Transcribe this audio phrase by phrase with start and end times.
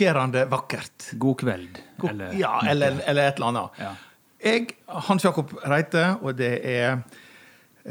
[0.00, 1.10] hjerteskjærende vakkert.
[1.18, 1.78] God kveld.
[1.98, 3.70] God- Eller ja, eller, eller et eller annet.
[3.78, 3.94] Ja.
[4.42, 7.02] Jeg, Hans Jakob Reite, og det er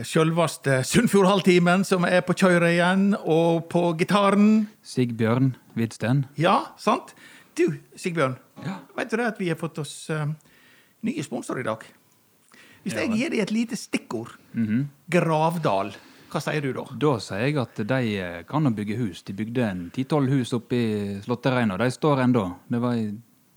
[0.04, 6.26] sjølveste Sunnfjordhalvtimen som er på kjøret igjen, og på gitaren Sigbjørn Hvidsten.
[6.38, 7.14] Ja, sant?
[7.58, 7.68] Du,
[7.98, 8.38] Sigbjørn.
[8.66, 8.80] Ja.
[8.98, 10.26] Vet du det at vi har fått oss eh,
[11.06, 11.86] nye sponsorer i dag?
[12.84, 14.88] Hvis jeg gir deg et lite stikkord, Mhm.
[15.12, 15.92] Gravdal,
[16.30, 16.86] hva sier du da?
[17.06, 19.24] Da sier jeg at de eh, kan bygge hus.
[19.28, 20.92] De bygde en ti-tolv hus oppe i
[21.26, 21.78] Slåttereina.
[21.82, 22.46] De står ennå.
[22.70, 23.00] Det var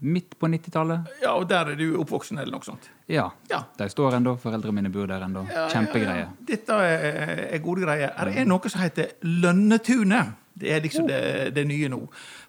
[0.03, 1.13] midt på 90-tallet.
[1.23, 2.89] Ja, og der er du oppvoksen, eller noe sånt?
[3.11, 3.29] Ja.
[3.51, 3.63] Ja.
[3.79, 4.35] De står ennå.
[4.43, 5.45] Foreldrene mine bor der ennå.
[5.71, 6.27] Kjempegreie.
[6.49, 8.15] Dette er, er gode greier.
[8.29, 10.39] Det er noe som heter Lønnetunet.
[10.53, 11.23] Det er liksom det,
[11.57, 12.03] det nye nå.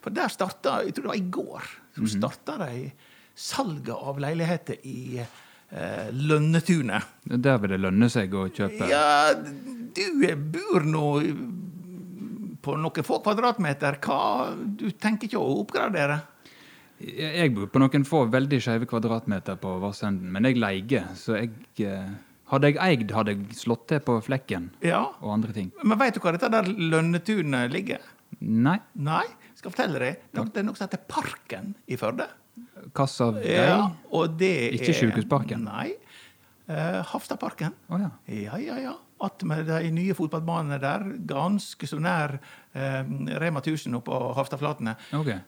[0.03, 2.89] For der starta, jeg tror det var i går, så starta de
[3.33, 7.13] salget av leiligheter i eh, Lønnetunet.
[7.23, 8.89] Der vil det lønne seg å kjøpe.
[8.91, 9.33] Ja,
[9.95, 11.07] du bor nå
[12.63, 13.97] på noen få kvadratmeter.
[14.03, 14.19] Hva
[14.55, 16.21] Du tenker ikke å oppgradere?
[17.03, 21.51] Jeg bor på noen få veldig skeive kvadratmeter på Vassenden, men jeg leier, så jeg
[21.87, 22.13] eh,
[22.53, 25.07] Hadde jeg eid, hadde jeg slått til på flekken Ja.
[25.23, 25.71] og andre ting.
[25.81, 28.03] Men veit du hva dette der Lønnetunet ligger?
[28.43, 28.75] Nei.
[28.93, 29.23] Nei,
[29.57, 30.19] skal fortelle deg.
[30.35, 32.27] Det er noe som heter Parken i Førde.
[32.93, 33.47] Kassa av deg?
[33.55, 35.63] Ja, og det Ikke er Sykehusparken?
[35.65, 35.95] Nei.
[36.67, 37.73] Uh, Hafstadparken.
[37.89, 38.11] Å ja.
[38.27, 38.93] Ja, ja, ja.
[39.23, 42.35] Attmed de nye fotballbanene der, ganske så nær
[42.75, 43.01] eh,
[43.39, 44.95] Rema 1000 oppe på Haftaflatene.
[45.19, 45.39] Okay.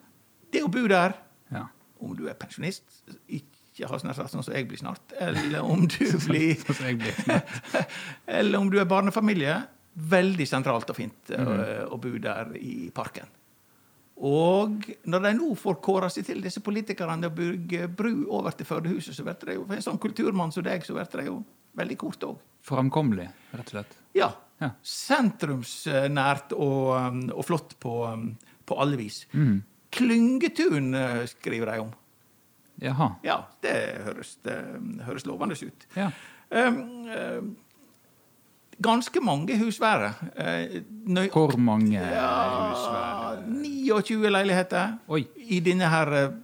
[0.51, 1.17] Det å bo der,
[1.51, 1.65] Ja.
[1.99, 2.83] om du er pensjonist,
[3.27, 7.15] ikke har snart sånn som jeg blir snart, eller om du blir Sånn blir.
[8.39, 9.57] Eller om du er barnefamilie,
[9.95, 11.41] veldig sentralt og fint mm.
[11.43, 11.89] Mhm.
[11.91, 13.27] å bo der i parken.
[14.15, 18.67] Og når de nå får kåra seg til, disse politikerne, å bygge bru over til
[18.67, 21.41] Førdehuset, så blir det jo for en sånn kulturmann som deg, så blir det jo
[21.77, 22.37] veldig kort òg.
[22.65, 23.97] Framkommelig, rett og slett.
[24.17, 24.31] Ja.
[24.61, 24.69] Ja.
[24.81, 28.29] Sentrumsnært og, um, og flott på, um,
[28.65, 29.25] på alle vis.
[29.35, 29.59] Mm.
[29.95, 31.91] Klyngetun eh, skriver de om.
[32.83, 33.09] Jaha.
[33.23, 34.55] Ja, det høres, det
[35.07, 35.85] høres lovende ut.
[35.95, 36.09] Ja.
[36.51, 37.51] Um, um,
[38.83, 40.09] ganske mange husvære.
[40.35, 42.31] Eh, nøy- Hvor mange ja,
[42.71, 43.45] husvære?
[43.61, 45.21] 29 leiligheter Oi.
[45.37, 46.35] i denne her eh,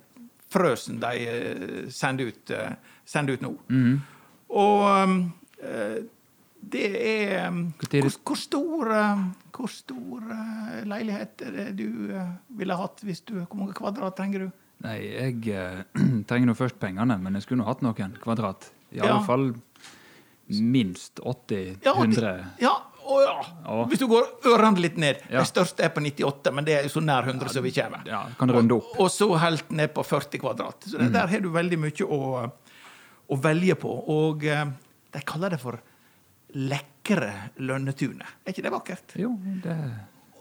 [0.52, 2.52] frøsen de sender ut,
[3.08, 3.56] sender ut nå.
[3.72, 4.02] Mhm.
[4.52, 6.02] Og um, eh,
[6.72, 9.22] det er um, Hvor hvor, stor, eh,
[9.56, 14.16] hvor stor eh, leilighet er det du eh, ville hatt hvis du Hvor mange kvadrat
[14.20, 14.52] trenger du?
[14.86, 15.82] Nei, jeg eh,
[16.30, 18.70] trenger nå først pengene, men jeg skulle nå hatt noen kvadrat.
[18.92, 19.08] I Ja.
[19.14, 19.52] alle fall
[20.52, 22.32] minst 80-100.
[22.60, 22.74] Ja,
[23.08, 23.36] å ja.
[23.66, 23.76] Ja.
[23.90, 25.22] Hvis du går ørene litt ned.
[25.32, 25.40] Ja.
[25.42, 28.04] Det største er på 98, men det er så nær 100 som vi kommer.
[28.10, 28.90] Ja, kan runde opp.
[29.00, 30.84] Og så helt ned på 40 kvadrat.
[30.90, 31.14] Så det, Mm.
[31.16, 32.52] der har du veldig mye å,
[33.32, 33.92] å velge på.
[34.14, 34.66] Og eh,
[35.12, 35.80] de kaller det for
[36.58, 37.32] lekre
[37.64, 38.42] Lønnetunet.
[38.44, 39.16] Er ikke det vakkert?
[39.20, 39.32] Jo,
[39.64, 39.78] det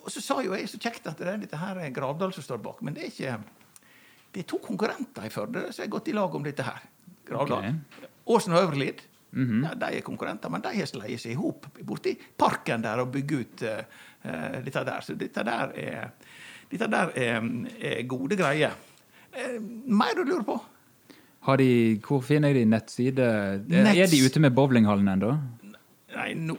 [0.00, 2.46] Og så sa jo jeg så kjekt at det er dette her er Gravdal som
[2.46, 3.38] står bak, men det er ikke
[4.30, 6.82] Det er to konkurrenter i Førde som har gått i lag om dette her.
[7.26, 7.72] Gravdal.
[8.30, 9.02] Åsen og Øverlid.
[9.32, 9.64] -hmm.
[9.64, 13.12] ja, de er konkurrenter, men de har sleiet seg i hop borti parken der og
[13.14, 13.82] bygd ut eh,
[14.22, 15.00] eh, dette der.
[15.06, 16.10] Så dette der er,
[16.70, 17.48] dette der er,
[17.80, 18.76] er gode greier.
[19.30, 20.56] Uh, mer du lurer på?
[21.48, 21.70] Har de,
[22.04, 23.30] Hvor finner jeg de nettside?
[23.70, 23.96] Nets.
[23.96, 25.34] Er de ute med bowlinghallen ennå?
[26.10, 26.58] Nei, nå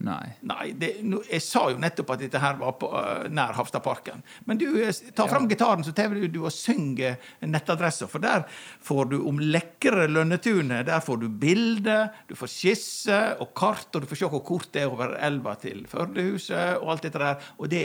[0.00, 0.30] Nei.
[0.48, 4.22] Nei, det, no, jeg sa jo nettopp at dette her var på, uh, nær Hafstadparken.
[4.48, 8.08] Men du, eh, ta fram gitaren, så tar du, du og synger nettadressa.
[8.08, 8.46] For der
[8.86, 10.88] får du om lekre Lønnetunet.
[10.88, 14.72] Der får du bilder, du får skisse og kart, og du får se hvor kort
[14.72, 17.52] det er over elva til Førdehuset og alt dette der.
[17.60, 17.84] Og det,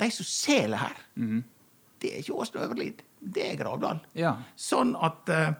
[0.00, 1.06] de som selger her,
[2.00, 3.02] det er ikke Åsne Øverlid.
[3.20, 3.98] Det er Gravdal.
[4.16, 4.36] Ja.
[4.56, 5.50] Sånn at eh,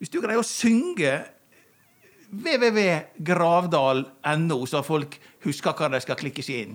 [0.00, 1.18] hvis du greier å synge
[2.30, 6.74] www.gravdal.no, så folk husker hva de skal klikke seg inn.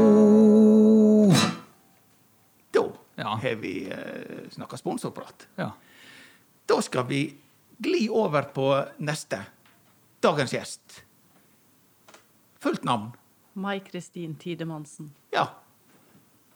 [0.00, 1.32] www.gravdal.no
[2.72, 2.82] Da
[3.16, 3.28] Ja.
[3.36, 5.46] har vi eh, snakka sponsorprat.
[5.56, 5.70] Ja.
[6.66, 7.34] Da skal vi
[7.78, 9.40] gli over på neste.
[10.20, 11.02] Dagens gjest.
[12.60, 13.10] Fullt navn.
[13.54, 15.10] Mai-Kristin Tidemannsen.
[15.34, 15.46] Ja.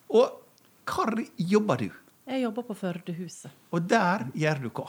[0.08, 0.41] Og
[0.87, 1.88] hvor jobber du?
[2.29, 3.50] Jeg jobber på Førdehuset.
[3.75, 4.87] Og der gjør du hva?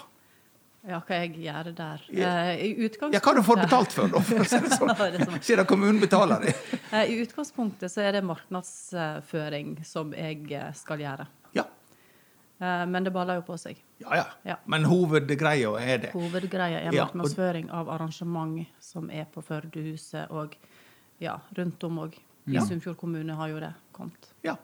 [0.86, 2.04] Ja, hva jeg gjør der?
[2.14, 4.20] Eh, I utgangspunktet Ja, hva du får betalt for, da?
[4.22, 5.40] for si det sånn.
[5.42, 6.54] Siden kommunen betaler det.
[6.96, 11.26] Eh, I utgangspunktet så er det markedsføring som jeg eh, skal gjøre.
[11.58, 11.66] Ja.
[12.62, 13.82] Men det baller jo på seg.
[14.00, 14.26] Ja, ja.
[14.48, 14.56] Ja.
[14.72, 16.12] Men hovedgreia er det.
[16.14, 20.56] Hovedgreia er markedsføring av arrangement som er på Førdehuset og
[21.20, 22.16] ja, rundt om òg.
[22.46, 22.62] I Ja.
[22.62, 24.28] Sunnfjord kommune har jo det kommet.
[24.46, 24.56] Ja.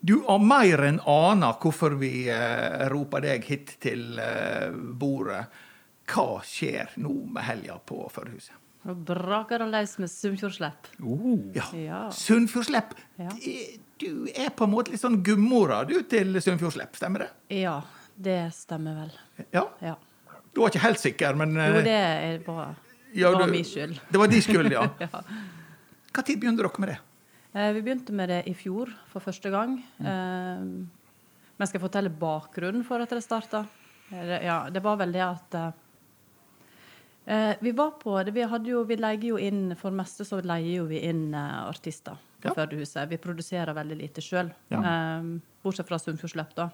[0.00, 5.44] Du har mer enn ana hvorfor vi eh, roper deg hit til eh, bordet.
[6.10, 8.56] Hva skjer nå med helga på Førdehuset?
[8.88, 10.88] Nå braker det løs med Sunnfjordslepp.
[11.04, 11.42] Oh.
[11.54, 11.66] Ja.
[11.76, 12.00] Ja.
[12.16, 12.94] Sunnfjordslepp.
[13.20, 13.28] Ja.
[14.00, 17.30] Du er på en måte litt sånn gummora du til Sunnfjordslepp, stemmer det?
[17.60, 17.76] Ja,
[18.16, 19.12] det stemmer vel.
[19.52, 19.66] Ja.
[19.84, 19.98] Ja.
[20.54, 22.70] Du var ikke helt sikker, men Jo, eh, det er bare
[23.14, 24.00] ja, det var min skyld.
[24.10, 24.86] Det var din skyld, ja.
[25.00, 26.22] Ja.
[26.26, 26.98] Tid begynte dere med det?
[27.54, 29.78] Eh, Vi begynte med det i fjor for første gang.
[29.98, 30.64] Eh,
[31.60, 33.64] Men skal jeg fortelle bakgrunnen for at det starta?
[34.10, 35.70] Ja, det var vel det at eh,
[37.26, 40.40] eh, Vi var på det, vi, jo, vi leier jo inn For det meste så
[40.42, 42.54] leier jo vi inn eh, artister på Ja.
[42.56, 43.08] Førdehuset.
[43.10, 44.48] Vi produserer veldig lite sjøl.
[44.72, 45.20] Ja.
[45.62, 46.70] bortsett fra Sunnfjordsløp, da.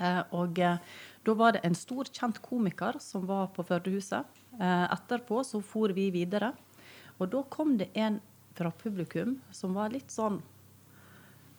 [0.00, 0.78] Eh, og eh,
[1.24, 4.26] da var det en stor, kjent komiker som var på Førdehuset.
[4.60, 6.52] Eh, etterpå så for vi videre.
[7.18, 8.20] Og da kom det en
[8.56, 10.40] fra publikum som var litt sånn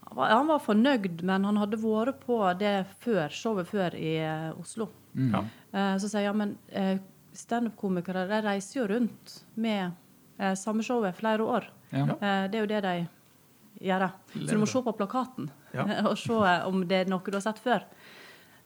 [0.07, 4.13] han var, han var fornøyd, men han hadde vært på det før, showet før i
[4.23, 4.87] eh, Oslo.
[5.17, 5.41] Ja.
[5.73, 6.95] Eh, så sier jeg ja, men uh,
[7.37, 9.91] standup-komikere de reiser jo rundt med
[10.39, 11.69] eh, samme showet flere år.
[11.91, 12.05] Ja.
[12.07, 12.95] Eh, det er jo det de
[13.87, 14.07] gjør.
[14.33, 15.85] Så du må se på plakaten Ja.
[16.09, 17.85] og se om det er noe du har sett før.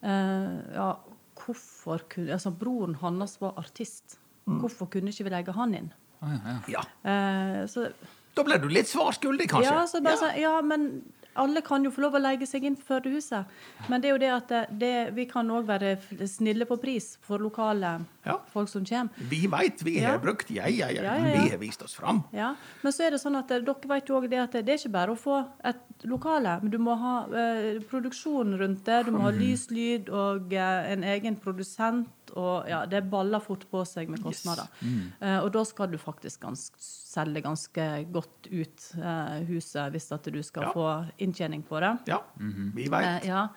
[0.02, 0.90] Eh, ja,
[1.42, 4.21] hvorfor kunne Altså, broren hans var artist.
[4.46, 5.92] Hvorfor kunne ikke vi legge han inn?
[6.22, 6.60] Ah, ja, ja.
[6.68, 6.84] ja.
[7.62, 7.88] Eh, så
[8.36, 9.72] Da ble du litt svar skyldig, kanskje?
[9.72, 11.04] ja, så bare sånn, ja, men
[11.36, 13.46] alle kan jo få lov å legge seg inn på Førdehuset.
[13.88, 15.94] Men det er jo det at det, det, vi kan òg være
[16.28, 17.94] snille på pris for lokale
[18.26, 18.36] Ja.
[18.52, 19.10] folk som kommer.
[19.32, 20.20] Vi veit, vi har Ja.
[20.20, 21.42] brukt ja, ja, ja, Ja, ja, ja.
[21.44, 22.24] vi har vist oss fram.
[22.34, 24.70] Ja, Men så er det sånn at eh, dere vet jo òg det at det
[24.70, 25.78] er ikke bare å få et
[26.10, 29.02] lokale, men du må ha eh, produksjon rundt det.
[29.08, 32.10] Du må ha lys, lyd og eh, en egen produsent.
[32.32, 34.70] Og ja, det baller fort på seg med kostnader.
[35.20, 40.30] Eh, og da skal du faktisk ganske, selge ganske godt ut eh, huset hvis at
[40.32, 40.72] du skal Ja.
[40.74, 40.88] få
[41.20, 41.94] inntjening på det.
[42.08, 43.24] Ja, vi veit.
[43.24, 43.48] Eh, ja.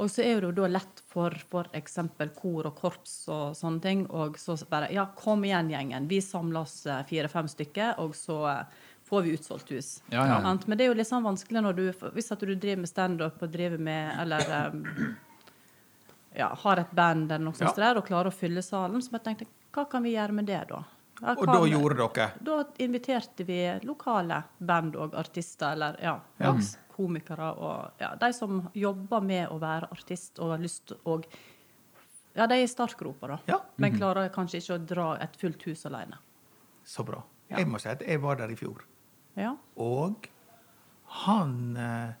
[0.00, 1.98] Og så er det jo da lett for f.eks.
[2.38, 4.06] kor og korps og sånne ting.
[4.08, 6.06] Og så bare Ja, kom igjen, gjengen.
[6.08, 8.64] Vi samler oss eh, fire-fem stykker, og så eh,
[9.10, 9.88] får vi utsolgt hus.
[10.14, 10.38] Ja, ja.
[10.66, 11.84] Men det er jo litt sånn vanskelig når du
[12.14, 14.84] Hvis at du driver med standup og driver med Eller um,
[16.34, 19.24] ja, har et band eller noe sånt der, og klarer å fylle salen, så jeg
[19.26, 20.84] tenkte hva kan vi gjøre med det, da?
[21.20, 26.54] Ja, Og da gjorde dere da inviterte vi lokale band og artister, eller ja, Ja.
[26.96, 31.26] komikere og ja, de som jobber med å være artist og har lyst og
[32.34, 33.38] Ja, de er i startgropa, da.
[33.50, 33.56] Ja.
[33.76, 36.16] Men klarer kanskje ikke å dra et fullt hus alene.
[36.86, 37.24] Så bra.
[37.50, 37.58] Ja.
[37.58, 38.84] Jeg må si at jeg var der i fjor.
[39.38, 39.54] Ja.
[39.80, 40.26] Og
[41.24, 42.12] han eh,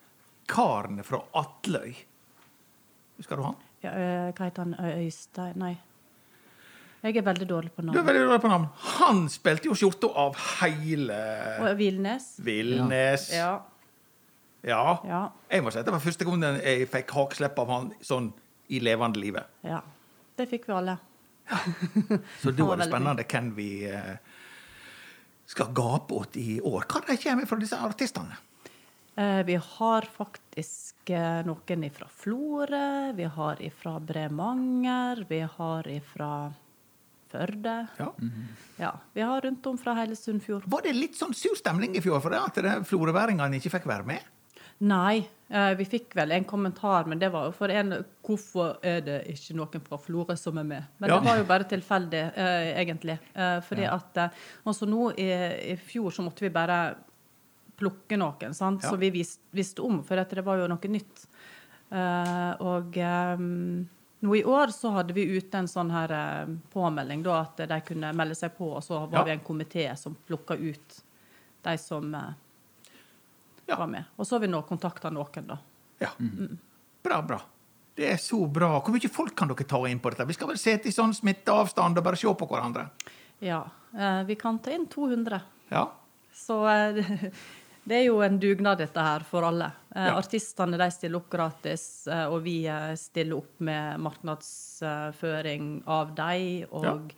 [0.50, 1.92] karen fra Atløy
[3.20, 3.58] Husker du han?
[3.84, 4.74] ja øh, hva heter han?
[5.00, 5.74] Øystein Nei.
[7.02, 7.94] Jeg er veldig dårlig på navn.
[7.96, 8.66] Du er veldig dårlig på navn.
[8.98, 11.16] Han spilte jo skjorta av hele
[11.64, 12.26] Og Vilnes.
[12.44, 13.30] Vilnes.
[13.32, 13.54] Ja.
[14.68, 14.82] Ja.
[15.08, 15.20] Ja.
[15.48, 18.28] Jeg må si at det var første gangen jeg fikk hakeslepp av han sånn
[18.68, 19.48] i levende livet.
[19.64, 19.80] ja.
[20.40, 20.94] Det fikk vi alle.
[22.40, 24.14] Så da var er det spennende hvem vi eh,
[25.50, 26.86] skal gape åt i år.
[26.86, 28.38] Hva de kommer fra disse artistene?
[29.18, 36.32] Eh, vi har faktisk eh, noen fra Florø, vi har fra Bremanger, vi har fra
[37.30, 37.74] Førde.
[37.94, 38.08] Ja.
[38.80, 40.64] Ja, vi har rundt om fra hele Sunnfjord.
[40.66, 44.08] Var det litt sånn sur stemning i fjor for det at florøværingene ikke fikk være
[44.08, 44.24] med?
[44.82, 49.16] Nei, vi fikk vel en kommentar, men det var jo for en Hvorfor er det
[49.32, 50.84] ikke noen fra Florø som er med?
[51.02, 51.16] Men Ja.
[51.18, 53.18] det var jo bare tilfeldig, eh, egentlig.
[53.34, 54.30] Fordi fordi at eh,
[54.66, 55.26] altså nå i,
[55.72, 56.94] i fjor så måtte vi bare
[57.80, 58.82] plukke noen, sant?
[58.84, 58.90] Ja.
[58.90, 61.26] så vi visste visste om, for at det var jo noe nytt.
[61.90, 63.36] Eh, og eh,
[64.22, 67.80] nå i år så hadde vi ute en sånn her eh, påmelding, da, at de
[67.88, 69.24] kunne melde seg på, og så var Ja.
[69.24, 71.02] vi en komité som plukka ut
[71.64, 72.30] de som eh,
[73.70, 73.78] Ja.
[73.80, 74.04] var med.
[74.16, 75.58] Og så har vi nå kontakta noen, da.
[76.02, 76.10] Ja.
[77.04, 77.40] Bra, bra.
[77.96, 78.78] Det er så bra.
[78.80, 80.24] Hvor mye folk kan dere ta inn på dette?
[80.28, 82.86] Vi skal vel sitte i sånn smitteavstand og bare se på hverandre?
[83.44, 83.62] Ja.
[83.96, 85.40] eh, vi kan ta inn 200.
[85.72, 85.86] Ja.
[86.32, 87.00] Så eh,
[87.90, 89.70] det er jo en dugnad, dette her, for alle.
[89.94, 90.16] Eh, Ja.
[90.20, 92.62] Artistene de stiller opp gratis, og vi
[92.96, 96.66] stiller opp med markedsføring av dem.
[96.70, 97.12] Og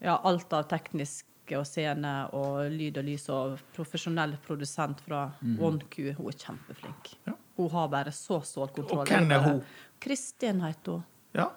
[0.00, 0.18] ja.
[0.22, 5.96] alt av tekniske og scene og lyd og lys og profesjonell produsent fra OneQ.
[6.18, 7.12] Hun er kjempeflink.
[7.26, 7.32] Ja.
[7.58, 9.06] Hun har bare så stålkontroll.
[9.06, 9.62] Og hvem er hun?
[10.00, 11.04] Kristin heter hun.
[11.34, 11.48] ja.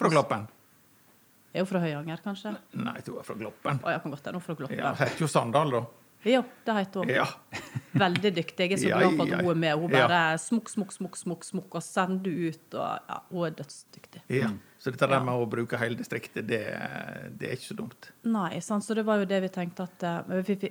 [0.00, 0.46] Fra Gloppen?
[1.52, 2.52] Er hun fra Høyanger, kanskje?
[2.78, 3.80] Nei, jeg er fra Gloppen.
[3.84, 4.78] Å, jeg kan godt hende hun fra Gloppen.
[4.78, 5.80] Ja, Heter jo Sandal, da.
[6.24, 7.10] Ja, det heter hun.
[7.10, 7.24] Ja.
[7.96, 8.66] Veldig dyktig.
[8.70, 9.74] Jeg er så glad for at hun er med.
[9.80, 12.66] Hun bare smukk, smukk, smukk, smukk, smukk, og sender ut.
[12.76, 14.22] Og, ja, hun er dødsdyktig.
[14.40, 14.50] ja.
[14.80, 16.60] Så dette der med å bruke hele distriktet, det,
[17.36, 18.06] det er ikke så dumt.
[18.24, 18.80] Nei, sant?
[18.86, 20.70] så det var jo det vi tenkte at eh, vi, vi,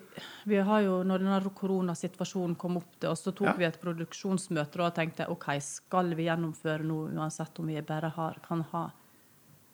[0.49, 3.53] vi har jo, Når denne koronasituasjonen kom opp, til oss, så tok Ja.
[3.59, 8.39] vi et produksjonsmøte og tenkte OK, skal vi gjennomføre noe uansett om vi bare har,
[8.47, 8.87] kan ha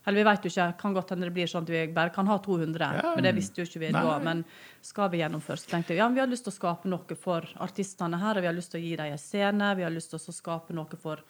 [0.05, 2.27] Eller vi vet jo ikke, kan godt hende det blir sånn at vi bare kan
[2.29, 3.13] ha 200, Ja.
[3.15, 4.03] men det visste jo ikke vi Nei.
[4.03, 4.19] da.
[4.19, 4.43] Men
[4.85, 7.47] skal vi gjennomføre, så tenkte vi ja, vi har lyst til å skape noe for
[7.63, 10.11] artistene her, og vi har lyst til å gi dem en scene, vi har lyst
[10.13, 11.23] til å skape noe for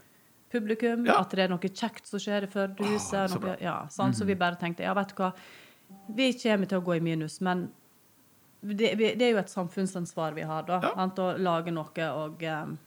[0.51, 1.19] publikum, Ja.
[1.21, 3.13] at det er noe kjekt som skjer i Førdehuset.
[3.19, 4.15] Ah, så noe- ja, sant?
[4.15, 5.31] Så vi bare tenkte ja, vet du hva,
[6.15, 7.71] vi kommer til å gå i minus, men
[8.63, 10.79] det, vi, det er jo et samfunnsansvar vi har, da.
[10.81, 10.93] Ja.
[10.95, 11.19] Sant?
[11.19, 12.77] Å lage noe og um,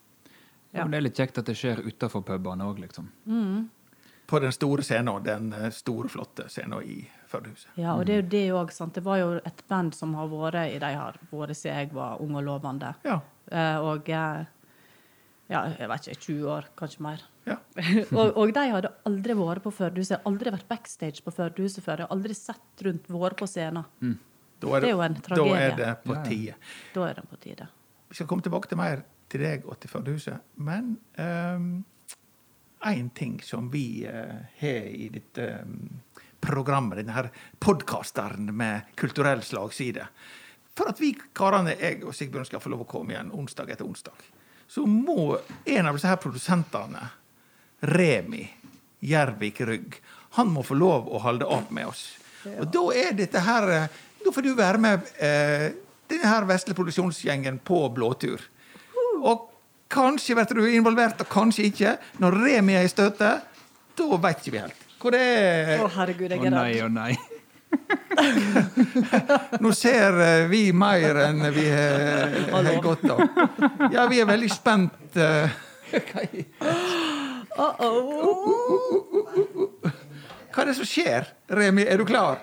[0.73, 0.83] Ja.
[0.85, 3.07] Men det er litt kjekt at det skjer utafor pubene òg, liksom.
[4.29, 7.71] På den store scenen, den eh, store, flotte scenen i Førdehuset.
[7.81, 8.93] Ja, og det er jo det òg, sant.
[8.99, 12.21] Det var jo et band som har vært i de har vært siden jeg var
[12.21, 12.95] ung og lovende.
[13.05, 13.21] Ja.
[13.51, 14.45] Eh, og ja,
[15.49, 17.23] jeg vet ikke, 20 år, kanskje mer.
[17.49, 17.57] Ja.
[18.19, 20.25] og, og de hadde aldri vært på Førdehuset.
[20.29, 22.05] Aldri vært backstage på Førdehuset før.
[22.05, 23.85] Jeg aldri sett rundt, vært på scenen.
[24.59, 25.61] Da er Det er jo en Da tragedie.
[25.69, 26.25] er det på Ja, ja.
[26.29, 26.55] tide.
[26.95, 27.69] Da er det på tide.
[28.09, 30.41] Vi skal komme tilbake til mer til deg og til Førdehuset.
[30.57, 30.97] Men
[32.87, 36.01] én ting som vi eh, har i dette um,
[36.41, 40.07] programmet, denne her podkasteren med kulturell slagside
[40.79, 43.85] For at vi karene, jeg og Sigbjørn, skal få lov å komme igjen onsdag etter
[43.89, 44.15] onsdag,
[44.71, 45.35] så må
[45.67, 47.03] en av disse her produsentene,
[47.81, 48.45] Remi
[49.01, 49.95] Gjervik Rygg,
[50.39, 52.09] han må få lov å holde opp med oss.
[52.59, 53.87] Og da er dette her eh,
[54.23, 55.69] Da får du være med eh,
[56.11, 58.43] denne her vesle produksjonsgjengen på blåtur.
[59.23, 59.47] Og
[59.91, 61.95] kanskje blir du involvert, og kanskje ikke.
[62.23, 63.47] Når Remi er i støtet,
[63.99, 64.87] da veit ikke vi helt.
[64.99, 65.89] Hvor det Å, er.
[65.95, 66.85] herregud, Å jeg er nei, redd.
[66.85, 67.13] å nei.
[69.63, 73.23] Nå ser eh, vi mer enn vi har har godt av.
[73.95, 75.19] Ja, vi er veldig spent.
[77.59, 77.65] eh.
[77.65, 79.49] Uh -oh.
[80.55, 81.27] Hva er det som skjer?
[81.51, 82.39] Remi, er du klar?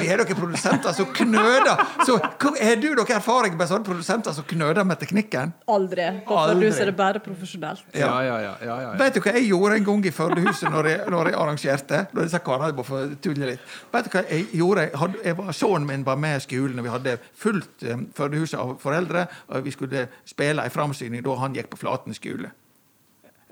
[0.00, 1.80] Vi er dere produsenter som knøder.
[2.06, 2.18] Så,
[2.60, 5.52] er du dere erfaring med sånne produsenter som knøder med teknikken?
[5.72, 6.08] Aldri.
[6.26, 6.68] På Aldri.
[6.68, 7.84] Førdehuset er det bare profesjonelt.
[7.96, 8.54] Ja, ja, ja.
[8.60, 8.92] ja, ja, ja.
[9.00, 12.02] Vet du hva jeg gjorde en gang i Førdehuset når jeg, når jeg arrangerte?
[12.12, 13.76] Når disse karene bare får tulle litt.
[13.92, 14.88] Vet du hva jeg gjorde?
[14.88, 18.08] Jeg hadde, jeg var, sønnen min var med i skolen, og vi hadde fullt um,
[18.16, 19.26] Førdehuset av foreldre.
[19.52, 22.52] Og vi skulle spille en framsyning da han gikk på Flaten skole.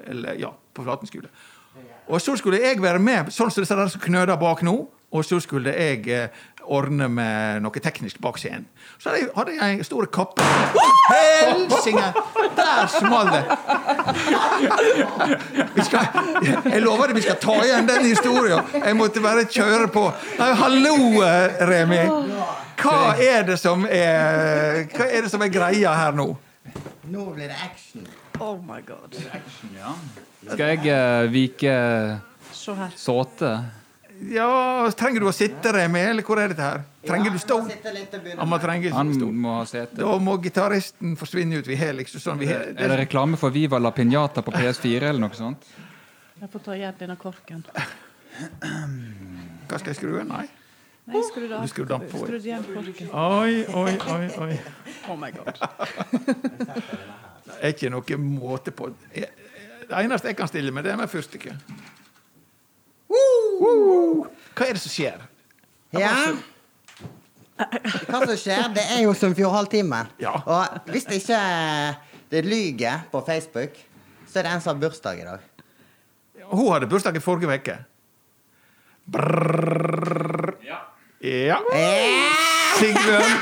[0.07, 1.29] Eller, ja, på Flaten skole.
[2.11, 4.79] Og så skulle jeg være med, sånn som disse der som knøder bak nå.
[5.11, 6.29] Og så skulle jeg eh,
[6.71, 8.69] ordne med noe teknisk bak scenen.
[8.99, 10.45] Så hadde jeg, en stor kappe.
[11.11, 12.13] Helsike!
[12.55, 13.45] Der smalt det!
[16.71, 18.71] Jeg lover deg, vi skal ta igjen den historien.
[18.75, 20.07] Jeg måtte bare kjøre på.
[20.39, 22.05] Nei, hallo, eh, Remi.
[22.81, 26.31] Hva er det som er Hva er det som er greia her nå?
[27.11, 28.07] Nå blir det action.
[28.41, 29.15] Oh my god.
[29.77, 29.93] Ja.
[30.49, 31.75] Skal jeg eh, vike
[32.57, 32.95] Se her.
[32.97, 33.51] såte?
[34.21, 36.83] Ja, Trenger du å sitte, Remi, eller hvor er dette her?
[37.09, 37.57] Trenger du stå?
[37.63, 39.31] Ja, sitte litt og begynne Han må trenge Han stol.
[39.33, 39.97] må ha sete.
[39.97, 41.69] Da må gitaristen forsvinne ut.
[41.69, 45.09] Vi har liksom sånn vi har, Er det reklame for Viva la Piñata på PS4
[45.09, 45.65] eller noe sånt?
[46.41, 47.65] Jeg får ta igjen denne korken.
[49.69, 50.29] Hva skal jeg skru av?
[50.29, 50.47] Nei.
[51.11, 51.65] Nei, skru det av.
[51.65, 52.21] Du skrudde den på.
[52.25, 53.11] Skrudd igjen korken.
[53.13, 54.29] Oi, oi, oi.
[54.47, 54.61] oi.
[55.09, 55.57] Oh my god.
[57.61, 58.89] Det er ikke noe måte på.
[59.15, 59.29] Jeg-
[59.91, 61.57] Det eneste jeg kan stille med, det er med fyrstikke.
[64.55, 65.21] Hva er det som skjer?
[65.97, 66.13] Ja.
[67.59, 70.07] Hva som skjer, det er jo Sunnfjordhalvtimen.
[70.23, 70.37] Ja.
[70.47, 71.41] Og hvis det ikke
[72.31, 73.75] det lyger på Facebook,
[74.31, 75.41] så er det en som har bursdag i dag.
[76.51, 77.77] Hun hadde bursdag i forrige uke.
[79.11, 80.55] Brrrr.
[81.21, 81.59] Ja.
[82.79, 83.35] Sigbjørn,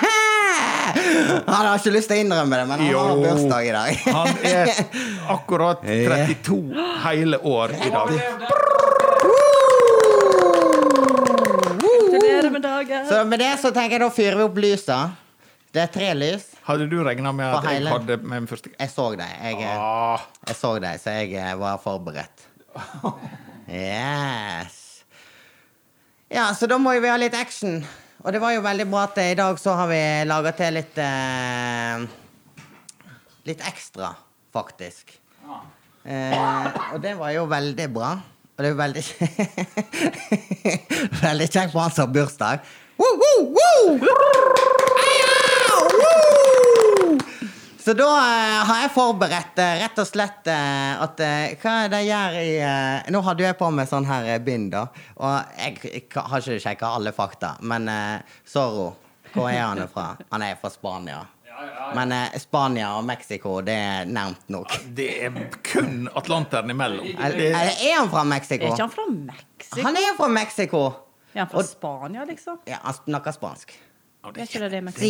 [1.49, 3.23] Han har ikke lyst til å innrømme det, men han har Jo.
[3.23, 4.03] bursdag i dag.
[4.15, 4.73] han er
[5.37, 6.59] akkurat 32
[7.05, 8.15] hele år i dag.
[12.09, 13.07] Gratulerer med dagen.
[13.09, 14.99] Så med det så tenker jeg da fyrer vi opp lysa.
[15.75, 16.47] Det er tre lys.
[16.65, 17.91] Hadde du regna med at jeg hele.
[17.93, 19.35] hadde med min første Jeg så deg.
[19.43, 22.47] Jeg, eh, ah, jeg så deg, så jeg eh, var forberedt.
[23.69, 24.77] Yes.
[26.33, 27.83] Ja, så da må jo vi ha litt action.
[28.25, 30.97] Og det var jo veldig bra at i dag så har vi laga til litt
[31.03, 32.09] eh,
[33.49, 34.11] Litt ekstra,
[34.53, 35.15] faktisk.
[36.05, 36.35] Eh,
[36.93, 38.11] og det var jo veldig bra.
[38.59, 39.05] Og det er jo veldig
[41.29, 42.67] Veldig kjekt for han som har bursdag.
[42.99, 44.11] Woo, woo, woo!
[44.99, 45.33] Heia!
[45.95, 47.17] Woo!
[47.89, 51.93] Så da eh, har jeg forberedt eh, rett og slett eh, at eh, Hva er
[51.95, 54.83] det jeg gjør i eh, Nå hadde jeg på meg sånn her eh, bind, da.
[55.17, 58.91] Og jeg, jeg har ikke sjekka alle fakta, men eh, Zorro,
[59.33, 60.05] hvor er han fra?
[60.35, 61.23] Han er fra Spania.
[61.97, 64.77] Men eh, Spania og Mexico, det er nevnt nok.
[65.01, 65.41] det er
[65.73, 67.09] kun Atlanteren imellom.
[67.17, 68.69] Er, Det, er, er han fra Mexico?
[68.69, 69.85] Er ikke han fra Mexico?
[69.89, 70.85] Han er fra Mexico!
[71.33, 72.61] Er han fra Og- Spania, liksom?
[72.69, 73.79] Ja, han snakker spansk.
[74.37, 75.07] Ja, Er ikke det det er Mexico?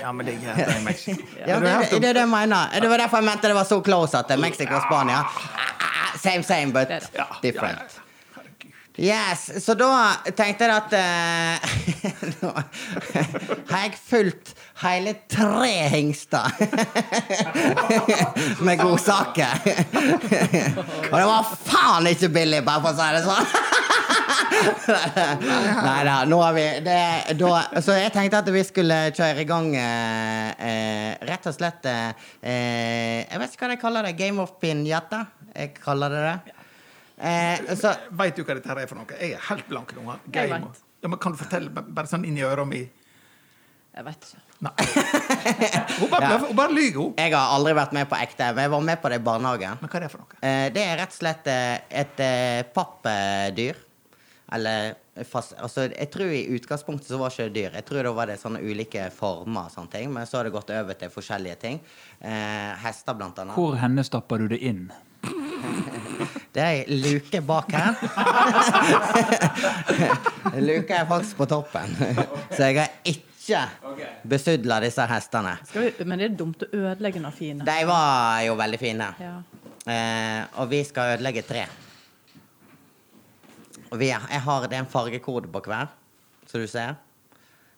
[0.00, 1.22] ja, men det er det i Mexico.
[1.46, 2.80] Ja, det, det, det det mener.
[2.80, 5.22] Det var derfor jeg mente det var så close at det Mexico og Spania.
[6.22, 7.42] Same, same, but Det er det.
[7.42, 8.00] Different.
[8.98, 9.88] Yes, så da
[10.36, 11.58] tenkte jeg at uh,
[12.42, 12.52] Nå
[13.68, 16.52] har jeg fulgt hele tre hingster
[18.66, 19.62] med godsaker.
[21.10, 23.46] Og det var faen ikke billig, bare for å si det sånn.
[25.86, 27.00] Nei da, nå har vi det,
[27.38, 27.50] da,
[27.84, 32.28] Så jeg tenkte at vi skulle kjøre i gang eh, eh, rett og slett eh,
[32.40, 34.14] eh, Jeg vet ikke hva jeg kaller det.
[34.20, 35.24] Game of pinjata?
[35.52, 36.56] Jeg kaller det det.
[37.16, 39.20] Eh, så Veit du hva dette her er for noe?
[39.20, 40.18] Jeg er helt blank nå.
[40.36, 42.82] Ja, men kan du fortelle bare sånn inni øret mi?
[43.96, 44.45] Jeg vet ikke.
[44.64, 44.72] Nei.
[45.98, 46.38] Hun bare, Ja.
[46.56, 47.14] bare lyver, hun.
[47.18, 49.76] Jeg har aldri vært med på ekte, men jeg var med på det i barnehagen.
[49.82, 50.28] Men hva er det for noe?
[50.40, 53.76] Eh, det er rett og slett eh, et eh, pappdyr.
[54.56, 54.94] Eller
[55.26, 57.72] fast, altså, Jeg tror i utgangspunktet så var det ikke det dyr.
[57.80, 60.06] Jeg tror da var det sånne ulike former og sånne ting.
[60.14, 61.80] Men så har det gått over til forskjellige ting.
[62.22, 63.54] Eh, hester, blant annet.
[63.58, 64.86] Hvor henne stapper du det inn?
[66.56, 67.92] Det er ei luke bak her.
[70.68, 71.88] Luka er faktisk på toppen.
[72.56, 73.24] Så jeg har ikke
[74.26, 75.56] besudla disse hestene.
[75.68, 77.66] Skal vi, men det er dumt å ødelegge noen fine.
[77.66, 79.08] De var jo veldig fine.
[79.22, 79.34] Ja.
[79.86, 81.64] Eh, og vi skal ødelegge tre.
[83.92, 85.86] Og vi, jeg har, det er en fargekode på hver,
[86.50, 86.96] som du ser.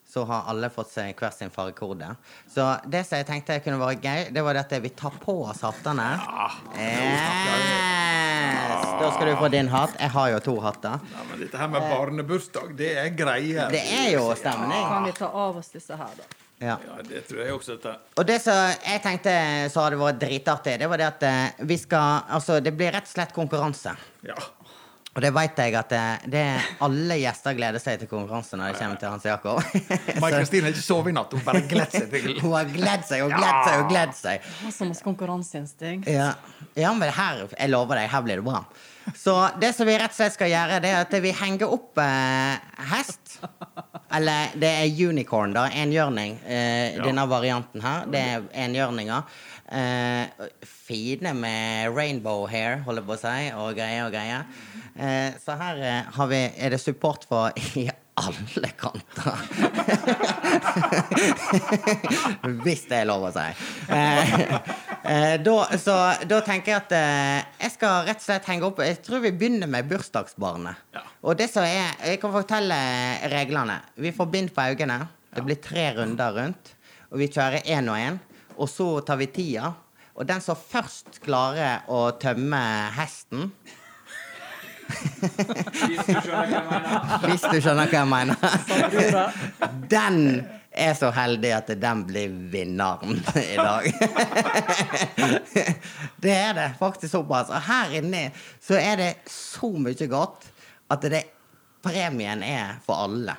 [0.08, 2.08] Så har alle fått seg hver sin fargekode.
[2.48, 5.34] Så det som jeg tenkte kunne være gøy, det var det at vi tar på
[5.50, 6.14] oss hattene.
[6.80, 8.87] Yes.
[9.08, 9.94] Da skal du få din hatt.
[9.96, 10.98] Jeg har jo to hatter.
[11.14, 13.70] Ja, men dette her med barnebursdag, det er greier.
[13.72, 14.82] Det er jo stemning.
[14.90, 16.26] Kan vi ta av oss disse her, da?
[16.58, 16.74] Ja.
[16.84, 17.76] Ja, det tror jeg også.
[17.78, 17.94] Dette.
[18.18, 19.32] Og det som jeg tenkte
[19.72, 23.06] så hadde vært dritartig, det var det at eh, vi skal Altså, det blir rett
[23.06, 23.94] og slett konkurranse.
[24.26, 24.36] Ja.
[25.18, 26.00] Og det veit jeg at det,
[26.30, 26.42] det
[26.86, 29.58] alle gjester gleder seg til konkurranse når de kommer til Hans Jakob.
[30.22, 31.32] Mai Kristine har ikke sovet i natt.
[31.34, 34.46] Hun bare gleder seg til Hun har gledd seg og gledd seg og gledd seg.
[34.62, 36.06] Har så masse konkurranseinstinkt.
[36.14, 36.28] Ja,
[36.78, 38.62] ja men her, jeg lover deg, her blir det bra.
[39.18, 41.98] Så det som vi rett og slett skal gjøre, det er at vi henger opp
[42.04, 43.38] eh, hest.
[44.14, 45.66] Eller det er unicorn, da.
[45.82, 46.38] Enhjørning.
[46.46, 46.66] Eh,
[46.98, 47.02] Ja.
[47.04, 48.06] Denne varianten her.
[48.10, 49.22] Det er enhjørninger.
[49.68, 54.46] Eh, fine med rainbow hair, holder på å si, og greier og greier.
[54.96, 59.42] Eh, så her eh, har vi, er det support for i alle kanter.
[62.64, 63.44] Hvis det er lov å si.
[63.92, 64.32] Eh,
[65.04, 65.96] eh, da, så
[66.30, 69.34] da tenker jeg at eh, jeg skal rett og slett henge opp Jeg tror vi
[69.36, 70.80] begynner med bursdagsbarnet.
[70.96, 71.04] Ja.
[71.22, 72.78] Og det som er Jeg kan fortelle
[73.30, 73.78] reglene.
[74.00, 74.98] Vi får bind på øynene.
[75.34, 76.74] Det blir tre runder rundt.
[77.12, 78.18] Og vi kjører én og én.
[78.58, 79.72] Og så tar vi tida.
[80.18, 82.58] Og den som først klarer å tømme
[82.96, 83.52] hesten
[87.28, 88.36] Hvis du skjønner hva jeg mener.
[89.90, 90.18] Den
[90.72, 93.84] er så heldig at den blir vinneren i dag.
[96.22, 97.50] Det er det faktisk såpass.
[97.52, 98.28] Og her inne
[98.64, 100.48] så er det så mye godt
[100.88, 101.24] at det,
[101.84, 103.36] premien er for alle.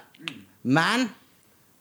[0.63, 1.09] Men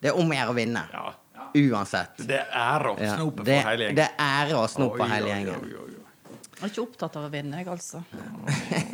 [0.00, 0.84] det er om å gjøre å vinne.
[0.94, 1.08] Ja.
[1.54, 2.16] Uansett.
[2.26, 3.96] Det er ære å Ja, snope det, for hele gjengen.
[3.96, 5.54] det er ære å snope på hele gjengen.
[5.54, 5.94] oi, oi, oi.
[6.58, 8.00] Jeg er ikke opptatt av å vinne, jeg, altså.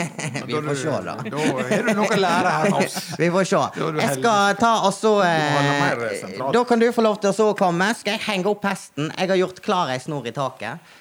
[0.47, 1.15] Vi får se, da.
[1.17, 2.97] Da har du noe å lære her med oss.
[3.19, 3.63] Vi får se.
[4.03, 6.43] Jeg skal ta og så må holde mer eh.
[6.59, 7.89] Da kan du få lov til å komme.
[7.97, 9.09] Skal jeg henge opp hesten?
[9.17, 10.93] Jeg har gjort klar ei snor i taket.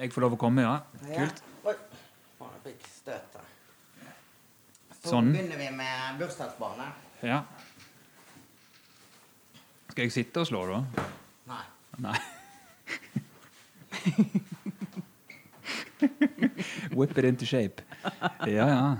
[0.00, 0.78] Jeg får lov å komme, ja?
[1.04, 1.42] Kult.
[1.42, 1.42] Her.
[5.06, 5.28] Så Sånn.
[5.30, 7.04] begynner vi med bursdagsbarnet.
[7.22, 7.42] Ja.
[9.96, 10.78] Skal jeg sitte og slå, da?
[11.48, 11.62] Nei.
[12.04, 12.18] Nei.
[16.98, 17.80] Whip it into shape.
[18.44, 18.90] Ja, ja.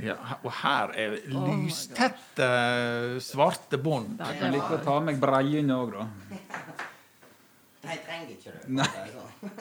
[0.00, 2.48] Ja, og her er lystette
[3.20, 4.16] svarte bånd.
[4.16, 6.08] Jeg kan like å ta meg breiene òg, da.
[7.84, 8.72] Nei, trenger ikke du.
[8.80, 8.88] Nei.
[9.12, 9.52] Sånn.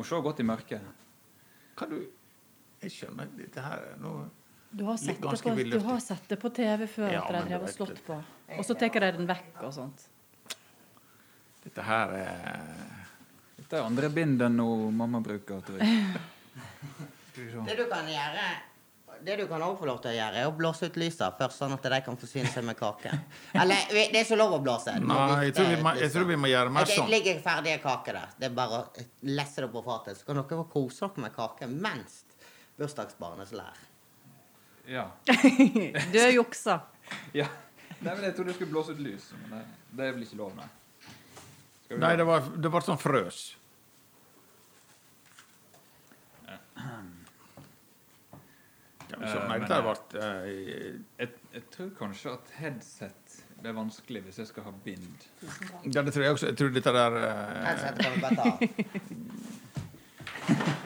[0.00, 0.80] Må se godt i mørket.
[1.76, 1.98] Hva du
[2.80, 4.30] Jeg skjønner dette her er noe
[4.74, 7.38] Du har sett det på, du har sett det på TV før Ja, at de
[7.38, 8.16] har drev og slått på.
[8.58, 10.08] Og så tar de den vekk og sånt.
[11.62, 12.72] Dette her er
[13.54, 15.62] Dette er andre bind enn noe mamma bruker.
[15.64, 16.22] Tror jeg.
[17.68, 18.46] Det du kan gjøre
[19.24, 21.60] det du kan også få lov til å gjøre, er å blåse ut lysa først,
[21.62, 23.12] sånn at de kan forsyne seg med kake.
[23.62, 24.96] Eller, det er ikke lov å blåse.
[25.00, 27.08] Nei, jeg tror vi må, jeg tror vi må gjøre mer sånn.
[27.08, 28.36] Det ligger ferdige kaker der.
[28.42, 30.20] Det er bare å lesse det på fatet.
[30.20, 32.20] Så kan dere få kose dere med kake mens
[32.80, 33.82] bursdagsbarnet slår.
[34.86, 35.10] Ja.
[36.12, 36.80] Du er juksa.
[37.32, 37.48] ja.
[38.04, 39.30] Nei, men Jeg trodde jeg skulle blåse ut lys.
[39.42, 39.66] Men det,
[39.96, 40.66] det er vel ikke lov, nei.
[41.84, 43.42] Skal vi Nei, det var, det var sånn frøs.
[49.04, 49.40] Skal vi se.
[49.46, 50.28] Nei, men, dette
[51.20, 55.28] jeg, jeg tror kanskje at headset det er vanskelig hvis jeg skal ha bind.
[55.94, 56.46] Ja, det tror jeg også.
[56.50, 57.22] Jeg tror dette der uh,
[57.64, 58.48] Headset kan vi bare ta.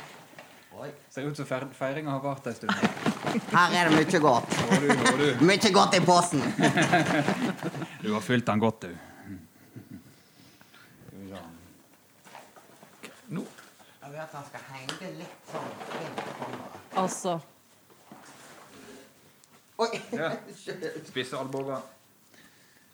[0.79, 0.88] Oi.
[1.11, 2.73] Ser ut som feiringa har vart en stund.
[3.55, 4.53] Her er det mye godt.
[4.71, 4.87] Du,
[5.19, 5.45] du.
[5.47, 6.43] Mye godt i posen.
[8.03, 8.97] du har fylt den godt, du.
[13.29, 15.67] Nå Jeg vil at han skal henge litt sånn.
[17.03, 17.35] Altså
[19.83, 19.91] Oi!
[20.14, 20.31] Ja.
[21.11, 21.83] Spisse albuer.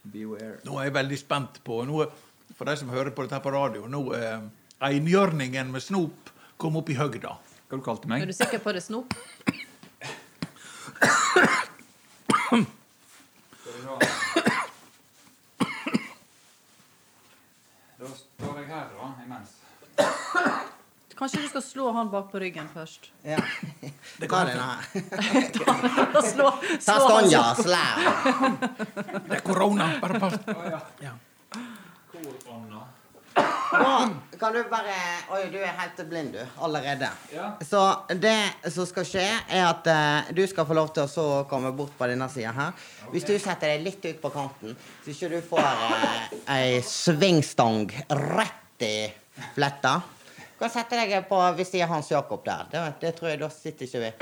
[0.03, 0.57] Beware.
[0.64, 2.03] Nå er jeg veldig spent på nå,
[2.57, 4.49] For de som hører på dette på radio, nå er
[4.85, 7.37] einhjørningen med snop kom opp i høgda.
[7.68, 9.14] Hva du kalte du Er du sikker på det, Snop?
[17.98, 19.53] Da står jeg her, da, imens.
[21.14, 23.07] Kanskje du skal slå han bak på ryggen først?
[23.22, 23.38] Ja.
[24.18, 24.59] Det Ta kan jeg.
[26.33, 26.48] slå,
[26.83, 27.68] Ta slå Stonja, sånn.
[27.68, 27.96] slær.
[29.29, 29.87] Det er korona.
[30.03, 30.35] Bare pass.
[30.50, 30.81] Oh, ja.
[31.05, 31.14] Ja.
[32.11, 32.83] Korånda.
[33.74, 34.94] Nå kan du bare
[35.34, 36.40] Oi, du er helt blind, du.
[36.62, 37.08] Allerede.
[37.34, 37.50] Ja.
[37.64, 37.80] Så
[38.20, 41.72] det som skal skje, er at eh, du skal få lov til å så komme
[41.76, 42.88] bort på denne sida her.
[43.12, 47.88] Hvis du setter deg litt ut på kanten, så ikke du får eh, ei svingstang
[48.34, 48.96] rett i
[49.54, 49.96] fletta.
[50.54, 52.68] Du kan sette deg på ved siden av Hans Jakob der.
[52.70, 54.12] Det, det tror jeg da sitter ikke vi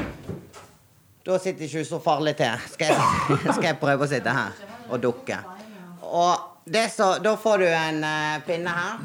[1.27, 2.71] Da sitter ikke du så farlig til.
[2.73, 5.39] Skal jeg, skal jeg prøve å sitte her og dukke.
[6.03, 9.03] Og det så, da får du en eh, pinne her.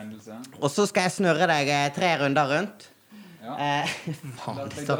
[0.00, 0.32] Hendelse.
[0.60, 2.80] Og så skal jeg snurre deg eh, tre runder rundt.
[3.40, 3.52] Ja.
[3.56, 3.86] Eh,
[4.40, 4.94] faen, deg så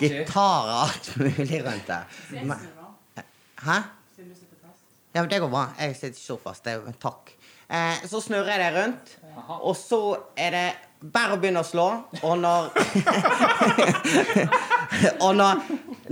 [0.00, 2.04] gitar og alt mulig rundt der.
[2.42, 2.68] Men-
[3.62, 3.76] Hæ?
[5.12, 5.64] Ja, men det går bra.
[5.78, 6.64] Jeg sitter ikke så fast.
[6.64, 7.24] Det er, takk.
[7.72, 9.06] Eh, så snurrer jeg det rundt,
[9.60, 9.98] og så
[10.40, 10.68] er det
[11.12, 11.86] bare å begynne å slå.
[12.24, 12.60] Og når
[15.26, 15.60] Og når,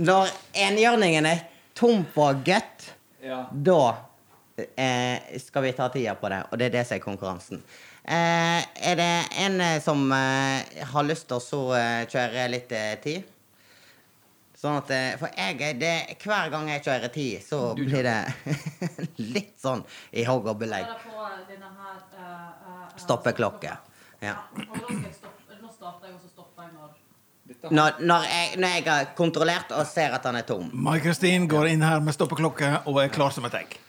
[0.01, 0.31] når
[0.67, 1.39] enhjørningen er
[1.77, 2.87] tom for gutt,
[3.21, 3.43] Ja.
[3.53, 3.75] da
[4.57, 7.61] eh, skal vi ta tida på det, og det er det som er konkurransen.
[8.03, 12.71] Eh, er det en eh, som eh, har lyst til å så eh, kjøre litt
[12.73, 13.27] eh, tid?
[14.57, 18.19] Sånn at For jeg det, hver gang jeg kjører tid, så blir det
[19.35, 19.81] litt sånn
[20.13, 20.85] i hogg og belegg.
[23.01, 23.73] Stoppeklokke.
[24.21, 24.35] Ja.
[24.53, 29.73] Nå starter jeg, og så stopper jeg når Når, når, jeg, når jeg har kontrollert
[29.73, 30.69] og ser at han er tom.
[30.73, 33.79] Mai-Kristin går inn her med stoppeklokke og er klar som et egg.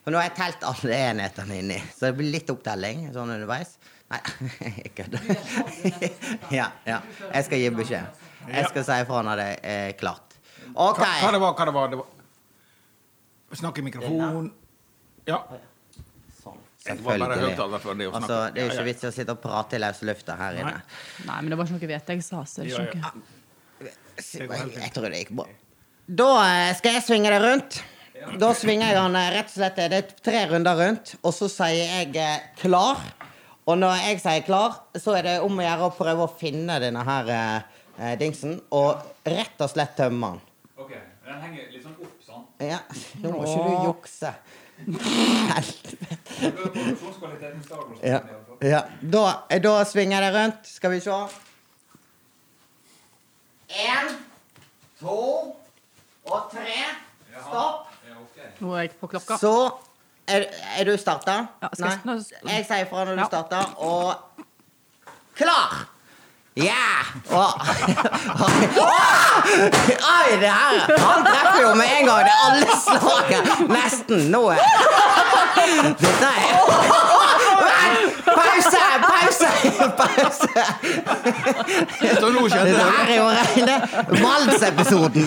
[0.00, 3.74] For nå har jeg telt alle enhetene inni, så det blir litt opptelling sånn underveis.
[4.10, 4.20] Nei,
[4.82, 5.26] jeg kødder.
[6.58, 7.00] Ja, ja.
[7.30, 8.22] Jeg skal gi beskjed.
[8.50, 10.38] Jeg skal si ifra når det er klart.
[10.70, 10.98] OK.
[11.02, 11.92] Hva, hva det var hva det var?
[11.92, 12.16] Det var
[13.60, 14.50] Snakk i mikrofon.
[15.26, 15.40] Ja.
[16.38, 16.58] Sånn.
[16.84, 17.54] Selvfølgelig.
[18.06, 20.60] Altså, det er jo ikke vits i å sitte og prate i løs lufta her
[20.62, 20.76] inne.
[21.26, 23.88] Nei, men det var ikke noe vete jeg sa, så det er ikke noe
[24.20, 25.48] Jeg, jeg tror det gikk bra.
[26.20, 27.80] Da eh, skal jeg svinge det rundt.
[28.40, 31.48] Da svinger jeg han eh, rett og slett Det er tre runder rundt, og så
[31.50, 33.00] sier jeg eh, klar.
[33.70, 36.80] Og når jeg sier klar, så er det om å gjøre å prøve å finne
[36.82, 37.58] denne her eh,
[37.98, 40.40] eh, dingsen, og rett og slett tømme den.
[40.80, 40.94] OK.
[41.26, 42.46] Den henger litt sånn opp, sånn.
[42.64, 42.80] Ja,
[43.22, 44.32] nå må ikke du jukse.
[45.50, 46.16] Helvete.
[48.02, 48.22] Ja.
[48.64, 48.80] ja.
[49.00, 50.72] Da, eh, da svinger jeg det rundt.
[50.72, 51.20] Skal vi se.
[53.84, 54.16] Én,
[54.98, 55.20] to
[56.26, 56.80] og tre.
[57.44, 57.89] Stopp.
[58.60, 59.36] Nå er jeg på klokka.
[59.40, 59.54] Så
[60.28, 60.44] er,
[60.78, 61.36] er du starta?
[61.62, 63.26] Ja, skal jeg- nå- Jeg sier fra når du Ja.
[63.26, 64.14] starter, og
[65.36, 65.86] Klar!
[66.56, 67.04] Ja!
[67.30, 67.50] Og,
[70.14, 72.24] Oi, det her Han treffer jo med en gang.
[72.26, 73.68] Det er alle slagene.
[73.74, 74.20] Nesten.
[74.34, 74.58] Nå er
[76.00, 76.54] Dette er
[77.64, 78.12] Vent!
[78.26, 78.82] Pause!
[79.06, 79.06] Pause!
[79.06, 79.30] Pause!
[79.40, 80.30] Så nå skjedde Dette her
[82.64, 82.74] det.
[83.00, 83.76] er jo rene
[84.20, 85.26] Vals-episoden.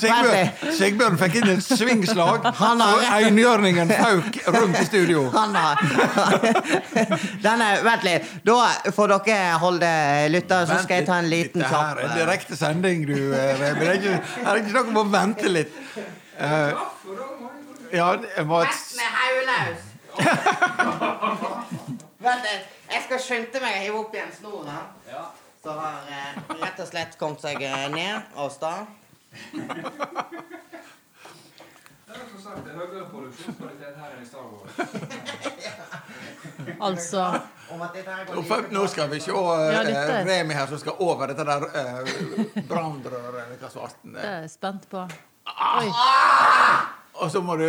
[0.00, 5.20] Sigbjørn, Sigbjørn fikk inn et svingslag, Han har og einhjørningen fauk rundt i studio.
[5.36, 5.74] Han har
[7.42, 8.22] Denne, Vent litt.
[8.46, 8.56] Da
[8.94, 9.90] får dere holde
[10.32, 13.52] lytter, så skal jeg ta en liten Dette her kjapp er direkte sending, du, eh,
[13.60, 13.80] Remi.
[13.80, 15.72] Det er ikke, her er ikke noe om å vente litt.
[16.42, 16.70] Uh,
[17.92, 19.80] ja, jeg må et med er haulaus.
[22.22, 22.66] Vent litt.
[22.92, 24.90] Jeg skal skynde meg å hive opp igjen snoren.
[25.10, 25.24] Ja.
[25.62, 28.86] Så har eh, rett og slett kommet seg eh, ned av stad.
[33.12, 33.36] Wars.
[36.80, 37.40] Altså
[38.70, 41.68] Nå, skal vi se Ja, dette- Remi her som skal over dette der uh,
[42.68, 44.26] brannrøret eller hva svarten Det er.
[44.28, 45.06] er jeg spent på.
[47.14, 47.68] Og så må du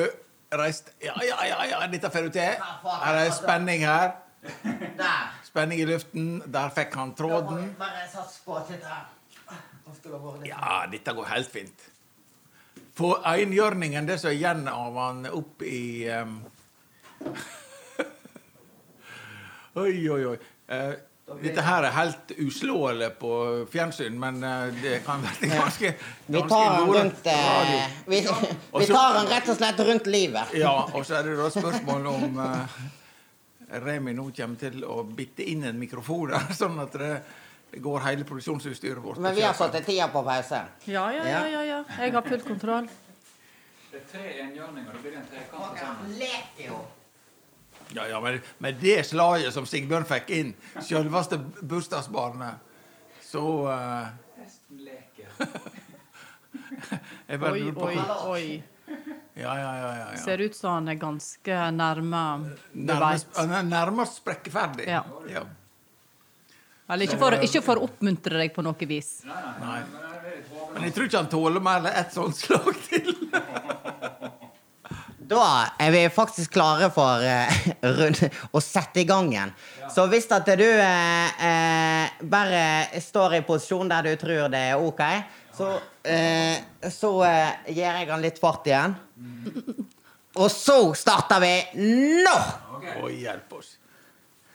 [0.53, 2.67] reise Ja, ja, ja, ja, dette får du til.
[3.05, 4.11] Her er spenning her.
[4.97, 5.31] Der.
[5.43, 6.43] Spenning i luften.
[6.45, 7.75] Der fikk han Da må tråden.
[7.79, 11.89] bare sats på at dette Ja, dette går helt fint.
[12.95, 16.43] På einhjørningen, det som er igjen av han, opp i um...
[19.83, 20.37] Oi, oi, oi.
[20.69, 23.35] Uh, Dette her er helt uslåelig på
[23.71, 25.93] fjernsyn, men eh, det kan være ganske,
[26.27, 30.51] Vi tar den rundt eh, vi, vi tar den rett og slett rundt livet.
[30.59, 32.75] Ja, og så er det da spørsmål om eh,
[33.81, 37.13] Remi nå kommer til å bitte inn en mikrofon der, sånn at det,
[37.81, 39.21] går hele produksjonsutstyret vårt.
[39.23, 40.59] Men vi har satt tida på pause.
[40.85, 41.79] Ja, ja, ja, ja, ja.
[41.97, 42.89] Jeg har full kontroll.
[43.89, 46.81] Det er tre enhjørninger, det blir en trekant Han leker jo.
[47.93, 52.61] Ja, ja, men med det slaget som Sigbjørn fikk inn, selveste bursdagsbarnet,
[53.21, 54.07] så eh,
[54.39, 55.33] Hesten leker.
[57.29, 57.97] jeg bare Oi, lurer på oi,
[58.33, 58.72] oi.
[59.33, 59.89] Ja, ja, ja.
[59.97, 60.21] ja, ja.
[60.21, 62.23] Ser ut som han er ganske nærme
[62.73, 64.87] han er nærmest sprekkeferdig.
[64.87, 65.03] Ja.
[65.31, 65.43] Ja.
[66.89, 69.23] Eller ikke for, ikke for å oppmuntre deg på noe vis.
[69.25, 69.79] Nei.
[70.73, 73.13] Men jeg tror ikke han tåler mer enn ett sånt slag til.
[75.33, 75.43] Da
[75.79, 77.59] er vi faktisk klare for uh,
[77.97, 79.53] rund- å sette i gang igjen.
[79.89, 81.92] Så hvis at du uh, eh,
[82.29, 85.03] bare står i posisjon der du tror det er OK,
[85.53, 85.69] så,
[86.03, 86.57] eh,
[86.89, 88.97] så eh, gir jeg han litt fart igjen.
[90.33, 91.53] Og så starter vi
[92.25, 92.37] nå!
[93.03, 93.75] Oi, hjelp oss.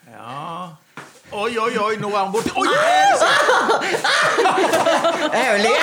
[0.09, 0.75] Ja
[1.33, 2.51] Oi, oi, oi, nå er han borte.
[2.57, 2.69] Oi!
[2.69, 3.21] yes!
[5.29, 5.75] Det er jo li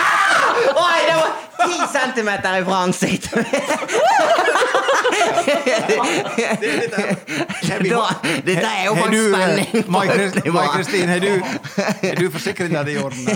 [0.75, 1.29] Oi, det var
[1.65, 3.45] ti centimeter ifra ansiktet!
[7.65, 10.07] Er Da- dette er jo faktisk du, eh, spenning Mai
[10.73, 11.41] Kristin, har du,
[12.01, 13.27] har du forsikringa di i orden?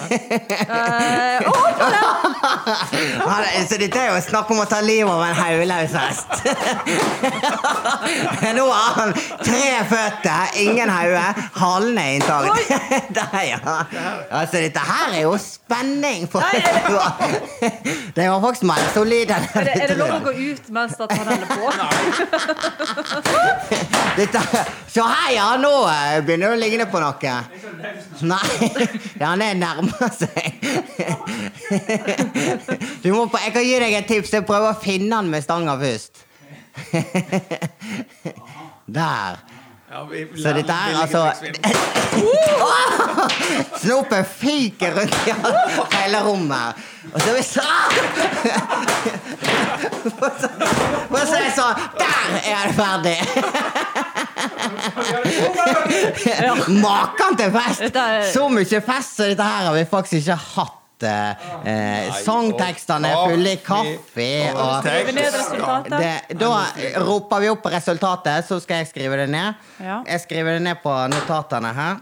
[3.50, 6.28] Eh, så dette er jo snakk om å ta livet av en hodeløs hest.
[8.58, 11.28] Nå har han tre føtter, ingen hode,
[11.60, 12.46] halen er inntatt.
[13.16, 13.60] Der, ja.
[14.32, 16.32] Altså, dette her er jo spenning.
[16.32, 16.44] For,
[18.16, 20.94] det var faktisk mer solid enn er, det, er det lov å gå ut mens
[21.00, 21.60] at han holder på?
[24.20, 24.40] Dette,
[24.92, 27.34] så her, ja, nå eh, begynner det å ligne på noe.
[28.28, 28.50] Nei,
[29.20, 30.46] ja, han er nærmer seg.
[33.04, 34.32] Du må på, jeg kan gi deg et tips.
[34.40, 36.14] Jeg prøver å finne han med stanga først.
[38.90, 39.59] Der.
[39.92, 41.30] Ja, vi, Så dette er altså
[43.82, 45.32] Snopen fyker rundt i
[45.96, 46.74] hele rommet.
[47.14, 47.90] Og så er vi sånn
[51.10, 53.20] Og så er det sånn Der er det ferdig!
[56.84, 57.82] Maken til fest!
[58.34, 60.79] Så mye fest som dette her har vi faktisk ikke hatt.
[61.08, 64.30] Eh, sangtekstene er fulle i kaffe.
[64.52, 64.84] Og
[65.94, 66.50] det, da
[67.06, 69.50] roper vi opp resultatet, så skal jeg skrive det ned.
[69.80, 69.98] Ja.
[70.08, 71.94] Jeg skriver det ned på notatene her.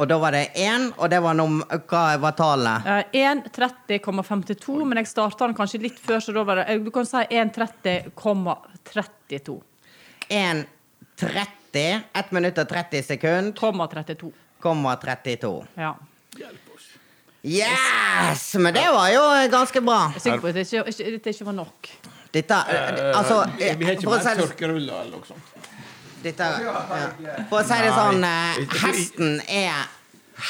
[0.00, 2.86] Og da var det 1, og det var num Hva var tallet?
[2.88, 6.90] Eh, 1.30,52, men jeg starta den kanskje litt før, så da var det eh, Du
[6.94, 9.56] kan si 1.30,32.
[10.30, 12.00] 1.30.
[12.16, 13.52] 1 minutt og 30 sekunder.
[13.60, 14.32] Komma 32.
[14.64, 15.68] Komma 32.
[15.76, 15.92] Ja.
[17.42, 18.54] Yes!
[18.54, 20.10] Men det var jo ganske bra.
[20.12, 21.88] Jeg er sikker på at dette ikke, dette ikke var nok.
[22.34, 25.42] Dette eh, Altså Vi har ikke mer si tørkeruller eller noe sånt.
[26.20, 26.72] Dette, ja.
[27.48, 29.72] For å si det sånn, eh, hesten er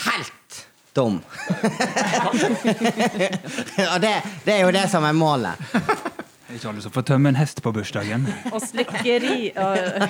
[0.03, 0.55] helt
[0.99, 1.21] dum.
[3.93, 5.55] Og det, det er jo det som er målet.
[5.71, 8.27] Det er ikke alle som får tømme en hest på bursdagen.
[8.51, 10.03] Og slikkeri eh,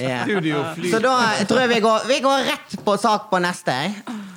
[0.02, 0.26] Ja.
[0.90, 1.14] Så da
[1.46, 3.78] tror jeg vi går, vi går rett på sak på neste.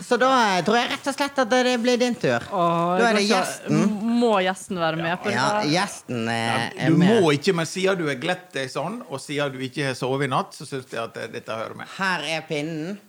[0.03, 0.29] Så da
[0.65, 2.43] tror jeg rett og slett at det blir din tur.
[2.51, 3.83] Åh, Da er det gjesten.
[4.23, 5.35] Må gjesten være med på det?
[5.37, 7.21] Ja, gjesten er, ja, Du med.
[7.23, 10.27] må ikke, men siden du er glett deg sånn, og siden du ikke har sovet
[10.27, 11.87] i natt, så syns jeg at eh, dette hører med.
[11.97, 12.99] Her er pinnen.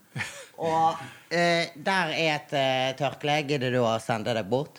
[0.63, 0.95] Og
[1.35, 3.41] eh, der er et eh, tørkle.
[3.49, 4.79] Gidder du å sende det bort?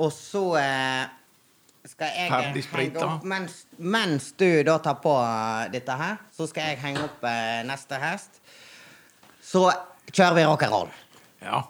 [0.00, 1.04] Og så eh,
[1.86, 3.04] skal jeg Ferdig henge sprita.
[3.18, 7.24] opp mens, mens du da tar på eh, dette her, så skal jeg henge opp
[7.28, 8.40] eh, neste hest.
[9.46, 9.68] Så
[10.10, 10.88] kjører vi rock'n'roll.
[11.46, 11.62] Ja.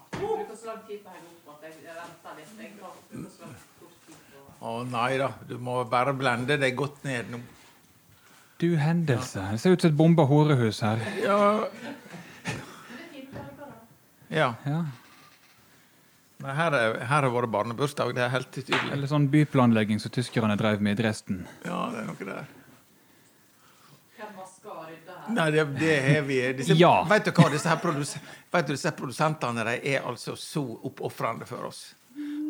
[4.67, 7.43] Å nei da, du må bare blende deg godt ned nå.
[8.57, 9.43] Du hendelse.
[9.53, 11.03] Det ser ut som et bomba horehus her.
[11.21, 11.41] Ja.
[14.33, 14.55] ja.
[14.65, 14.79] Ja.
[16.41, 18.81] Nei, her, er, her har vært barnebursdag, det er helt tydelig.
[18.97, 21.45] Eller sånn byplanlegging som tyskerne drev med i Dresden.
[21.69, 22.56] Ja, det er noe der.
[25.35, 26.93] Nei, det, det har vi disse, Ja.
[27.11, 28.17] Vet du hva, disse her produs,
[28.53, 31.95] vet du, disse produsentene de er altså så oppofrende for oss.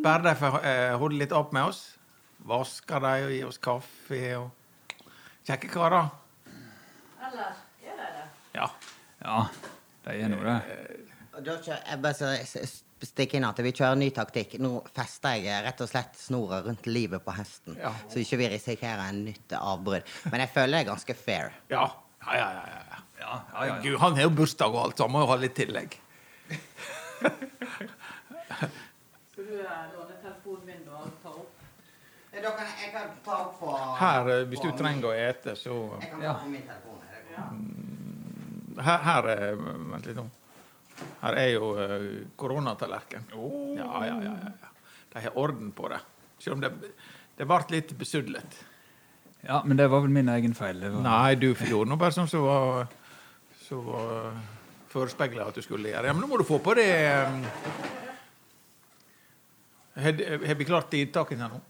[0.05, 1.97] Bare de får eh, holde litt opp med oss,
[2.47, 4.51] vasker de og gir oss kaffe og
[5.47, 6.09] Kjekke karer.
[7.23, 7.53] Eller
[7.85, 8.25] gjør det det?
[8.57, 8.67] Ja.
[9.23, 9.37] Ja,
[10.07, 10.57] de er nå det.
[11.47, 14.57] Da bare så s- s- stikke inn at Vi kjører ny taktikk.
[14.59, 17.77] Nå fester jeg rett og slett snora rundt livet på hesten.
[17.79, 17.93] Ja.
[18.11, 20.03] Så ikke vi risikerer en nytt avbrudd.
[20.33, 21.53] Men jeg føler det er ganske fair.
[21.71, 21.87] Ja.
[22.27, 22.99] Ja, ja, ja, ja.
[23.21, 23.77] Ja, ja, ja.
[23.83, 25.97] Gud, han har jo bursdag og alt, så han må jo ha litt tillegg.
[29.31, 31.53] Skal du låne telefonen min og ta opp?
[32.37, 36.11] Kan jeg, kan ta opp på Her, eh, hvis du trenger å ete, så Jeg
[36.13, 36.35] kan ta Ja.
[36.43, 37.01] på min telefon.
[38.77, 38.83] er?
[38.83, 40.27] Her, her er Vent litt nå.
[41.23, 41.71] Her er jo
[42.37, 43.25] koronatallerken.
[43.33, 44.69] Ja, ja, ja, ja, ja.
[45.13, 46.01] De har orden på det.
[46.39, 46.71] Selv om det,
[47.37, 48.59] det ble litt besudlet.
[49.47, 50.81] Ja, men det var vel min egen feil.
[50.81, 51.03] Det var...
[51.07, 52.87] Nei, du gjorde nå bare sånn så var,
[53.63, 54.33] så var
[54.91, 56.11] forespeila at du skulle gjøre.
[56.11, 56.89] Ja, men nå må du få på det
[57.29, 57.45] um,
[59.97, 61.61] Har vi klart inntaket her nå?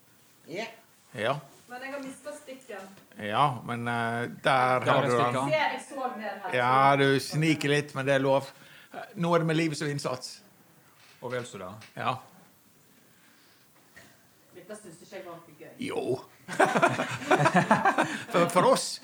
[0.51, 0.69] Ja.
[1.17, 1.35] Ja.
[1.69, 2.87] Men jeg har mista stikken.
[3.21, 5.37] Ja, men uh, der Der har du den.
[5.37, 6.57] Se, jeg så ned her.
[6.57, 8.49] Ja, du sniker litt, men det er lov.
[9.15, 10.39] Nå er det med livet som innsats.
[11.21, 11.71] Og vel så da.
[11.97, 12.17] Ja.
[14.55, 15.73] Dette syns ikke jeg var noe gøy.
[15.91, 16.03] Jo.
[18.33, 19.01] for, for oss.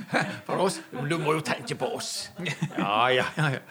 [0.46, 0.80] For oss.
[0.90, 2.30] Men du må jo tenke på oss.
[2.78, 3.48] Ja, ja, ja.
[3.58, 3.64] ja.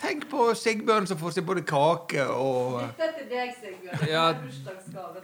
[0.00, 4.06] Tenk på Sigbjørn som får seg både kake og Dette er til deg, Sigbjørn.
[4.08, 4.30] Ja.
[4.38, 5.20] Bursdagsgave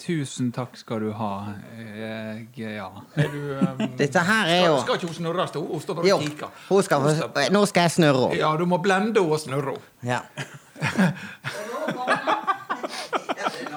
[0.00, 1.30] Tusen takk skal du ha.
[1.76, 2.88] Jeg, ja.
[3.20, 5.50] Er du um, Dette her er jo skal, skal ikke hun snurres?
[5.56, 6.48] Hun hun står bare og kikker.
[6.86, 8.40] skal Nå skal jeg snurre henne.
[8.40, 9.84] Ja, du må blende henne og snurre henne.
[10.04, 10.20] Ja.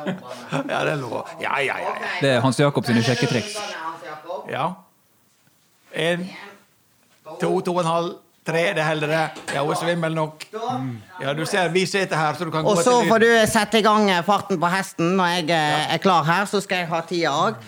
[0.08, 1.30] Ja, det er lov.
[1.42, 1.94] Ja, ja, ja.
[2.02, 2.10] ja.
[2.22, 3.56] Det er Hans Jakob sine sjekketriks.
[4.52, 4.68] ja.
[5.94, 6.30] En,
[7.42, 8.12] to, to og en halv,
[8.46, 8.64] tre.
[8.76, 9.54] Det holder, det.
[9.54, 10.46] Ja, hun er svimmel nok.
[11.22, 13.80] Ja, du ser, vi sitter her, så du kan gå Og så får du sette
[13.80, 16.46] i gang farten på hesten når jeg eh, er klar her.
[16.50, 17.62] Så skal jeg ha tida òg.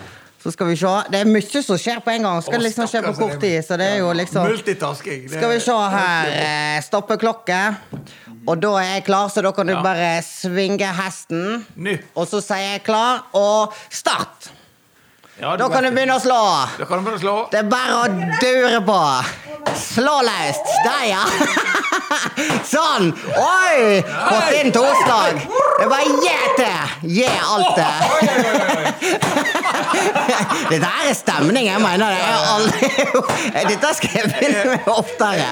[0.46, 0.90] Så skal vi se.
[1.10, 2.42] Det er mye som skjer på en gang.
[2.46, 3.58] Skal det liksom skje på kort tid.
[3.66, 5.24] Så det er jo liksom Multitasking.
[5.32, 6.36] Skal vi se her.
[6.86, 7.62] Stoppe klokke.
[8.46, 11.66] Og da er jeg klar, så da kan du bare svinge hesten.
[12.14, 14.52] Og så sier jeg klar, og start!
[15.38, 16.42] Ja, Da kan du begynne å slå.
[16.80, 17.34] Da kan du begynne å slå.
[17.52, 18.06] Det er bare å
[18.40, 19.00] dure på.
[19.76, 20.70] Slå løst.
[20.86, 21.24] Der, ja.
[22.76, 23.10] Sånn.
[23.36, 24.00] Oi!
[24.06, 25.42] Fått inn to slag.
[25.44, 26.80] Det er bare gi til.
[27.18, 27.96] Gi alt det.
[30.72, 31.68] Dette her er stemning.
[31.68, 32.22] Jeg mener det.
[32.24, 32.90] er aldri...
[33.74, 35.50] Dette skal jeg begynne med oftere.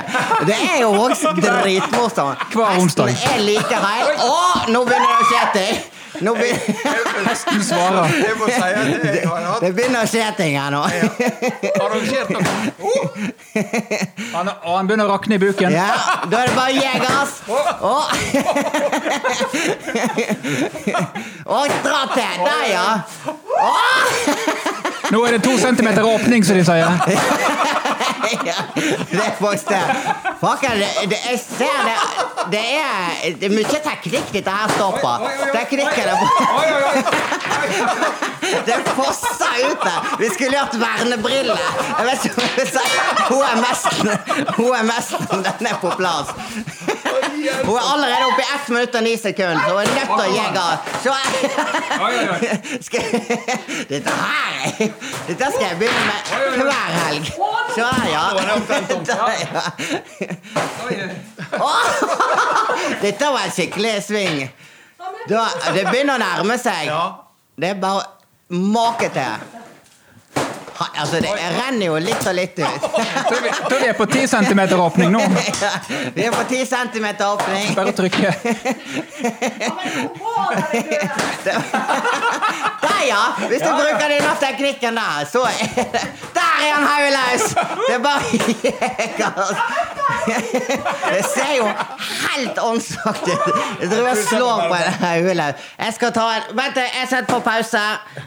[0.47, 2.47] Det er jo også dritmorsomt.
[2.55, 3.11] Hver onsdag.
[3.11, 4.15] Hesten er like rein.
[4.29, 5.83] Å, nå begynner det å skje ting.
[6.21, 6.35] Nå.
[7.25, 8.11] Hesten svarer.
[8.27, 10.81] Jeg må si at jeg har hatt Det begynner å skje ting her nå.
[11.81, 12.43] arrangert noe.
[14.33, 15.69] Han, og han begynner å rakne i buken.
[15.73, 15.93] Ja,
[16.29, 17.33] da er det bare gi gass.
[21.45, 22.33] Og, dra til.
[22.47, 22.87] Der, ja.
[25.13, 26.79] Nå er det to centimeter åpning, som de sier.
[26.81, 26.89] ja.
[29.11, 29.81] Det er faktisk det.
[30.41, 31.97] Det, det, jeg ser det
[32.51, 35.11] Det er, det er mye teknikk dette her står på.
[35.53, 36.17] Teknikken er
[38.65, 40.17] Det fossa ut der.
[40.19, 41.59] Vi skulle hatt vernebriller.
[41.97, 42.79] Jeg vet ikke om jeg vil si
[43.29, 44.07] HMS-en.
[44.57, 46.27] HMS-en, den er på plass.
[47.63, 50.23] Hun er allerede oppe i 1 minutt og 9 sekunder, så hun er nødt til
[50.23, 50.79] å gi gass.
[53.89, 54.43] Dette her
[55.27, 56.21] Dette skal jeg begynne med
[56.67, 57.25] hver helg.
[57.75, 58.23] Så her, ja.
[63.03, 64.37] Dette var en skikkelig sving.
[65.29, 66.87] Da, det begynner å nærme seg.
[66.89, 67.03] Ja.
[67.55, 68.03] Det er bare
[68.51, 69.62] make til.
[70.99, 72.87] Altså, det renner jo litt og litt ut.
[73.29, 75.21] Tror vi, vi er på 10 centimeter åpning nå.
[76.15, 77.75] Vi er på 10 cm åpning.
[77.75, 78.33] Bare trykke.
[82.83, 83.23] Der, ja!
[83.47, 86.01] Hvis du bruker denne teknikken der, så er det
[86.35, 87.45] Der er han hodeløs!
[87.87, 88.21] Det er bare
[91.13, 91.67] Det ser jo
[92.29, 93.47] helt åndssvakt ut.
[93.81, 95.55] Jeg tror jeg slår på en hodeløs.
[95.79, 97.83] Jeg skal ta en Vent, jeg setter på pause.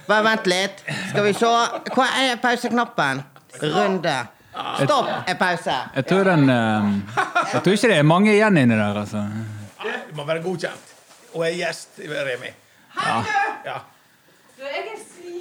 [0.08, 0.82] Bare vent litt.
[1.10, 1.52] Skal vi se.
[1.94, 3.22] Hva er pauseknappen?
[3.62, 4.16] Runde.
[4.84, 5.74] Stopp er pause.
[5.94, 6.86] Jeg tror den eh,
[7.52, 9.24] Jeg tror ikke det er mange igjen inni der, altså.
[9.82, 10.94] Du må være godkjent.
[11.34, 12.52] Og er gjest, Remi.
[12.96, 13.16] Ja.
[13.66, 13.76] Ja.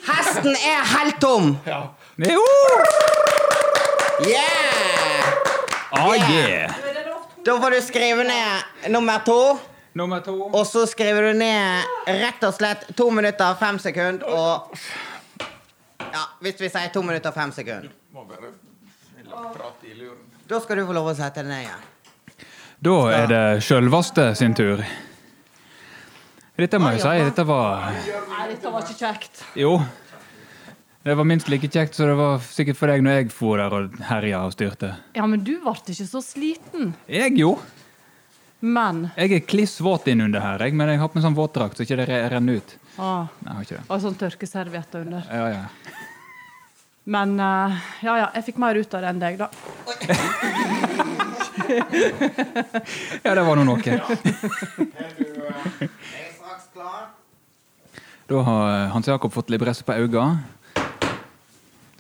[0.06, 1.54] Hesten er helt tom.
[1.66, 1.84] ja.
[2.18, 2.44] Jo!
[4.24, 5.34] Yeah!
[5.92, 6.72] Ah, yeah.
[7.46, 9.40] Da får du skrive ned nummer to.
[9.94, 10.36] Nummer to.
[10.46, 14.80] Og så skriver du ned rett og slett to minutter fem sekunder og
[16.16, 17.92] Ja, hvis vi sier to minutter og fem sekunder.
[18.16, 18.54] Må bare
[19.56, 20.22] prate i luren.
[20.48, 21.92] Da skal du få lov å sette deg ned igjen.
[22.86, 24.84] Da er det sjølvaste sin tur.
[26.56, 29.42] Dette må jeg si, dette var Nei, dette var ikke kjekt.
[29.60, 29.74] Jo.
[31.06, 33.74] Det var minst like kjekt som det var sikkert for deg når jeg for der
[33.76, 34.94] og herja og styrte.
[35.18, 36.94] Ja, men du ble ikke så sliten.
[37.12, 37.58] Jeg, jo.
[38.66, 41.78] Men Jeg er kliss våt innunder her, jeg, men jeg har på meg sånn våtdrakt
[41.78, 42.74] så ikke det renner ut.
[42.98, 43.86] ah, Nei, jeg har ikke det.
[43.92, 45.28] Og sånn tørkeservietter under.
[45.30, 46.05] Ja, ja.
[47.06, 49.48] Men uh, ja, ja, jeg fikk mer ut av det enn deg, da.
[53.26, 53.80] Ja, det var nå noe.
[53.80, 54.02] Er
[55.18, 55.90] du eh?
[58.26, 60.44] Da har eh, Hans Jakob fått libresse på øynene.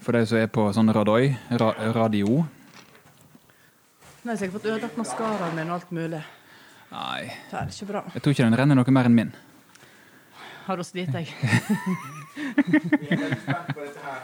[0.01, 2.43] For de som er på sånn radoi, ra radio.
[4.25, 6.21] Nå har jeg sikkert fått ødelagt maskaraen min og alt mulig.
[6.91, 8.01] Nei, Det er ikke bra.
[8.13, 9.31] jeg tror ikke den renner noe mer enn min.
[10.65, 11.29] Har du slitt deg?
[11.35, 14.21] Vi er veldig spent på dette her.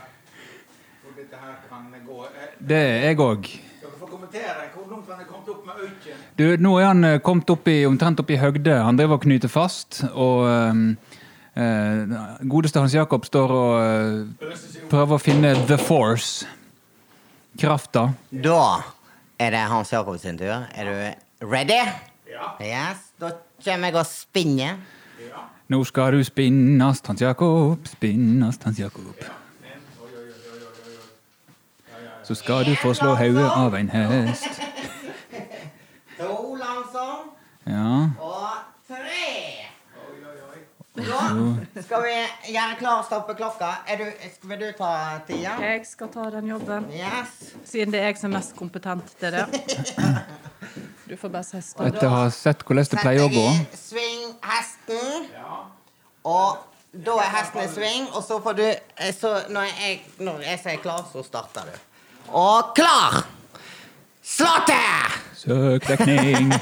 [1.02, 2.20] Hvor dette her kan gå.
[2.30, 3.48] Eh, Det er jeg òg.
[6.38, 8.78] Du, nå er han eh, kommet opp i, omtrent opp i høgde.
[8.86, 10.02] Han driver og knyter fast.
[10.14, 10.86] Og ehm,
[11.60, 12.16] eh,
[12.50, 14.56] godeste Hans Jakob står og eh,
[14.92, 16.48] prøver å finne the force.
[17.60, 18.08] Krafta.
[18.32, 18.62] Da
[19.42, 20.66] er det Hans Jakob sin tur.
[20.72, 21.82] Er du ready?
[22.32, 22.54] Ja.
[22.64, 23.10] Yes.
[23.20, 23.34] Da
[23.66, 24.80] kommer jeg og spinner.
[25.28, 25.48] ja.
[25.72, 29.16] Nå skal du spinnast, Hans Jakob, spinnast, Hans Jakob.
[32.24, 34.62] Så skal du få slå hodet av en hest.
[36.22, 37.32] To langsomt.
[37.66, 38.10] Ja.
[38.22, 38.50] Og
[38.88, 39.62] tre.
[41.02, 41.22] Nå
[41.82, 42.14] skal vi
[42.54, 43.70] gjøre klar stoppeklokka.
[43.90, 44.06] Er du,
[44.52, 44.92] vil du ta
[45.28, 45.56] tida?
[45.64, 47.54] Jeg skal ta den jobben, Yes.
[47.66, 49.46] siden det er jeg som er mest kompetent til det.
[51.12, 51.88] Du får bare stopp.
[51.90, 53.48] Etter å ha sett hvordan det pleier å gå.
[53.76, 55.26] Sving hesten.
[56.24, 56.62] Og
[56.94, 60.62] da er hesten i sving, og så får du eh, Så når jeg, når jeg
[60.64, 61.76] sier klar, så starter du.
[62.28, 63.24] Og klar!
[64.24, 64.54] Slå
[65.42, 65.52] til!
[65.52, 66.54] Søk dekning.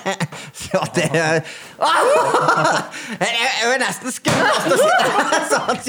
[0.54, 1.42] Så det er
[3.20, 5.80] Jeg er jo nesten skummelt å sitte her sånn.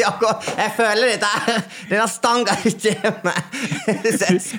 [0.58, 1.56] Jeg føler dette.
[1.90, 3.38] Denne stanga kommer.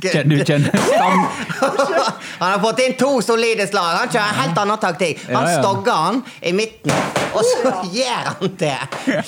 [0.02, 1.20] Kjenner du kjenner stang?
[1.62, 4.02] Han har fått inn to solide slag.
[4.02, 5.26] Han kjører en helt annen taktikk.
[5.30, 5.62] Han Ja, ja.
[5.62, 6.94] stogger han i midten,
[7.32, 8.78] og så gjør han det.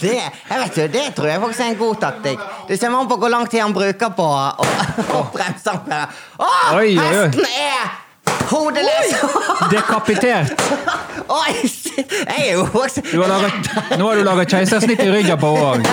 [0.02, 2.48] Det, vet det tror jeg faktisk er en god taktikk.
[2.70, 4.72] Det kommer an på hvor lang tid han bruker på å,
[5.34, 5.76] bremse.
[6.38, 8.00] Å, hesten er
[8.52, 9.14] hodeløs!
[9.72, 10.54] Dekapitert.
[11.42, 11.54] Oi.
[11.94, 13.70] Jeg er jo også laget,
[14.00, 15.86] nå har du laga keisersnitt i ryggen på òg.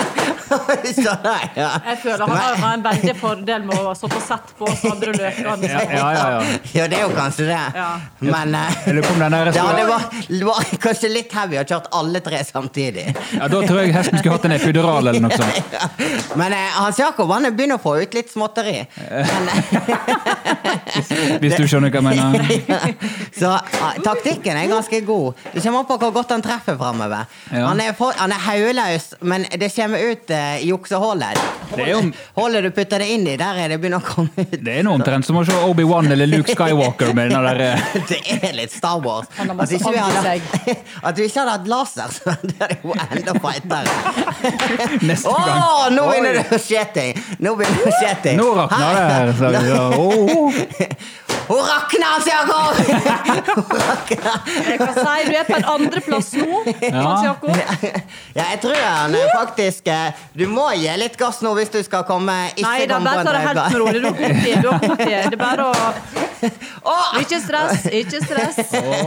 [0.51, 5.13] Jeg, føler han har- en veldig fordel med å stå på sett på oss andre
[5.15, 5.69] løkene.
[5.71, 6.41] Ja, ja, ja, ja.
[6.81, 7.59] Ja, det er jo kanskje det.
[7.77, 7.91] Ja.
[8.19, 10.03] Men eh, det var,
[10.49, 13.07] var kanskje litt heavy å ha kjørt alle tre samtidig.
[13.37, 15.57] Ja, Da tror jeg hesten skulle hatt en epidural eller noe sånt.
[16.41, 18.79] Men eh, Hans Jakob han begynner å få ut litt småtteri.
[19.11, 19.45] Men,
[21.45, 22.20] Hvis du skjønner hva jeg mener.
[23.41, 23.55] så
[24.05, 25.41] taktikken er ganske god.
[25.53, 27.29] Det kommer an på hvor godt han treffer framover.
[27.51, 27.67] Ja.
[27.67, 31.41] Han er, for, han er hodeløs, men det kommer ut uh, juksehullet.
[32.35, 34.57] Hullet du putter det inn i, der er det begynner å komme ut.
[34.59, 37.85] Det er noe omtrent som å se Obi-Wan eller Luke Skywalker med den der eh,
[38.11, 39.31] Det er litt Star Wars.
[39.39, 40.35] At du ikke vi hadde,
[41.09, 43.97] at vi ikke hadde hatt laser, så hadde det jo enda feitere.
[45.07, 45.95] neste oh, gang.
[45.97, 47.23] nå begynner det å skje ting!
[47.41, 48.41] Nå begynner det å skje ting.
[48.41, 49.33] Nå rakner det her.
[49.41, 51.30] Så, ja, åh.
[51.51, 52.77] Hun rakna, Hans Jakob!
[53.57, 54.41] Hun rakner.
[55.01, 56.61] Si du er på en andreplass nå,
[56.93, 57.57] Hans Jakob.
[58.35, 61.81] Ja, jeg tror han er faktisk eh, Du må gi litt gass nå hvis du
[61.83, 64.01] skal komme ikke Nei da, bare ta det helt med rolig.
[64.01, 64.63] Du har god tid.
[64.63, 65.11] Du har god tid.
[65.11, 66.29] Det er bare å
[66.83, 67.19] oh!
[67.21, 68.61] Ikke stress, ikke stress.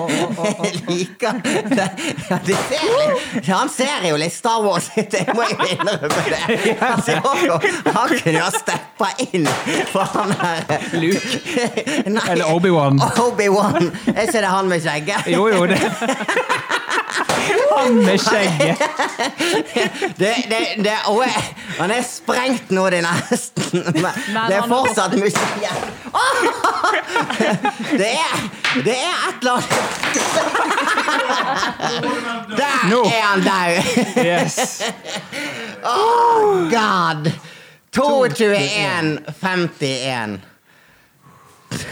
[0.64, 1.40] jeg liker
[1.72, 1.88] det.
[2.30, 6.76] Ja, det ser Han ser jo litt Star Wars ut, jeg må jo innrømme det.
[6.82, 9.48] Hans Jakob, han kunne jo ha steppa inn
[9.94, 11.70] for han her Luke.
[12.14, 12.96] Nei, Eller Obi-Wan.
[13.28, 13.84] Obi-Wan.
[14.16, 15.22] Er ikke det han med skjegget?
[15.34, 15.80] Jo, jo, det
[17.74, 18.78] Han med skjegget.
[20.18, 23.84] Det, det, det, å, jeg- han er sprengt nå, den hesten.
[23.98, 24.14] Men
[24.48, 25.80] det er fortsatt mye igjen.
[27.98, 28.38] Det er
[28.86, 29.74] Det er et eller annet
[32.58, 33.02] Der no.
[33.06, 33.84] er han daud!
[34.26, 34.82] Yes.
[35.84, 37.32] Oh god!
[37.94, 40.40] 22-1-51.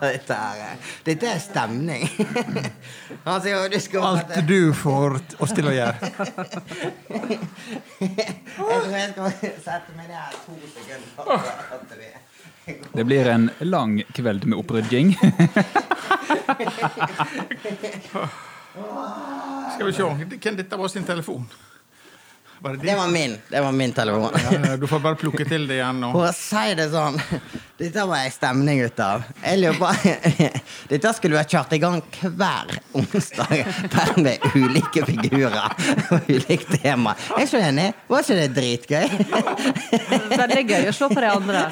[0.00, 0.76] Dette her.
[1.04, 2.06] Dette er stemning.
[3.26, 5.96] Han sier du skal Alt du får oss til å gjøre.
[8.00, 9.30] Jeg tror jeg skal
[9.66, 11.38] sette meg ned to sekunder.
[11.94, 12.26] det-
[12.94, 15.14] Det blir en lang kveld med opprydding.
[19.74, 20.02] Skal vi se.
[20.36, 21.48] Hvem dette var sin telefon?
[22.62, 23.38] Var det Det var min.
[23.48, 24.30] Det var min telefon.
[24.62, 26.12] Ja, Du får bare plukke til det igjen nå.
[26.12, 27.16] For å si det sånn,
[27.80, 29.22] dette var jeg stemning ut av.
[29.40, 29.88] Jeg lurer på
[30.90, 35.72] Dette skulle vært kjørt i gang hver onsdag, bare med ulike figurer
[36.10, 37.14] og ulikt tema.
[37.38, 37.86] Jeg er så enig.
[38.10, 39.06] Var ikke det dritgøy?
[40.34, 41.62] Veldig gøy å se på de andre.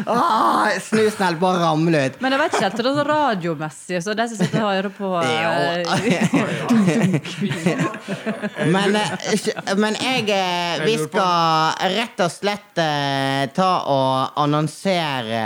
[0.16, 2.14] Åh, Snusnell bare på å ramle ut.
[2.22, 5.08] Men jeg vet ikke helt det er radiomessig, så de som sitter og hører på
[5.20, 5.84] eh.
[8.66, 15.42] Men, eh, men jeg eh, Vi skal rett og slett eh, ta og annonsere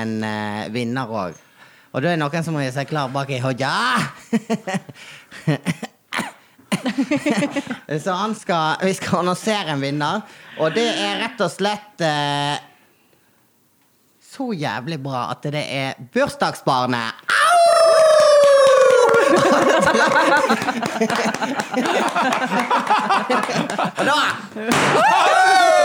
[0.00, 0.12] en
[0.74, 1.38] vinner òg.
[1.90, 3.74] Og da er det noen som må gjøre seg klar bak i hodja.
[8.04, 10.22] Så han skal Vi skal annonsere en vinner,
[10.62, 12.00] og det er rett og slett
[14.30, 17.39] så jævlig bra at det er bursdagsbarnet.
[23.98, 24.18] Og da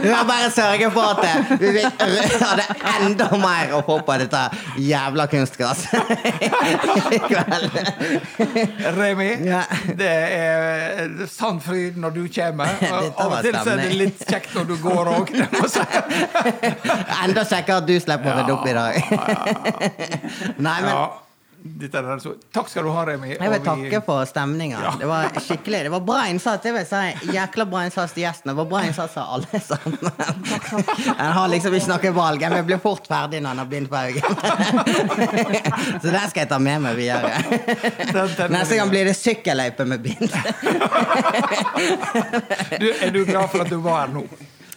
[0.00, 1.86] Vi må bare sørge for at eh, vi vil
[2.42, 4.40] ha det enda mer å få på dette
[4.82, 5.94] jævla kunstgresset
[7.14, 7.78] i kveld.
[8.98, 9.62] Remi, Ja.
[9.98, 12.76] det er sann fryd når du kommer.
[12.90, 15.32] Av og til så er det litt kjekt når du går òg.
[17.24, 18.92] Enda kjekkere at du slipper å rydde opp i dag.
[20.60, 21.02] Nei, men Ja,
[21.62, 22.32] dette er så.
[22.54, 23.34] Takk skal du ha, Remi.
[23.34, 24.78] jeg vil takke for stemninga.
[24.84, 24.92] Ja.
[25.00, 26.64] Det var skikkelig, det var bra innsats.
[26.64, 28.54] Jeg vil si Jækla bra innsats til gjestene.
[28.54, 29.98] Det var bra innsats av alle sammen.
[31.18, 32.44] En har liksom ikke noe valg.
[32.48, 34.20] En blir fort ferdig når en har bind på øynene.
[36.00, 37.28] Så den skal jeg ta med meg videre.
[38.52, 40.30] Neste gang blir det sykkelløype med bind.
[42.80, 44.22] Du, er du glad for at du var her nå?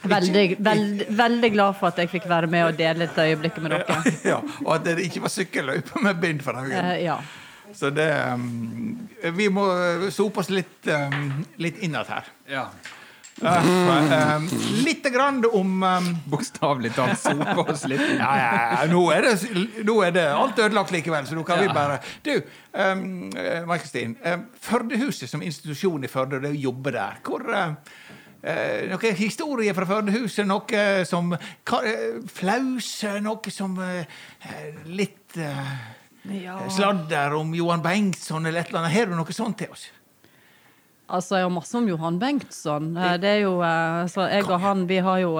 [0.03, 3.77] Veldig, veld, veldig glad for at jeg fikk være med og dele dette øyeblikket med
[3.77, 4.01] dere.
[4.33, 6.75] Ja, og at det ikke var sykkelløype med bind for dagen.
[6.75, 7.21] Uh, ja.
[7.73, 9.63] Så det um, Vi må
[10.13, 12.27] sope oss litt, um, litt innad her.
[12.51, 12.67] Ja.
[13.41, 14.43] Uh, um,
[14.85, 18.03] litt grann om um, Bokstavelig talt sope oss litt.
[18.19, 21.63] ja, ja, ja, nå er, det, nå er det alt ødelagt likevel, så nå kan
[21.63, 22.35] vi bare Du,
[22.77, 23.31] um,
[23.67, 24.13] Mai-Kristin.
[24.21, 27.73] Um, Førdehuset som institusjon i Førde, det å jobbe der, hvor uh,
[28.43, 31.33] eh, noe historier fra Førdehuset, noe som
[31.65, 34.05] ka- eh, flause, noe som eh,
[34.85, 35.75] litt eh,
[36.43, 36.59] Ja.
[36.71, 38.93] sladder om Johan Bengtsson eller et eller annet.
[38.95, 39.89] Har du noe sånt til oss?
[41.13, 42.93] Altså, jeg har masse om Johan Bengtsson.
[42.97, 45.33] Eh, Det er jo, eh, så jeg og han, vi har jo,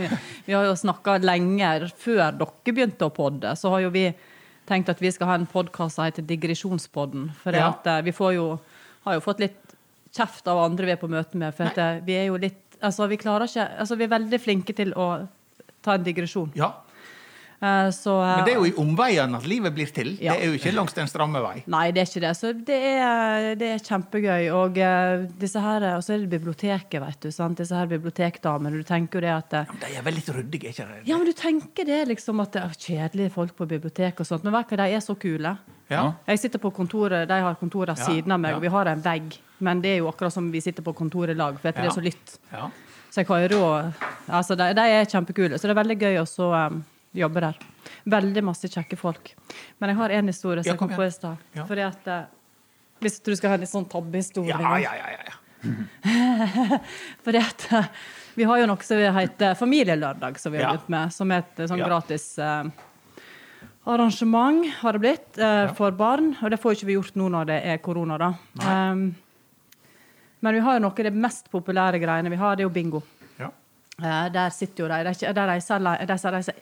[0.46, 3.54] vi har jo snakka lenge før dere begynte å podde.
[3.56, 4.10] Så har jo vi
[4.68, 7.30] tenkt at vi skal ha en podkast som heter Digresjonspodden.
[7.42, 7.72] For Ja.
[7.84, 8.60] eh, vi får jo,
[9.06, 9.65] har jo fått litt
[10.16, 11.54] kjeft av andre vi er på møte med.
[11.56, 14.38] For at eh, vi er jo litt Altså, vi klarer ikke Altså, vi er veldig
[14.42, 15.06] flinke til å
[15.80, 16.50] ta en digresjon.
[16.58, 16.74] Ja.
[17.56, 20.10] Uh, Så uh, Men det er jo i omveiene at livet blir til.
[20.20, 20.34] Ja.
[20.34, 21.54] Det er jo ikke langs den stramme vei.
[21.72, 22.32] Nei, det er ikke det.
[22.36, 24.50] Så det er, det er kjempegøy.
[24.56, 27.30] Og uh, disse her, og så er det biblioteket, vet du.
[27.34, 27.56] Sant?
[27.62, 28.76] Disse her bibliotekdamene.
[28.76, 31.08] Du tenker jo det at ja, De er vel litt ryddige, ikke sant?
[31.08, 34.44] Ja, men du tenker det liksom at det er kjedelige folk på bibliotek og sånt.
[34.44, 35.56] Men vet du hva, de er så kule.
[35.88, 36.04] Ja.
[36.26, 39.04] Jeg sitter på kontoret, De har kontoret Ja, siden av meg, og vi har en
[39.04, 39.40] vegg.
[39.58, 41.86] Men det er jo akkurat som vi sitter på kontoret i lag, for at det
[41.88, 42.38] er så lytt.
[42.52, 42.68] Ja.
[43.10, 43.92] Så jeg har råd
[44.28, 45.56] Altså, de, de er kjempekule.
[45.58, 46.82] Så det er veldig gøy å så um,
[47.16, 47.58] jobbe der.
[48.04, 49.32] Veldig masse kjekke folk.
[49.80, 51.36] Men jeg har en historie som Ja, jeg kom på i stad.
[51.56, 51.64] Ja.
[51.68, 52.24] Fordi at uh,
[53.00, 55.40] Hvis du skal ha en litt sånn tabbehistorie Ja, ja, ja, ja, ja.
[57.24, 57.88] Fordi at eh,
[58.36, 60.72] vi har jo noe som heter Familielørdag, som vi har Ja.
[60.76, 61.12] begynt med.
[61.16, 61.88] Som er et sånn Ja.
[61.88, 62.64] gratis eh,
[63.86, 66.36] arrangement, har det blitt, eh, for barn.
[66.42, 68.34] Og det får ikke vi gjort nå når det er korona, da.
[68.60, 69.14] Um,
[70.40, 72.74] men vi har jo noe av de mest populære greiene vi har, det er jo
[72.74, 73.02] bingo.
[73.38, 73.50] ja.
[74.02, 75.02] Eh, der sitter jo de.
[75.08, 76.54] De, er reiser,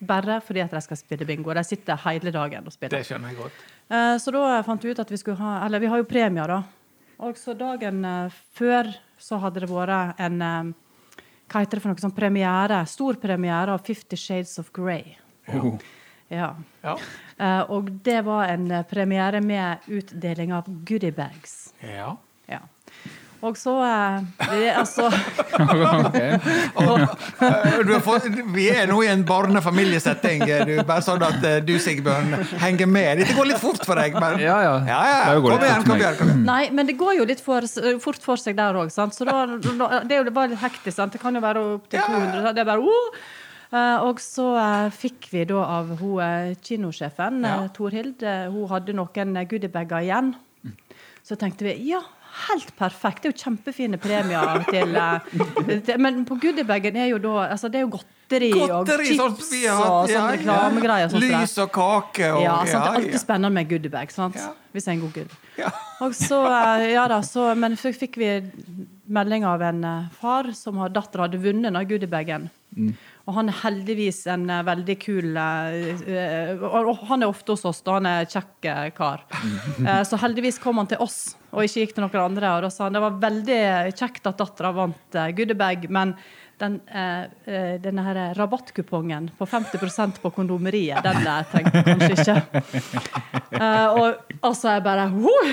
[0.00, 1.52] bare fordi at de skal spille bingo.
[1.54, 2.98] De sitter hele dagen og spiller.
[2.98, 3.52] Det skjønner jeg godt.
[3.90, 6.46] Eh, Så da fant vi ut at vi skulle ha Eller vi har jo premier,
[6.46, 6.62] da.
[7.18, 10.38] Og så dagen eh, før så hadde det vært en
[11.48, 12.84] Hva heter det for noe sånn premiere?
[12.86, 15.16] Stor premiere av Fifty Shades of Grey.
[15.48, 15.78] Oh.
[16.30, 16.54] Ja.
[16.84, 16.94] Ja.
[17.72, 21.72] Og det var en premiere med utdeling av goodiebags.
[21.82, 22.16] ja.
[22.48, 22.60] Ja.
[23.46, 25.06] Og så eh, det, er Altså
[26.08, 26.16] Ok.
[26.18, 30.42] Eh, Du har fått, vi er nå i en barnefamiliesetting.
[30.66, 32.34] Du, bare sånn at eh, du, Sigbjørn,
[32.64, 33.22] henger med.
[33.22, 34.74] Dette går litt fort for deg, men Ja, ja.
[34.88, 35.38] ja, ja.
[35.38, 36.18] Kom igjen, kom igjen.
[36.18, 36.44] Kom igjen.
[36.48, 37.66] Nei, men det går jo litt for,
[38.02, 38.90] fort for seg der òg.
[38.94, 41.14] Så da, da, det er jo bare litt hektisk, sant.
[41.14, 42.08] Det kan jo være opptil Ja.
[42.10, 42.42] 200.
[42.48, 42.58] sant?
[42.58, 43.20] Det er bare oh!
[43.68, 47.58] Uh, og så uh, fikk vi da av hun uh, kinosjefen, Ja.
[47.66, 50.30] uh, Torhild, eh, hun hadde noen eh, goodiebager igjen.
[51.28, 52.00] Så tenkte vi ja,
[52.46, 53.22] helt perfekt.
[53.22, 57.70] Det er jo kjempefine premier til eh, til- Men på goodiebagen er jo da altså
[57.70, 60.36] Det er jo godteri, Godteri, og sånn chips sånn hatt, og ja, sånne ja.
[60.36, 61.04] reklamegreier.
[61.08, 61.24] og sånt.
[61.32, 62.72] Lys og kake og Ja, sant?
[62.84, 64.36] Det er alltid spennende med goodiebag, sant?
[64.36, 64.52] Ja.
[64.72, 65.36] hvis det er en god good.
[65.58, 65.70] Ja.
[66.06, 68.32] Og så, eh, ja da, så, Men så fikk vi
[69.08, 72.50] melding av en eh, far som har datter hadde vunnet den goodiebagen.
[73.28, 76.66] Og han er heldigvis en eh, veldig kul eh, eh,
[77.10, 77.98] Han er ofte hos oss, da.
[77.98, 79.26] Han er kjekk eh, kar.
[80.08, 82.56] Så heldigvis kom han til oss, og ikke gikk til noen andre.
[82.56, 83.62] Og da sa han det var veldig
[83.98, 86.16] kjekt at dattera vant goodiebag, men
[86.58, 92.38] den, eh, denne her rabattkupongen på 50% på kondomeriet, den der trengte jeg kanskje ikke.
[93.58, 95.48] Eh, og Altså, jeg bare «Wow!»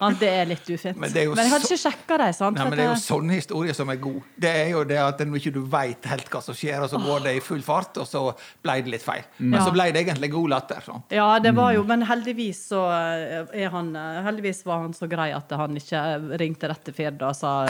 [0.00, 0.96] Ja, Det er litt ufint.
[0.98, 2.34] Men Men, jeg hadde ikke sjekka det.
[2.34, 2.56] sant?
[2.56, 4.22] Nei, men Det er jo sånne historier som er gode.
[4.38, 6.98] Det er jo det at når ikke du veit helt hva som skjer, og så
[6.98, 9.22] går det i full fart, og så ble det litt feil.
[9.38, 9.66] Men Ja.
[9.66, 10.80] så ble det egentlig god latter.
[10.84, 11.02] sånn.
[11.10, 11.74] ja, det var Mm.
[11.76, 12.80] jo Men heldigvis så
[13.54, 17.28] er han eh, Heldigvis var han så grei at han ikke ringte rett til Firda
[17.28, 17.66] og sa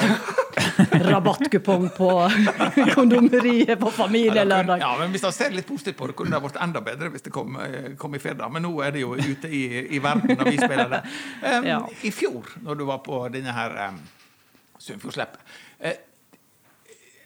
[0.77, 2.11] rabattkupong på
[2.95, 4.81] kondomeriet på familielørdag.
[4.81, 7.27] Ja, men Hvis man ser litt positivt på det, kunne det vært enda bedre hvis
[7.27, 8.51] det kom, eh, kom i fredag.
[8.53, 9.65] Men nå er det jo ute i,
[9.97, 11.03] i verden når vi spiller det.
[11.43, 11.79] Um, Ja.
[12.03, 14.01] I fjor, når du var på denne her um,
[14.79, 15.41] Sunnfjordsleppet
[15.85, 15.95] uh,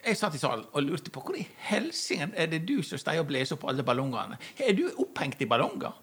[0.05, 3.19] Jeg satt i salen og lurte på hvor i helsingen er det du som steg
[3.19, 4.39] og blåser opp alle ballongene?
[4.57, 5.97] Er du opphengt i ballonger?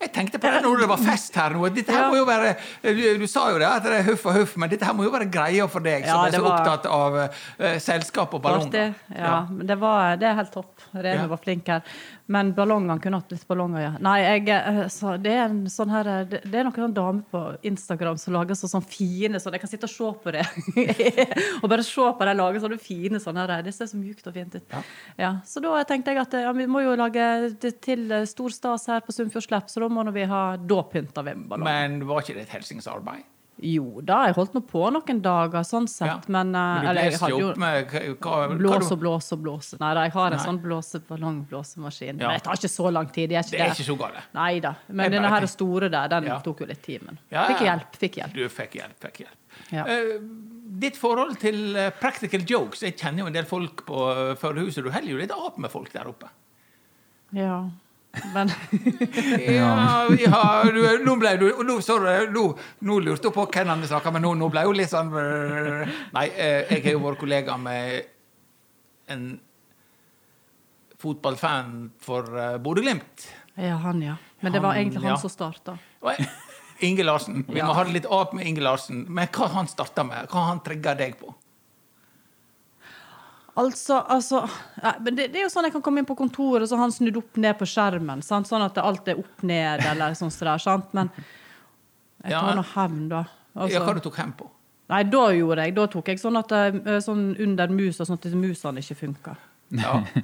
[0.00, 1.66] Jeg tenkte på det når det var fest her nå.
[1.76, 2.54] Dette her må jo være,
[3.20, 5.10] du, sa jo det, at det er huff og huff, men dette her må jo
[5.12, 8.94] være greia for deg, som Ja, er så var- opptatt av uh, selskap og ballonger.
[9.12, 10.72] Ja, Ja, men det, var, det er helt topp.
[10.96, 11.26] Ja.
[11.28, 11.82] var flink her.
[12.30, 13.90] Men ballongene kunne hatt litt ballonger, ja.
[14.02, 17.24] Nei, jeg, eh, så det er en sånn her eh, Det, det er noen damer
[17.32, 20.44] på Instagram som lager så, sånn fine sånn Jeg kan sitte og se på det.
[21.62, 23.64] og bare se på de lager sånne fine sånne her.
[23.66, 24.78] Det ser så mjukt og fint ut.
[25.18, 25.32] Ja.
[25.46, 27.26] så da tenkte jeg at ja, vi må jo lage
[27.62, 31.26] det til eh, stor stas her på Sunnfjordslepp, så da må vi ha Da pynter
[31.26, 31.66] vi med ballonger.
[31.90, 33.26] Men var ikke det et helsingsarbeid?
[33.62, 36.20] Jo da, jeg holdt nå på noen dager sånn sett, Ja.
[36.28, 39.78] men, eh, Men eller jeg hadde jo med hva, hva, Blåse og blåse og blåse.
[39.80, 40.46] Nei da, jeg har en Nei.
[40.46, 42.20] sånn blåseballongblåsemaskin.
[42.20, 42.28] Ja.
[42.28, 43.28] Men det tar ikke så lang tid.
[43.30, 44.22] Det er ikke Det er ikke så galt.
[44.34, 44.74] Nei da.
[44.88, 46.38] Jeg Men denne her store der, den Ja.
[46.40, 47.02] tok jo litt tid.
[47.02, 47.96] Men fikk hjelp.
[47.96, 48.32] Fikk hjelp.
[48.32, 48.98] Du fikk hjelp.
[49.00, 49.36] fikk hjelp.
[49.72, 49.84] Ja.
[49.84, 50.18] Eh,
[50.78, 54.82] ditt forhold til eh, practical jokes Jeg kjenner jo en del folk på førerhuset.
[54.84, 56.28] Du holder jo litt av med folk der oppe.
[57.32, 57.68] Ja.
[58.34, 58.50] Men
[59.60, 62.46] Ja, ja du, nå ble du nå, sorry, nå,
[62.86, 65.12] nå lurte hun på hvem han snakka med, nå, nå ble hun litt sånn.
[66.16, 68.10] Nei, eh, jeg har jo vært kollega med
[69.10, 69.30] en
[71.00, 73.26] fotballfan for uh, Bodø-Glimt.
[73.54, 74.16] Ja, han, ja.
[74.40, 75.18] Men det var egentlig han ja.
[75.20, 75.78] som starta.
[76.80, 77.44] Inge Larsen.
[77.48, 79.04] Vi må ha det litt opp med Inge Larsen.
[79.08, 80.28] Men hva han starta med?
[80.32, 81.34] Hva han trigga deg på?
[83.60, 84.40] Altså, altså
[84.82, 86.78] ja, men det, det er jo sånn jeg kan komme inn på kontoret, og så
[86.78, 88.22] har han snudd opp ned på skjermen.
[88.24, 88.48] Sant?
[88.48, 90.62] Sånn at alt er opp ned, eller sånn som det er.
[90.64, 90.94] Sant?
[90.96, 91.10] Men
[92.22, 92.40] jeg Ja.
[92.46, 93.24] tar nå hevn, da.
[93.56, 94.48] Altså- Ja, hva du tok hevn på?
[94.90, 95.74] Nei, da gjorde jeg.
[95.74, 99.36] Da tok jeg sånn at eh, sånn under musa, sånn at musene ikke funka.
[99.70, 100.02] Ja.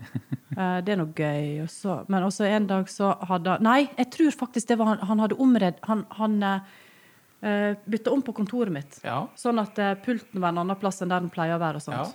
[0.57, 1.61] Eh, Det er noe gøy.
[1.67, 2.09] Også.
[2.09, 5.37] men også en dag så hadde Nei, jeg tror faktisk det var han, han hadde
[5.37, 8.97] omredd Han, han uh, bytta om på kontoret mitt.
[9.05, 9.27] Ja.
[9.37, 11.77] Sånn at eh, pulten var en annen plass enn der den pleier å være.
[11.77, 12.15] og sånt.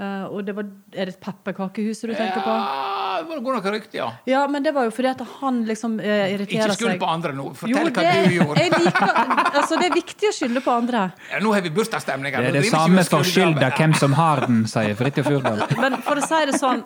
[0.00, 0.64] Eh, og det var,
[0.96, 2.52] Er det et pepperkakehuset du tenker på?
[2.54, 4.06] Ja, det går noe rykte, ja.
[4.28, 7.34] Ja, men det var jo fordi at han liksom uh, irriterer Ikke skyld på andre
[7.36, 7.50] nå.
[7.50, 8.64] Jo, Fortell det, hva du gjorde.
[8.64, 9.12] jeg liker,
[9.60, 11.04] altså, det er viktig å skylde på andre.
[11.34, 12.32] Ja, nå har vi bursdagsstemning.
[12.32, 12.48] her.
[12.48, 15.66] Det er Nå det samme for skylda hvem som har den, sier Fridtjof Urdal.
[15.82, 16.82] Men for å si det sånn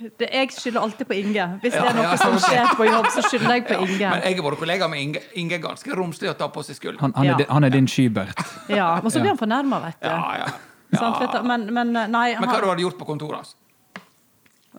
[0.00, 1.50] det, Jeg skylder alltid på Inge.
[1.66, 4.06] Hvis det er noe ja, som skjer på jobb, så skylder jeg på Inge.
[4.06, 5.26] Men jeg har vært kollega med Inge.
[5.42, 7.02] Inge er ganske romslig å ta på seg skyld.
[7.02, 7.52] Han, han, er, Ja.
[7.52, 8.40] han er din Skybert.
[8.70, 10.08] Ja, Men så blir han fornærma, vet du.
[10.08, 10.50] Ja, ja.
[10.98, 11.44] Sant.
[11.46, 13.56] Men, men nei, Men hva han, du gjort på kontoret hans?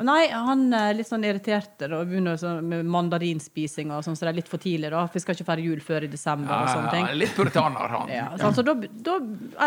[0.08, 4.38] nei, han er litt sånn irritert begynner sånn med mandarinspising og sånn, så det er
[4.40, 4.90] litt for tidlig.
[4.94, 5.04] da.
[5.08, 7.08] For Vi skal ikke feire jul før i desember og sånne ting.
[7.10, 8.12] Ja, litt puritaner, han.
[8.14, 9.18] Ja, så da, da,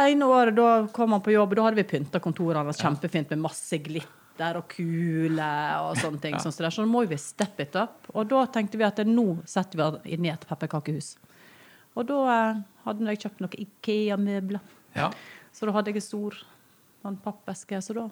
[0.01, 3.35] ene året da kom han på jobb, og da hadde vi pynta kontoret hans kjempefint
[3.35, 6.41] med masse glitter og kuler og sånne ting.
[6.41, 8.09] sånn, så, der, så da må vi step it up.
[8.15, 11.15] Og da tenkte vi at nå setter vi inn i et pepperkakehus.
[11.95, 14.73] Og da eh, hadde jeg kjøpt noen Ikea-møbler.
[14.97, 15.13] Ja.
[15.55, 16.37] Så da hadde jeg en stor
[17.09, 17.79] en pappeske.
[17.83, 18.09] Så da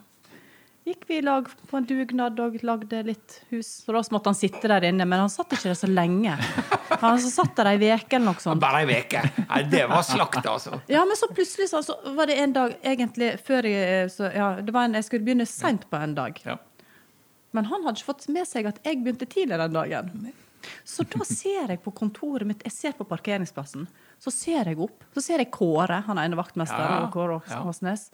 [0.86, 3.68] gikk vi i lag på en dugnad og lagde litt hus.
[3.84, 6.36] Så da måtte han sitte der inne, men han satt ikke der så lenge.
[7.03, 8.62] Han så satt der ei uke eller noe sånt.
[8.62, 9.22] Bare ei uke.
[9.47, 10.82] Nei, det var slakt, altså.
[10.93, 14.53] Ja, men så plutselig så, så var det en dag egentlig før jeg så, ja,
[14.62, 16.38] det var en, Jeg skulle begynne seint på en dag.
[16.47, 16.59] Ja.
[17.53, 20.32] Men han hadde ikke fått med seg at jeg begynte tidligere den dagen.
[20.85, 23.87] Så da ser jeg på kontoret mitt, jeg ser på parkeringsplassen,
[24.23, 25.07] så ser jeg opp.
[25.15, 27.63] Så ser jeg Kåre, han ene vaktmesteren, Ja, og Kåre ja.
[27.69, 28.11] Åsnes,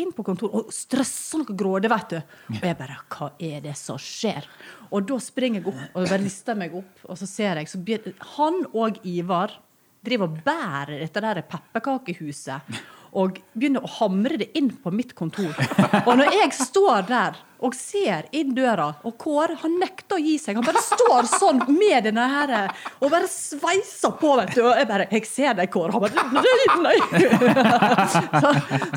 [0.00, 2.16] inn på kontoret og stresser noe grådig, vet du.
[2.56, 4.46] Og jeg bare Hva er det som skjer?
[4.90, 7.82] Og da springer jeg opp og bare lister meg opp, og så ser jeg så
[8.34, 9.54] Han og Ivar
[10.04, 12.74] driver og bærer dette der pepperkakehuset
[13.14, 15.52] og begynner å hamre det inn på mitt kontor.
[16.04, 20.34] Og når jeg står der og ser inn døra, og Kåre han nekter å gi
[20.40, 22.52] seg, han bare står sånn med denne her
[22.98, 24.60] og bare sveiser på, vet du.
[24.66, 25.94] Og jeg bare Jeg ser deg, Kåre.
[25.94, 26.98] Han bare Nei, nei.
[28.10, 28.50] Så,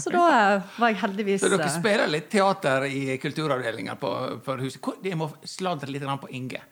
[0.03, 4.13] så da eh, var jeg heldigvis Så dere eh, spiller litt teater i kulturavdelinga på,
[4.43, 4.82] for huset.
[5.05, 6.63] Jeg må sladre litt på Inge.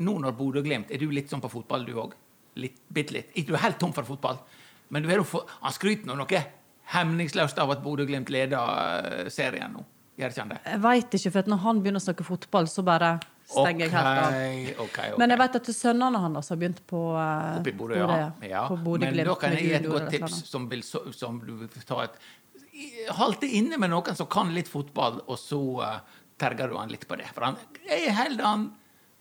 [0.00, 2.16] Nå når Bodø-Glimt, er du litt sånn på fotball, du òg?
[2.56, 3.36] Bitte litt.
[3.46, 4.40] Du er helt tom for fotball,
[4.90, 6.40] men du er jo for, han skryter nå noe
[6.94, 9.84] hemningsløst av at Bodø-Glimt leder eh, serien nå.
[10.20, 10.62] Gjør ikke han det?
[10.66, 13.14] Jeg veit ikke, for når han begynner å snakke fotball, så bare
[13.50, 14.26] stenger jeg helt av.
[14.26, 15.20] Okay, ok, ok.
[15.22, 18.18] Men jeg vet at sønnene hans har begynt på uh, Oppe i Bodø, ja.
[18.44, 18.64] ja.
[18.74, 22.20] Men da kan jeg gi et godt tips som, vil, som du vil ta et
[23.40, 27.06] det inne med noen som kan litt fotball, og så uh, terger du han litt
[27.08, 27.28] på det.
[27.34, 28.68] For han, jeg holder han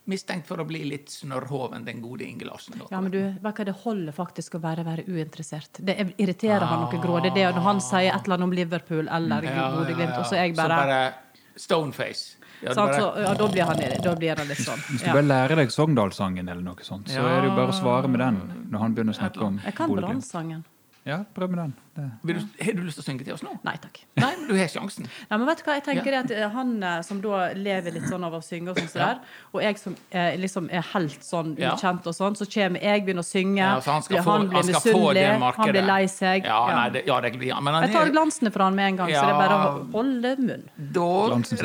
[0.09, 2.81] mistenkt for å bli litt snørrhoven, den gode Inge Larsen.
[2.91, 5.79] Ja, men du, hva, Det holder faktisk å være, være uinteressert.
[5.79, 7.33] Det irriterer han noe grådig.
[7.35, 10.55] Det når han sier et eller annet om Liverpool eller Bodø-Glimt, og så er jeg
[10.59, 11.13] bare,
[11.55, 12.35] Så stoneface.
[12.61, 14.79] Ja, bare- så, ja, da, blir han, da blir han litt sånn.
[14.89, 15.13] Hvis du Ja.
[15.13, 18.19] bare lærer deg Sogndalssangen, eller noe sånt, så er det jo bare å svare med
[18.19, 20.19] den når han begynner å snakke om Jeg kan Bodø-Glimt.
[20.19, 20.65] Brannsangen.
[21.07, 21.71] Ja, prøv med den.
[21.95, 22.03] Det.
[22.23, 23.53] Vil du, har du lyst til å synge til oss nå?
[23.65, 23.97] Nei takk.
[24.19, 25.07] Nei, men du har sjansen.
[25.29, 27.95] Nei, men vet du hva, jeg tenker det at eh, Han eh, som da lever
[27.95, 29.21] litt sånn av å synge, og sånn der,
[29.55, 31.73] og jeg som eh, liksom er helt sånn Ja.
[31.75, 34.35] ukjent, og sånn, så kommer jeg, begynner å synge, Ja, så han skal blir- få,
[34.37, 36.43] han han blir skal få det misunnelig, han blir lei seg.
[36.45, 36.75] Ja, Ja.
[36.79, 37.55] Nei, det, ja, det blir.
[37.61, 39.59] Men han Jeg tar er, glansene fra han med en gang, så det er bare
[39.59, 40.67] å holde munn.
[40.99, 41.09] da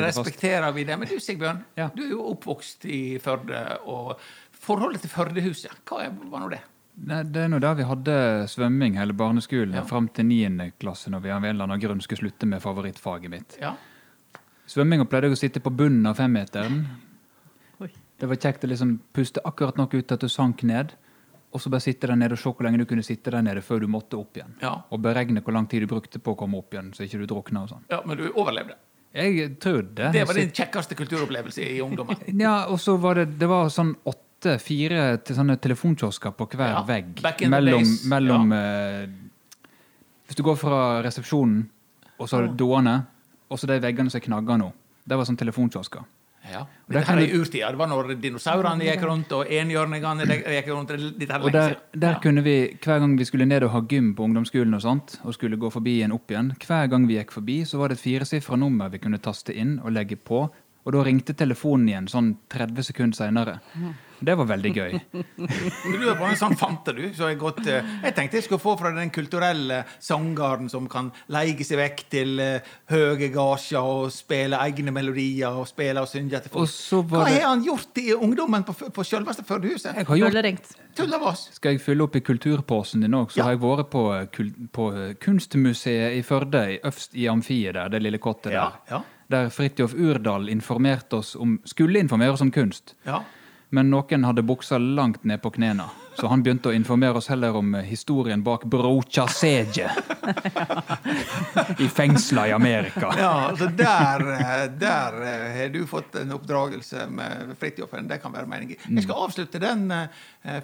[0.07, 0.97] respekterer vi det.
[0.99, 1.89] Men du, Sigbjørn, Ja.
[1.95, 3.79] du er jo oppvokst i Førde.
[3.85, 4.17] og
[4.65, 6.59] Forholdet til Førdehuset, hva var nå det?
[6.97, 8.13] Nei, det er nå der vi hadde
[8.47, 9.83] svømming hele barneskolen, Ja.
[9.83, 10.71] fram til 9.
[10.79, 13.57] klasse, når vi av en eller annen grunn skulle slutte med favorittfaget mitt.
[13.61, 13.73] Ja.
[14.67, 16.85] Svømminga pleide jeg å sitte på bunnen av femmeteren.
[17.81, 17.89] Oi.
[18.19, 20.93] Det var kjekt å liksom puste akkurat nok ut at du sank ned,
[21.53, 23.61] og så bare sitte der nede og se hvor lenge du kunne sitte der nede
[23.61, 24.55] før du måtte opp igjen.
[24.61, 24.81] Ja.
[24.91, 27.27] Og beregne hvor lang tid du brukte på å komme opp igjen, så ikke du
[27.27, 27.83] drukna og sånn.
[27.91, 28.75] ja, Men du overlevde.
[29.15, 32.17] Jeg trodde Det var din kjekkeste kulturopplevelse i ungdommen.
[32.41, 36.69] Ja, og så var det, det var sånn åtte, fire til sånne telefonkiosker på hver
[36.69, 37.15] Ja, vegg.
[37.37, 38.09] the Mellom, ja.
[38.09, 39.07] mellom eh,
[40.27, 41.69] Hvis du går fra resepsjonen,
[42.19, 43.05] og så har du doene,
[43.49, 44.71] og så de veggene som er knagger nå.
[45.07, 46.03] Det var sånn telefonkiosker.
[46.51, 46.65] Ja.
[46.89, 47.69] Dette her er du- urtida.
[47.71, 50.91] Det var når dinosaurene gikk rundt, og enhjørningene gikk rundt.
[50.91, 52.19] Og der, der Ja.
[52.19, 55.33] kunne vi, hver gang vi skulle ned og ha gym på ungdomsskolen og sånt, og
[55.33, 58.03] skulle gå forbi igjen opp igjen, hver gang vi gikk forbi, så var det et
[58.21, 60.49] firesifra nummer vi kunne taste inn og legge på,
[60.85, 63.59] og da ringte telefonen igjen sånn 30 sekunder seinere.
[64.19, 64.93] Det var veldig gøy.
[65.85, 67.03] Du er bare en sånn fante, du.
[67.15, 71.11] Så jeg, godt, eh, jeg tenkte jeg skulle få fra den kulturelle sangeren som kan
[71.33, 76.39] leie seg vekk til uh, høye gasjer og spille egne melodier og spille og synge
[76.45, 76.73] til Og folk.
[76.73, 79.93] så Hva har han gjort i ungdommen på, på selveste Førdehuset?
[79.95, 81.49] Jeg har gjort Tull av oss!
[81.57, 83.43] Skal jeg fylle opp i kulturposen din òg, så Ja.
[83.49, 87.73] har jeg vært på, eh, kul på eh, Kunstmuseet i Førde, i øvst i amfiet
[87.75, 88.95] der, det lille kottet Ja, der.
[88.95, 89.01] ja.
[89.29, 92.95] Der Fridtjof Urdal informerte oss om, skulle informere oss om kunst.
[93.05, 93.23] ja.
[93.69, 97.55] Men noen hadde buksa langt ned på knærne, så han begynte å informere oss heller
[97.57, 99.89] om eh, historien bak Brocha Sege.
[101.81, 103.09] I fengsla i Amerika.
[103.17, 108.07] Ja, altså der, eh, der eh, har du fått en oppdragelse med Fridtjofen.
[108.07, 108.79] Det kan være meningen.
[108.85, 110.05] Jeg skal avslutte den uh,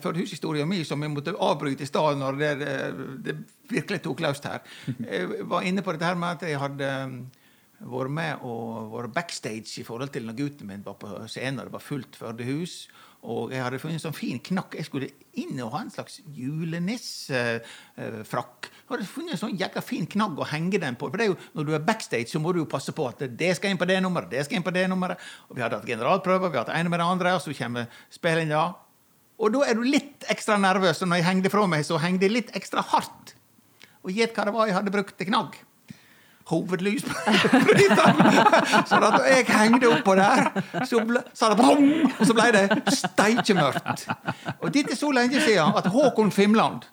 [0.01, 2.53] Førdehushistorien min som jeg måtte avbryte i stad når det,
[3.25, 3.37] det
[3.71, 4.63] virkelig tok løst her.
[5.11, 7.13] Jeg var inne på dette her med at jeg hadde eh,
[7.81, 11.65] vært med og vært backstage i forhold til når gutten min var på scenen, og
[11.69, 12.75] det var fullt Førdehus.
[13.21, 14.73] Og jeg hadde funnet en sånn fin knakk.
[14.79, 18.65] Jeg skulle inn og ha en slags julenissefrakk.
[18.65, 21.05] Jeg hadde funnet en sånn jækla fin knagg å henge den på.
[21.11, 23.19] For det er jo, når du er backstage, så må du jo passe på at
[23.37, 25.17] det skal inn på det nummeret, det skal inn på det nummeret.
[25.49, 27.83] Og vi hadde hatt generalprøver, vi hadde hatt en med det andre, og så kommer
[28.09, 28.63] spillinga.
[29.41, 32.25] Og da er du litt ekstra nervøs, og når jeg hengte fra meg, så hengte
[32.25, 33.25] jeg litt ekstra hardt.
[34.01, 35.51] Og gjett hva det var jeg hadde brukt til knagg.
[36.49, 38.17] Hovedlysbryteren.
[38.89, 40.49] så da jeg hengte oppå der,
[40.87, 44.07] så ble, så det brom, og så ble det steikemørkt.
[44.59, 46.87] Og dette er så lenge siden at Håkon Fimland,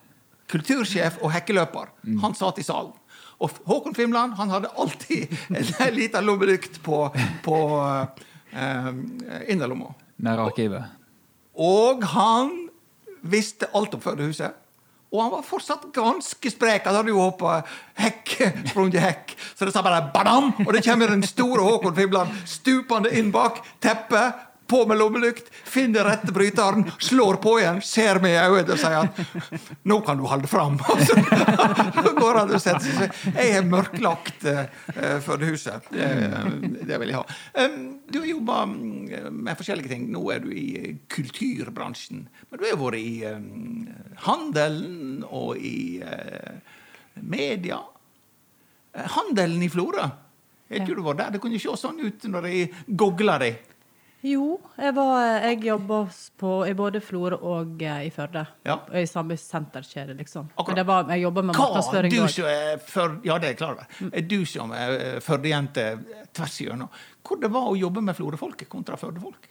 [0.48, 1.90] kultursjef og hekkeløper,
[2.22, 2.94] han satt i salen.
[3.38, 7.04] Og Håkon Fimland han hadde alltid en liten lommelykt på,
[7.44, 7.58] på
[8.52, 8.88] eh,
[9.52, 9.92] innerlomma.
[10.26, 10.96] Nær arkivet.
[11.58, 12.50] Og han
[13.22, 14.54] visste alt om Førdehuset.
[15.08, 16.84] Og han var fortsatt ganske sprek.
[16.84, 17.62] Han hadde jo hoppa
[17.96, 18.34] hekk,
[18.68, 19.32] sprunget hekk.
[19.56, 20.50] Så det sa bare badam!
[20.66, 26.04] Og det kommer den store Håkon Fibland stupende inn bak teppet, på med lommelykt, finner
[26.04, 30.26] rette bryteren, slår på igjen, ser meg i øynene og sier at 'Nå kan du
[30.28, 30.78] holde fram'.
[32.04, 33.18] Så går han og setter seg.
[33.32, 34.64] Jeg er mørklagt uh,
[35.24, 35.88] Førdehuset.
[35.92, 36.08] Det,
[36.86, 37.24] det vil jeg ha.
[37.64, 40.08] Um, du har jobba med forskjellige ting.
[40.12, 42.26] Nå er du i kulturbransjen.
[42.50, 43.88] Men du har vært i um,
[44.28, 46.58] handelen og i uh,
[47.22, 47.80] media.
[48.92, 50.04] Eh, Handelen i Florø.
[50.68, 51.34] Har ikke du vært der?
[51.34, 53.60] Det kunne se sånn ut når jeg gogla deg.
[54.26, 55.98] Jo, jeg, var, jobba
[56.36, 58.42] på, i både Florø og eh, i Førde.
[58.66, 58.80] Ja.
[58.90, 60.48] I samme senterkjede, liksom.
[60.56, 60.80] Akkurat.
[60.80, 62.40] Det var, jeg jobba med markedsføring òg.
[63.28, 64.10] Ja, det er klart klar over.
[64.10, 65.84] Er du som er eh, Førde-jente
[66.34, 66.90] tvers igjennom.
[67.22, 69.46] Hvor det var å jobbe med Florø-folket kontra Førde-folk?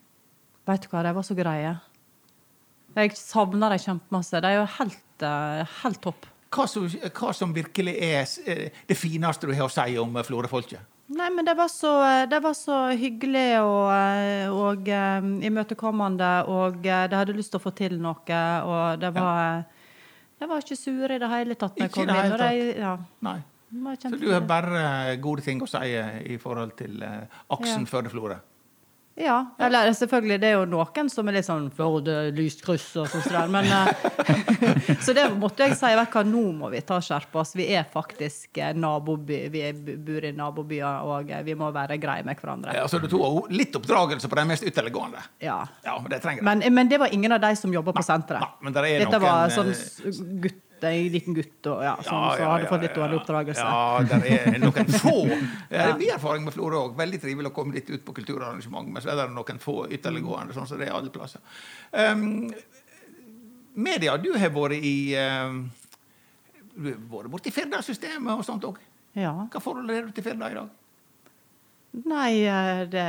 [0.67, 1.77] Vet du hva, de var så greie.
[2.97, 4.43] Jeg savner dem kjempemasse.
[4.43, 6.27] De er jo helt, eh, helt topp.
[6.51, 10.27] Hva som, hva som virkelig er eh, det fineste du har å si om eh,
[10.27, 10.96] Florø-folket?
[11.07, 11.91] Nei, men det var så,
[12.27, 17.61] det var så hyggelig og, eh, og eh, imøtekommende, og eh, de hadde lyst til
[17.61, 19.63] å få til noe, og det var
[20.37, 22.35] De var ikke sure i det hele tatt når jeg kom inn.
[22.37, 23.39] de, ja, Nei.
[23.99, 25.95] Så du har bare gode ting å si
[26.33, 27.89] i forhold til eh, aksen Ja.
[27.91, 28.37] Førde-Florø?
[29.17, 29.55] Ja.
[29.57, 33.23] Eller selvfølgelig, det er jo noen som er litt sånn Førde, lyst kryss og sånn
[33.25, 33.53] sånn.
[33.53, 37.55] men eh, Så det måtte jeg si, hva, nå må vi ta skjerpe oss.
[37.57, 39.63] Vi er faktisk eh, naboby, vi
[40.05, 42.77] bor i nabobyer, og eh, vi må være greie med hverandre.
[42.77, 45.25] Ja, så du tok litt oppdragelse på de mest ytterliggående?
[45.41, 45.63] Ja.
[45.85, 46.45] Ja, det trenger.
[46.45, 48.61] Men, men det var ingen av de som jobba på senteret.
[48.61, 49.73] Nei, Dette var sånn
[50.45, 53.65] gutt, en liten gutt og, ja, sånn, Ja, så ja, hadde fått litt dårlig oppdragelse.
[53.65, 55.15] Ja, det er noen få.
[55.71, 56.95] Det er mye erfaring med Florø òg.
[56.99, 58.91] Veldig trivelig å komme litt ut på kulturarrangement.
[58.93, 61.43] Men så er det noen få ytterliggående, sånn som det er alle plasser.
[61.91, 62.49] Um,
[63.87, 65.63] media, du har vært i um,
[66.75, 68.81] Du har vært borti Firda-systemet og sånt òg.
[69.17, 69.33] Ja.
[69.49, 70.75] Hva forhold har du til Firda i dag?
[72.05, 73.03] Nei, eh, det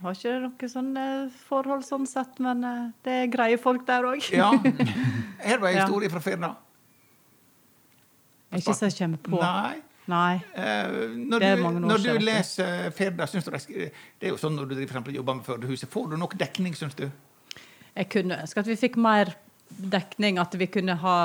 [0.00, 4.06] har ikke noe sånn eh, forhold sånn sett, men eh, det er greie folk der
[4.08, 4.24] òg.
[4.32, 4.48] Ja.
[5.48, 6.54] Her var en historie fra Firda.
[8.58, 9.38] Ikke så jeg kommer på.
[9.38, 9.78] Nei.
[10.10, 10.40] Nei.
[10.56, 14.32] Uh, når Det er du, når du leser Firda, syns du det, er det er
[14.32, 17.06] jo sånn når du driver jobber med Førdehuset, får du nok dekning, syns du?
[17.94, 19.32] Jeg kunne ønske at vi fikk mer
[19.70, 21.16] dekning, at vi kunne ha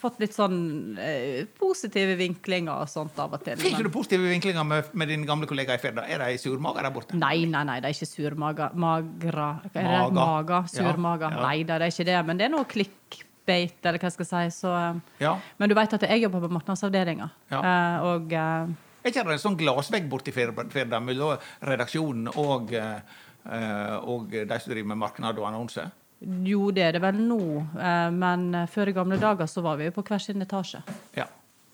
[0.00, 3.60] fått litt sånn eh, positive vinklinger og sånt av og til.
[3.60, 6.06] Fikk du positive vinklinger med, med din gamle kollega i Firda?
[6.08, 7.18] Er de surmaga der borte?
[7.20, 8.70] Nei, nei, nei, det er ikke surmaga.
[8.72, 9.84] Magra er det?
[9.84, 10.16] Maga.
[10.16, 10.62] Maga.
[10.64, 11.30] Ja, Surmaga.
[11.34, 11.44] ja.
[11.44, 12.18] Nei da, det er ikke det.
[12.30, 12.68] Men det er noe
[13.44, 14.50] clickbait, eller hva jeg skal si.
[14.60, 15.38] Så, eh, Ja.
[15.58, 17.30] Men du vet at jeg jobber på markedsavdelinga.
[17.50, 17.60] Ja.
[17.60, 18.68] Eh, og eh,
[19.04, 24.72] Er ikke det en sånn glassvegg borti Firda mellom redaksjonen og, eh, og de som
[24.72, 25.90] driver med marked og annonse?
[26.24, 27.66] jo, det er det vel nå.
[28.12, 30.80] Men før i gamle dager så var vi jo på hver sin etasje.
[31.14, 31.26] Ja.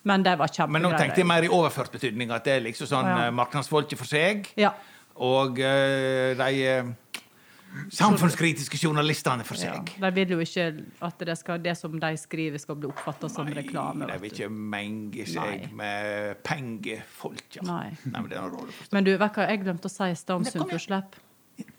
[0.02, 2.86] Men det var Men nå tenkte jeg mer i overført betydning, at det er liksom
[2.88, 3.30] sånn ja.
[3.30, 4.72] markedsfolket for seg, Ja.
[5.14, 6.96] og de
[7.94, 9.76] samfunnskritiske journalistene for ja.
[9.76, 9.92] seg.
[10.02, 10.66] De vil jo ikke
[11.06, 14.08] at det, skal, det som de skriver, skal bli oppfatta som reklame.
[14.10, 15.72] de vil ikke menge seg Nei.
[15.80, 17.58] med pengefolk.
[17.60, 17.66] Ja.
[17.68, 17.88] Nei.
[18.04, 18.76] men det er.
[18.94, 20.54] Men du, vet hva jeg glemte å si i stad om Nei.
[20.54, 21.18] Sunnfjordslepp?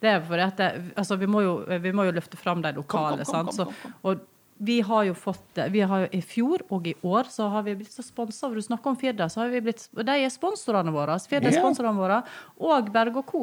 [0.01, 0.69] Det er fordi at det,
[0.99, 3.25] altså, vi, må jo, vi må jo løfte fram de lokale.
[3.25, 3.81] Kom, kom, kom, sant?
[3.81, 4.27] Så, og
[4.61, 7.73] vi har jo fått vi har jo, I fjor og i år så har vi
[7.79, 8.49] blitt så sponsa.
[8.53, 11.17] Du snakker om Firda, så har vi blitt, de er sponsorene våre.
[11.25, 12.21] Firda er sponsorene våre,
[12.61, 13.41] og Berg og Co.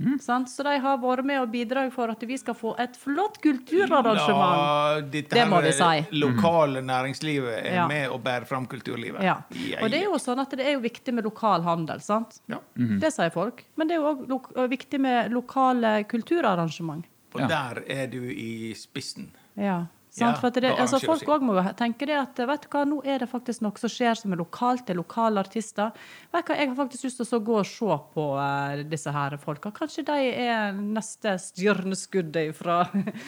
[0.00, 0.18] Mm.
[0.20, 5.12] Så de har vært med og bidrag for at vi skal få et flott kulturarrangement.
[5.14, 6.06] Ja, Det må vi si.
[6.18, 7.86] Lokale næringslivet er Ja.
[7.88, 9.22] med og bærer fram kulturlivet.
[9.22, 9.36] Ja.
[9.82, 12.40] Og det er jo sånn at det er jo viktig med lokal handel, sant?
[12.48, 12.58] Ja.
[12.76, 13.64] Det sier folk.
[13.76, 17.04] Men det er jo òg viktig med lokale kulturarrangement.
[17.34, 17.46] Og Ja.
[17.48, 19.28] der er du i spissen.
[19.56, 19.86] Ja.
[20.20, 20.32] Ja?
[20.38, 23.18] For det, altså, folk også òg må tenke det at vet du hva, nå er
[23.24, 24.84] det faktisk noe som skjer som er lokalt.
[24.86, 25.90] Det er lokale artister.
[26.32, 29.10] Vet du hva, Jeg har faktisk lyst til å gå og se på uh, disse
[29.10, 29.72] her folka.
[29.74, 32.82] Kanskje de er neste stjerneskuddet fra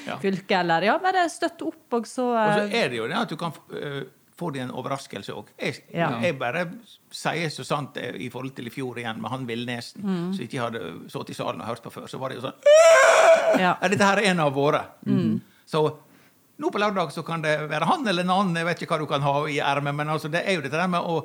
[0.07, 0.19] Ja.
[0.23, 3.29] fylket, eller ja, bare støtte opp, og så Og så er det jo det at
[3.33, 4.05] du kan uh,
[4.37, 5.49] få deg en overraskelse òg.
[5.59, 6.11] Jeg, Ja.
[6.21, 6.67] jeg bare
[7.11, 10.33] sier så sant er i forhold til i fjor igjen med han Villnesen, Mm.
[10.37, 12.07] som ikke hadde sittet i salen og hørt på før.
[12.07, 13.77] Så var det jo sånn ja.
[13.81, 14.83] Er dette her en av våre?
[15.07, 15.41] Mm.
[15.67, 15.81] Så
[16.63, 19.03] nå på lørdag så kan det være han eller en annen, jeg vet ikke hva
[19.03, 21.21] du kan ha i ermet, men altså det er jo dette med å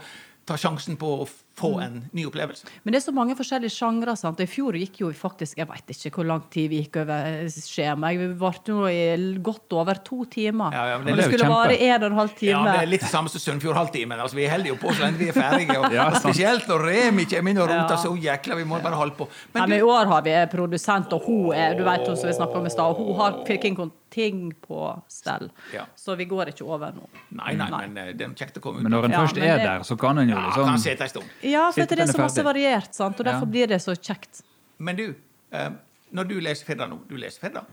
[0.47, 1.81] ta sjansen på å få Mm.
[1.83, 2.63] en ny opplevelse.
[2.83, 4.15] Men det er så mange forskjellige sjangre.
[4.17, 4.39] sant?
[4.39, 8.09] I fjor gikk jo faktisk Jeg vet ikke hvor lang tid vi gikk over skjema.
[8.17, 10.71] Vi varte nå i godt over to timer.
[10.73, 12.51] Ja, ja, men det det skulle vare en og en halv time.
[12.51, 14.19] Ja, Det er litt det samme som Sunnfjordhalvtimen.
[14.19, 15.77] Altså, vi holder jo på så lenge vi er ferdige.
[15.79, 17.97] Og, Ja, spesielt når Remi kommer inn og roter Ja.
[17.97, 18.55] så jækla.
[18.55, 19.27] Vi må bare holde på.
[19.53, 22.27] Men, Men I år har vi en produsent, og hun er du vet hun som
[22.29, 25.49] vi snakka om i stad, hun har ting, ting på stell.
[25.73, 25.85] Ja.
[25.95, 27.07] Så vi går ikke over nå.
[27.31, 28.83] nei, nei, men eh, det er kjekt å komme ut.
[28.83, 30.77] Men når en først ja, er det- der, så kan en jo ja, liksom kan
[30.79, 31.25] sitte en stund.
[31.43, 33.19] Ja, for det er så masse variert, sant?
[33.19, 33.51] og derfor Ja.
[33.53, 34.41] blir det så kjekt.
[34.79, 35.15] Men du,
[35.51, 35.69] eh,
[36.13, 37.65] når du leser Fedda nå Du leser Fedda?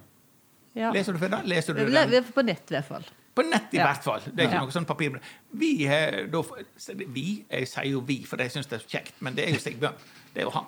[0.75, 0.91] Ja.
[0.93, 1.43] Leser du Fedda?
[1.45, 2.25] Leser du Le- den?
[2.25, 3.05] På nett, i hvert fall.
[3.35, 3.87] På nett, i Ja.
[3.87, 4.21] hvert fall.
[4.25, 4.61] Det er ikke Ja.
[4.61, 5.21] noe sånn papir.
[5.55, 5.85] Vi,
[6.31, 6.43] da,
[7.07, 9.53] vi, jeg sier jo vi, for jeg syns det er så kjekt, men det er
[9.53, 9.95] jo Sigbjørn.
[10.35, 10.67] Det er jo han.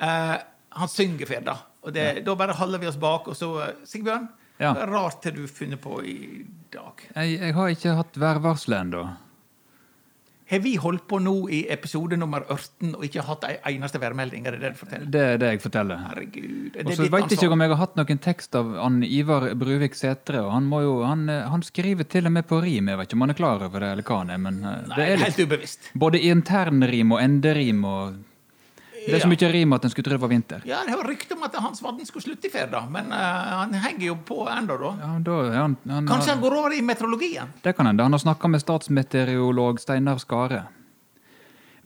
[0.00, 0.38] Uh,
[0.72, 4.28] han synger Fedda, Og det, da bare holder vi oss bak, og så eh, Sigbjørn,
[4.58, 4.72] Ja.
[4.74, 6.92] hva rart har du funnet på i dag?
[7.14, 9.16] Jeg, jeg har ikke hatt værvarselet ennå.
[10.46, 14.44] Har vi holdt på nå i episode nummer 18 og ikke hatt ei eneste værmelding?
[14.46, 15.08] Er det det du forteller?
[15.10, 15.98] Det er det jeg forteller.
[16.06, 16.76] Herregud.
[16.76, 19.98] Er Og så veit ikke om jeg har hatt noen tekst av han Ivar Bruvik
[19.98, 20.44] Sætre.
[20.46, 22.92] og Han, jo, han, eh, han skriver til og med på rim.
[22.92, 24.38] Jeg vet ikke om han er klar over det, eller hva han er.
[24.38, 25.90] Men Nei, det Nei, litt, helt ubevisst.
[25.94, 27.84] både internrim og enderim.
[27.84, 28.14] og
[29.06, 30.62] Det er så mye rim at en skulle tro det var vinter.
[30.66, 33.18] Ja, Det var rykte om at Hans Vadden skulle slutte i ferda men uh,
[33.62, 34.92] han henger jo på ennå, da.
[35.02, 37.52] Ja, da, han, han, Kanskje han går over i meteorologien?
[37.62, 38.02] Det kan hende.
[38.02, 40.64] Han har snakka med statsmeteorolog Steinar Skare.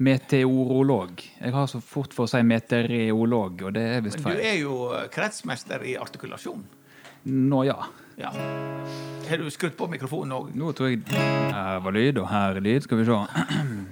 [0.01, 1.21] Meteorolog.
[1.39, 4.33] Jeg har så fort for å si meteorolog, og det er visst feil.
[4.33, 6.62] Men du er jo eh, kretsmester i artikulasjon.
[7.29, 7.77] Nå ja.
[8.21, 8.33] Ja.
[9.29, 10.55] Har du skrudd på mikrofonen òg?
[10.57, 12.87] Nå tror jeg Her var lyd, og her er lyd.
[12.89, 13.18] Skal vi se.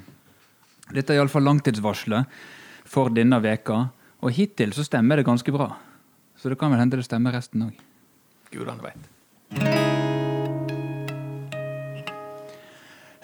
[0.96, 2.40] Dette er iallfall langtidsvarselet
[2.88, 3.82] for denne veka,
[4.18, 5.70] og hittil så stemmer det ganske bra.
[6.38, 7.76] Så det kan vel hende det stemmer resten òg.
[8.52, 9.08] Gudene veit.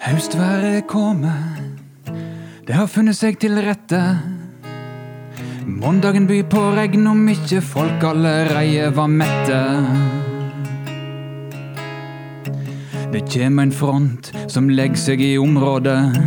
[0.05, 1.57] Høstværet kommer,
[2.67, 4.01] det har funnet seg til rette.
[5.65, 9.61] Mandagen byr på regn om ikke folk allereie var mette.
[13.15, 16.17] Det kjem en front som legger seg i området.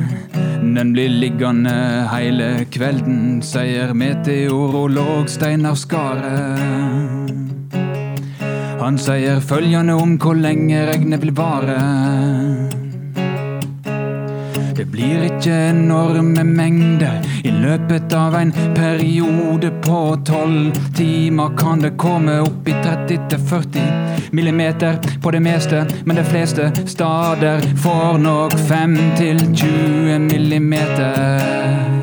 [0.62, 1.74] Den blir liggende
[2.09, 7.28] hele kvelden, sier meteorolog Steinar Skaret.
[8.80, 11.76] Han sier følgende om hvor lenge regnet vil vare.
[14.79, 21.51] Det blir ikke enorme mengder i løpet av en periode på tolv timer.
[21.59, 28.22] Kan det komme opp i 30-40 millimeter på det meste, men de fleste stader får
[28.22, 31.97] nok 5 20 millimeter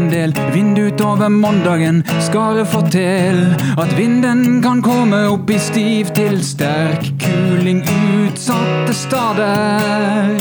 [0.00, 2.04] en del vind utover mandagen.
[2.20, 10.40] Skaret fortelle at vinden kan komme opp i stiv til sterk kuling utsatte stader.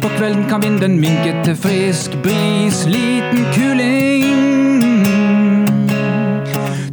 [0.00, 4.46] På kvelden kan vinden minke til frisk bris, liten kuling.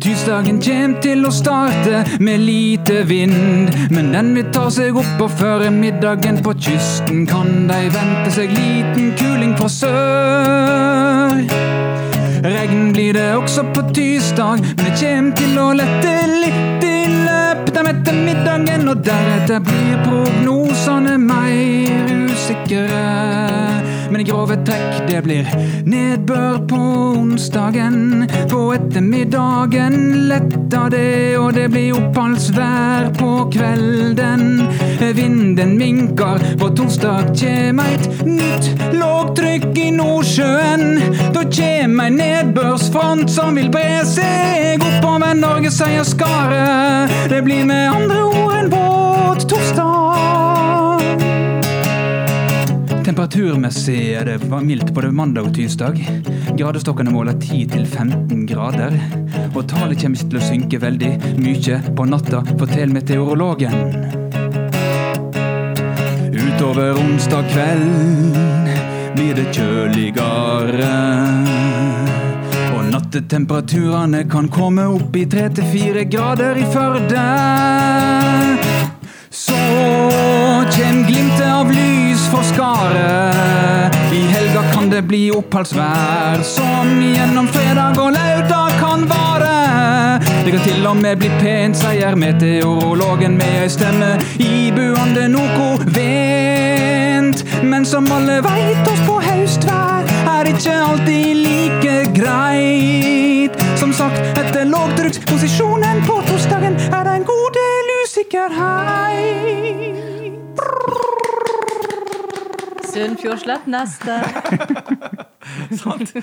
[0.04, 5.32] Tirsdagen kjem til å starte med lite vind, men den vil ta seg opp og
[5.40, 11.13] før middagen på kysten kan de vente seg liten kuling fra sør.
[12.44, 17.80] Regn blir det også på tirsdag, men det kjem til å lette litt i løpet
[17.82, 23.73] av ettermiddagen, og deretter blir prognosene mer usikre.
[24.14, 25.48] Men i grove trekk, det blir
[25.90, 26.80] nedbør på
[27.18, 28.28] onsdagen.
[28.52, 29.96] På ettermiddagen
[30.30, 34.44] letter det, og det blir oppholdsvær på kvelden.
[35.18, 40.86] Vinden minker, på torsdag kjem eit nytt lågtrykk i Nordsjøen.
[41.34, 47.18] Da kjem ei nedbørsfront som vil bre seg oppover Norge, sier Skaret.
[47.34, 49.94] Det blir med andre ord en våt torsdag.
[53.24, 55.96] Temperaturmessig er det mildt både mandag og tirsdag.
[56.60, 58.98] Gradestokkene måler 10-15 grader.
[59.56, 63.96] Og tallet kommer til å synke veldig mye på natta, forteller meteorologen.
[66.36, 68.36] Utover onsdag kveld
[69.16, 70.92] blir det kjøligere.
[72.76, 77.28] Og nattetemperaturene kan komme opp i 3-4 grader i Førde.
[79.32, 79.62] Så
[80.76, 82.03] kjem glimtet av lys
[82.34, 83.96] for skaret.
[84.14, 90.20] I helga kan det bli oppholdsvær som gjennom fredag og lørdag kan vare.
[90.46, 94.12] Det kan til og med bli pent, sier meteorologen med ei stemme
[94.42, 97.46] ibuende noe vent.
[97.64, 103.54] Men som alle veit oss på høstvær, er ikke alltid like greit.
[103.80, 109.14] Som sagt, etter lågtrykksposisjonen på torsdagen er det en god del usikkerhet.
[112.94, 114.18] Sunnfjordslett neste.
[115.82, 116.14] Sant?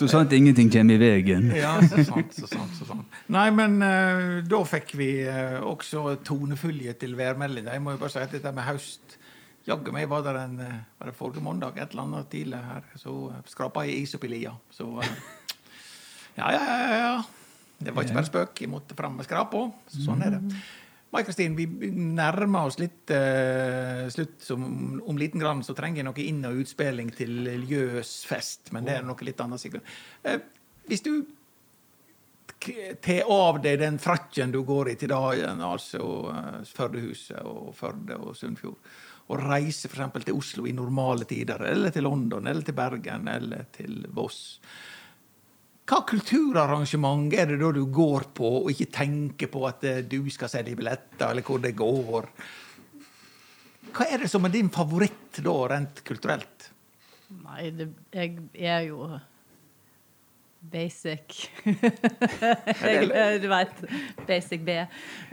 [0.00, 1.50] Så sant ingenting kommer i veien.
[1.56, 2.76] Ja, så sant, så sant.
[2.78, 3.18] så sant.
[3.32, 7.74] Nei, men uh, da fikk vi uh, også tonefølge til værmeldinga.
[7.76, 9.18] Jeg må jo bare si at dette med høst
[9.62, 12.88] Jaggu meg var det en eh, var det forrige mandag, et eller annet tidlig her,
[12.98, 14.50] så uh, skrapa jeg is opp i lia.
[14.74, 14.88] Så
[16.38, 17.12] ja, ja, ja, ja, ja.
[17.82, 18.62] Det var ikke bare spøk.
[18.62, 19.62] Jeg måtte fram med skrapa.
[19.90, 20.58] Sånn er det.
[21.12, 24.38] Mai Kristin, vi nærmer oss litt uh, slutt.
[24.40, 24.64] Som,
[25.04, 28.96] om liten grann så trenger jeg noe inn- og utspilling til ljøs fest, men det
[28.96, 29.92] er noe litt annet sikkert.
[30.24, 30.40] Eh,
[30.88, 31.12] hvis du
[33.04, 36.02] tar av deg den frakken du går i til dagen, altså
[36.32, 38.94] uh, Førdehuset og Førde og Sunnfjord,
[39.28, 40.24] og reiser f.eks.
[40.24, 44.56] til Oslo i normale tider, eller til London, eller til Bergen, eller til Voss.
[45.92, 50.22] Hva kulturarrangement er det da du går på, og ikke tenker på at eh, du
[50.32, 52.28] skal selge billetter, eller hvor det går?
[53.92, 56.70] Hva er det som er din favoritt da, rent kulturelt?
[57.42, 58.40] Nei, det, jeg
[58.72, 59.04] er jo
[60.72, 61.50] basic.
[61.66, 63.80] jeg, du veit.
[64.28, 64.76] Basic B.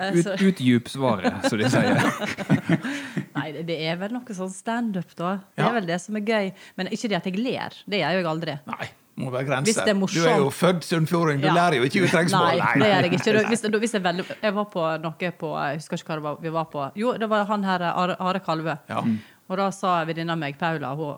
[0.01, 0.33] Altså.
[0.39, 1.99] Ut, utdyp svaret, som de sier.
[3.37, 5.35] Nei, det- er vel noe sånn standup, da.
[5.55, 5.69] Det Ja.
[5.69, 6.51] er vel det som er gøy.
[6.75, 7.77] Men ikke det at jeg ler.
[7.87, 8.57] Det gjør jeg aldri.
[8.73, 8.89] Nei,
[9.19, 9.85] må være grenser.
[9.85, 11.53] Det er du er jo født sunnfjording, du Ja.
[11.53, 12.45] lærer jo ikke utrengsmål.
[12.57, 13.47] Nei, det gjør jeg ikke.
[13.49, 16.23] Hvis, da- hvis jeg, veldig, jeg var på noe på Jeg husker ikke hva det
[16.23, 16.91] var vi var på.
[16.95, 18.77] Jo, det var han her Are, Are Kalve.
[18.89, 19.03] Ja.
[19.49, 21.17] Og da sa venninna meg, Paula, hun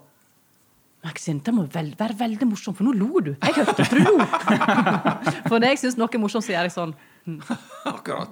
[1.04, 3.32] Maxine, det må vel, være veldig morsomt, for nå lo du.
[3.42, 4.12] Jeg hørte du lo.
[5.48, 6.92] for når jeg syns noe er morsomt, så gjør jeg sånn.
[7.90, 8.30] Akkurat.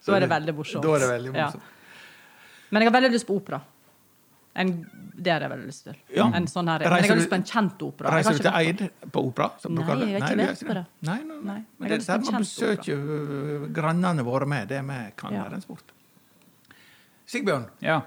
[0.00, 0.82] Så er det veldig morsomt.
[0.86, 1.44] Da er det veldig Ja.
[1.50, 1.62] morsomt.
[2.72, 3.60] Men jeg har veldig lyst på opera.
[4.56, 4.70] En,
[5.16, 5.96] det har jeg veldig lyst til.
[6.16, 6.26] Ja.
[6.36, 8.12] En sånn her, men jeg har lyst på en kjent opera.
[8.14, 8.82] Reiser du til Eid
[9.12, 9.50] på opera?
[9.68, 10.84] Nei, jeg har ikke vært på det.
[11.08, 11.42] Nei, nei, nei.
[11.52, 14.68] Nei, Men det er der må man besøker øh, grannene våre med.
[14.72, 15.42] Det vi kan Ja.
[15.44, 15.92] være en sport.
[17.26, 18.00] Sigbjørn, Ja.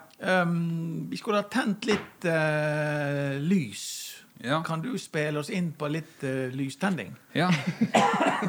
[0.43, 4.08] um, vi skulle ha tent litt uh, lys.
[4.43, 4.63] Ja.
[4.63, 7.11] Kan du spille oss inn på litt uh, lystenning?
[7.35, 7.49] Ja.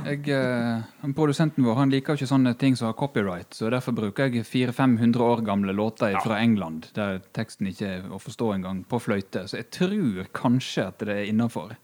[0.07, 3.97] Jeg, uh, produsenten vår han liker jo ikke sånne ting som har copyright, så derfor
[3.97, 8.85] bruker jeg 400-500 år gamle låter fra England, der teksten ikke er å forstå engang,
[8.87, 9.49] på fløyte.
[9.51, 11.75] Så jeg tror kanskje at det er innafor.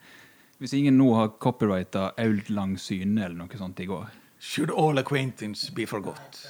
[0.63, 4.07] Hvis ingen nå har copyrighta Auld Lang Syne eller noe sånt i går.
[4.39, 6.47] Should all acquaintance be forgot?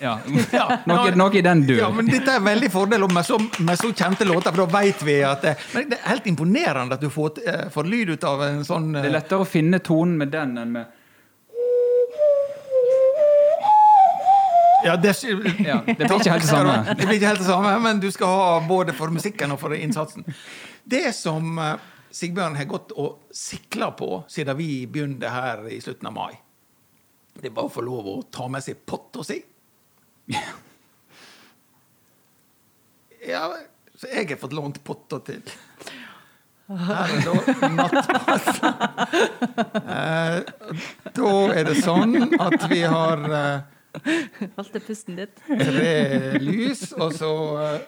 [0.52, 1.80] Ja, noe, noe i den duren.
[1.82, 5.02] Ja, men Dette er veldig fordel med så, med så kjente låter, for da vet
[5.04, 8.24] vi at det, Men det er helt imponerende at du får, eh, får lyd ut
[8.24, 10.96] av en sånn Det eh, er lettere å finne tonen med den enn med
[14.80, 15.12] ja, det,
[15.60, 16.76] Ja, det blir ikke helt det samme.
[16.96, 19.76] Det blir ikke helt det samme, men du skal ha både for musikken og for
[19.76, 20.24] innsatsen.
[20.88, 21.74] Det som eh,
[22.10, 26.32] Sigbjørn har gått og sikla på siden vi begynte her i slutten av mai,
[27.36, 29.38] det er bare å få lov å ta med seg potta si.
[33.28, 33.44] Ja,
[34.00, 35.42] så jeg har fått lånt potta til.
[36.70, 38.70] Her er da nattpassa.
[39.90, 40.36] Eh,
[41.16, 44.04] da er det sånn at vi har eh,
[44.54, 45.40] Holdt det pusten ditt?
[45.48, 47.32] tre lys, og så
[47.64, 47.80] eh,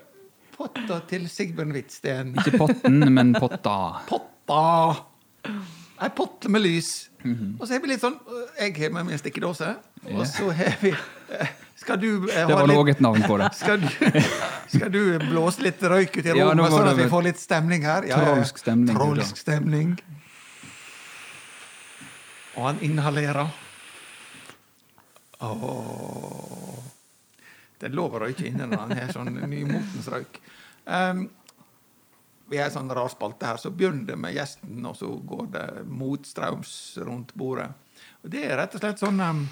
[0.56, 2.34] potta til Sigbjørn Hvitsten.
[2.42, 3.78] Ikke potten, men potta.
[4.10, 4.64] Potta!
[6.02, 6.92] Ei potte med lys.
[7.22, 9.68] Og så har vi litt sånn eh, Jeg har med meg en stikkedåse,
[10.10, 10.90] og så har vi
[11.38, 13.48] eh, Skal du eh, Det var litt et navn på det.
[13.62, 13.88] skal du,
[14.70, 17.42] skal du blåse litt røyk ut i Ja, rommet, ja, sånn at vi får litt
[17.42, 18.06] stemning her?
[18.06, 19.96] Trolsk stemning, Trolsk stemning.
[22.52, 23.50] Og han inhalerer.
[25.42, 26.78] Oh.
[27.80, 30.38] Det er lov å røyke inne når han har sånn nymotens røyk.
[30.86, 31.24] Um,
[32.52, 35.48] vi har en sånn rar spalte her, så begynner det med gjesten, og så går
[35.56, 37.72] det motstrøms rundt bordet.
[38.22, 39.42] Og det er rett og slett sånn um,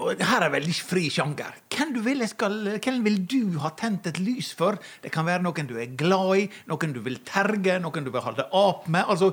[0.00, 1.56] og her er veldig fri sjanger.
[1.72, 1.96] Hvem,
[2.82, 4.78] hvem vil du ha tent et lys for?
[5.02, 8.24] Det kan være noen du er glad i, noen du vil terge, noen du vil
[8.24, 9.04] holde ap med.
[9.08, 9.32] Altså,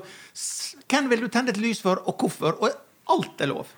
[0.90, 2.58] hvem vil du tenne et lys for, og hvorfor?
[2.60, 2.70] Og
[3.14, 3.72] alt er lov.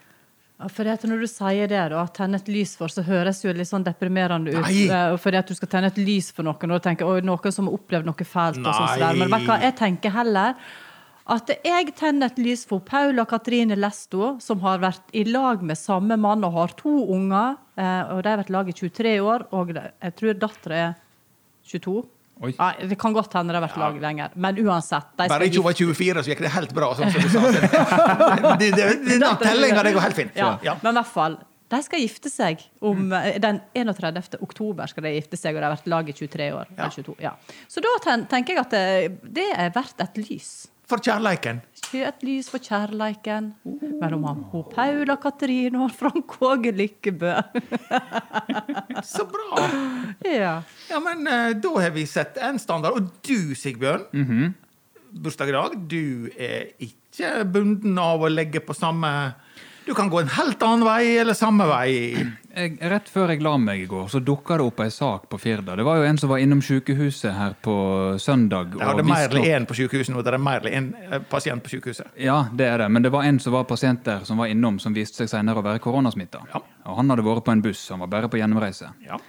[0.57, 3.69] Ja, at Når du sier det, da, tenne et lys for, så høres jo litt
[3.69, 4.62] sånn deprimerende ut.
[4.64, 4.87] Nei.
[4.89, 7.77] eh, fordi at du skal tenne et lys for noen, og tenke, noen som har
[7.77, 8.62] opplevd noe fælt.
[8.64, 9.21] og sånn.
[9.21, 10.57] Men hva, jeg tenker heller
[11.29, 15.74] at jeg tenner et lys for Paula Katrine Lesto, som har vært i lag med
[15.79, 17.57] samme mann og har to unger.
[17.77, 20.95] eh, og De har vært i lag i 23 år, og jeg tror dattera er
[21.66, 22.05] 22.
[22.45, 22.53] Oi.
[22.59, 25.07] Nei, det kan godt hende de har vært i lag lenger, men uansett.
[25.16, 26.91] Bare ikke hun var 24, så gikk det helt bra.
[26.95, 28.57] sånn som du sa.
[28.61, 30.33] Det- tellinga det går helt fint.
[30.37, 30.76] Ja, Ja.
[30.83, 31.38] Men i hvert fall,
[31.68, 34.37] de skal gifte seg om eh, den 31.
[34.41, 34.87] oktober.
[34.87, 36.67] skal de gifte seg, Og de har vært i lag i 23 år.
[36.76, 36.84] Ja.
[36.84, 37.33] Eller 22, ja.
[37.68, 37.88] Så da
[38.29, 40.68] tenker jeg at det, det er verdt et lys.
[40.87, 41.58] For kjærleiken.
[41.96, 43.49] Et lys for kjærleiken
[44.00, 47.33] mellom han, hun Paula Katrine og Frank Åge Lykkebø.
[49.14, 49.64] Så bra!
[50.26, 50.61] ja.
[50.91, 53.00] Ja, men eh, da har vi sett en standard.
[53.00, 54.54] Og du, Sigbjørn,
[55.11, 59.11] bursdag i dag, du er ikke bunden av å legge på samme
[59.87, 61.91] Du kan gå en helt annen vei eller samme vei.
[62.57, 65.38] Jeg, rett før jeg la meg i går, så dukka det opp ei sak på
[65.38, 65.76] Firda.
[65.79, 67.76] Det var jo en som var innom sykehuset her på
[68.18, 68.75] søndag.
[68.80, 70.25] Ja, det er mer eller én på sykehuset nå.
[70.26, 72.11] Det er mer eller én eh, pasient på sykehuset.
[72.18, 72.88] Ja, det er det.
[72.96, 75.63] Men det var en som var pasient der, som var innom, som viste seg senere
[75.63, 76.42] å være koronasmitta.
[76.50, 76.64] Ja.
[76.91, 77.84] Og han hadde vært på en buss.
[77.95, 78.91] Han var bare på gjennomreise.
[79.07, 79.21] Ja.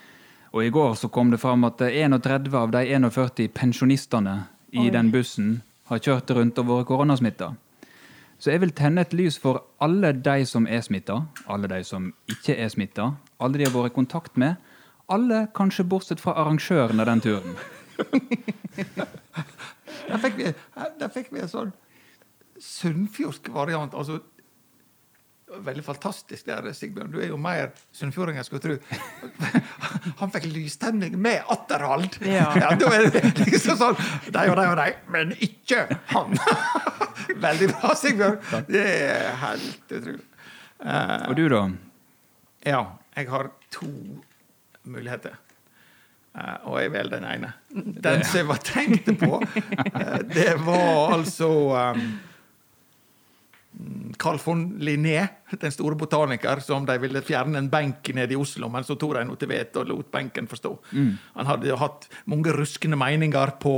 [0.58, 4.40] Og i går så kom det fram at 31 av de 41 pensjonistene
[4.74, 4.90] i Oi.
[4.98, 5.60] den bussen
[5.92, 7.54] har kjørt rundt og vært koronasmitta.
[8.38, 12.12] Så jeg vil tenne et lys for alle de som er smitta, alle de som
[12.30, 13.12] ikke er smitta,
[13.42, 14.56] alle de har vært i kontakt med.
[15.10, 17.58] Alle, kanskje bortsett fra arrangøren av den turen.
[20.08, 20.52] Der fikk vi,
[21.02, 21.72] der fikk vi en sånn
[22.64, 23.92] sunnfjordsk variant.
[23.94, 24.22] altså
[25.48, 27.12] Veldig fantastisk der, Sigbjørn.
[27.14, 28.76] Du er jo mer sunnfjording enn jeg skulle tro.
[30.20, 32.18] Han fikk lystemning med Atterhald!
[32.28, 32.50] Ja.
[32.76, 33.96] da er det liksom sånn
[34.28, 36.36] De og de og de, men ikke han!
[37.48, 38.38] Veldig bra, Sigbjørn.
[38.68, 40.24] Det er helt utrolig.
[40.84, 41.62] Uh, Og du, da?
[42.68, 42.82] ja,
[43.18, 43.88] jeg har to
[44.86, 45.40] muligheter.
[46.38, 47.54] Uh, og jeg velger den ene.
[48.04, 51.50] Den som jeg var tenkte på, uh, det var altså
[51.96, 52.04] um,
[54.18, 55.28] Carl von Linné,
[55.62, 59.14] den store botaniker, som de ville fjerne en benk nede i Oslo, men så tok
[59.18, 60.72] de noe til vete og lot benken forstå.
[61.36, 63.76] Han hadde jo hatt mange ruskende meninger på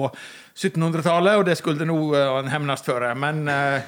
[0.55, 3.03] 1700-tallet, og det skulle nå eh, han hevnes for.
[3.19, 3.81] Men uh,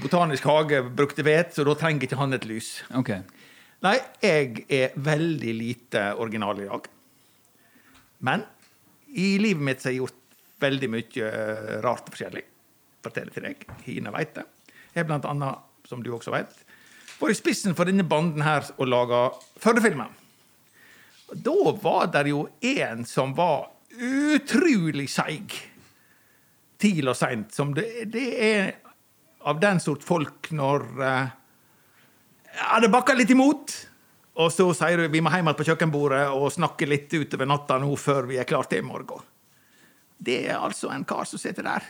[0.00, 2.72] Botanisk hage brukte vet, så da trenger ikke han et lys.
[3.00, 3.20] Okay.
[3.84, 6.88] Nei, jeg er veldig lite original i dag.
[8.28, 8.44] Men
[9.16, 10.16] i livet mitt så har jeg gjort
[10.60, 12.44] veldig mye eh, rart og forskjellig.
[13.00, 13.64] Forteller til deg.
[13.86, 14.44] Hine veit det.
[14.94, 16.54] Er blant annet, som du også vet,
[17.20, 19.24] var i spissen for denne banden her og laga
[19.60, 20.16] Førdefilmen.
[21.30, 23.68] Da var det jo en som var
[24.00, 25.52] utrolig seig.
[26.80, 27.52] Tidlig og seint.
[27.54, 28.72] Som det, det er
[29.46, 31.30] av den sort folk når eh,
[32.56, 33.76] ja, det bakker litt imot.
[34.40, 37.92] Og så sier du vi må hjem på kjøkkenbordet og snakke litt utover natta nå
[38.00, 39.26] før vi er klare til i morgen.
[40.20, 41.84] Det er altså en kar som sitter der.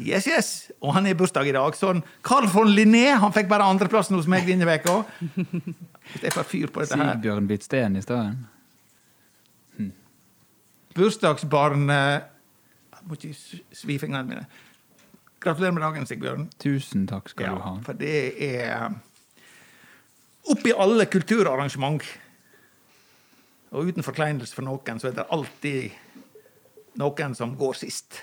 [0.00, 0.48] Yes, yes.
[0.82, 1.76] Og han er i bursdag i dag.
[1.78, 5.04] Sånn, Carl von Linné han fikk bare andreplassen hos meg denne uka.
[6.24, 7.12] Jeg får fyr på dette her.
[7.14, 8.34] Sigbjørn Hvitsten i stedet.
[10.94, 12.20] Bursdagsbarn eh,
[12.94, 13.32] Jeg må ikke
[13.74, 14.44] svi fingrene mine.
[15.42, 16.44] Gratulerer med dagen, Sigbjørn.
[16.62, 17.72] Tusen takk skal Ja, du ha.
[17.84, 18.12] for det
[18.46, 18.94] er
[20.52, 22.02] Oppi alle kulturarrangement,
[23.72, 25.94] og uten forkleinelse for noen, så er det alltid
[27.00, 28.18] noen som går sist.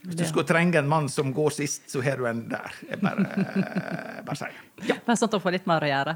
[0.00, 2.72] Hvis du skulle trenge en mann som går sist, så har du en der.
[2.88, 4.60] Jeg bare, jeg bare sier.
[4.88, 6.14] Ja, Bare sånn at han får litt mer å gjøre.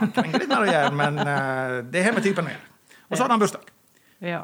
[0.00, 2.68] han trenger litt mer å gjøre, men eh, det har med typen å gjøre.
[3.08, 3.70] Og så hadde han bursdag.
[4.28, 4.42] Ja.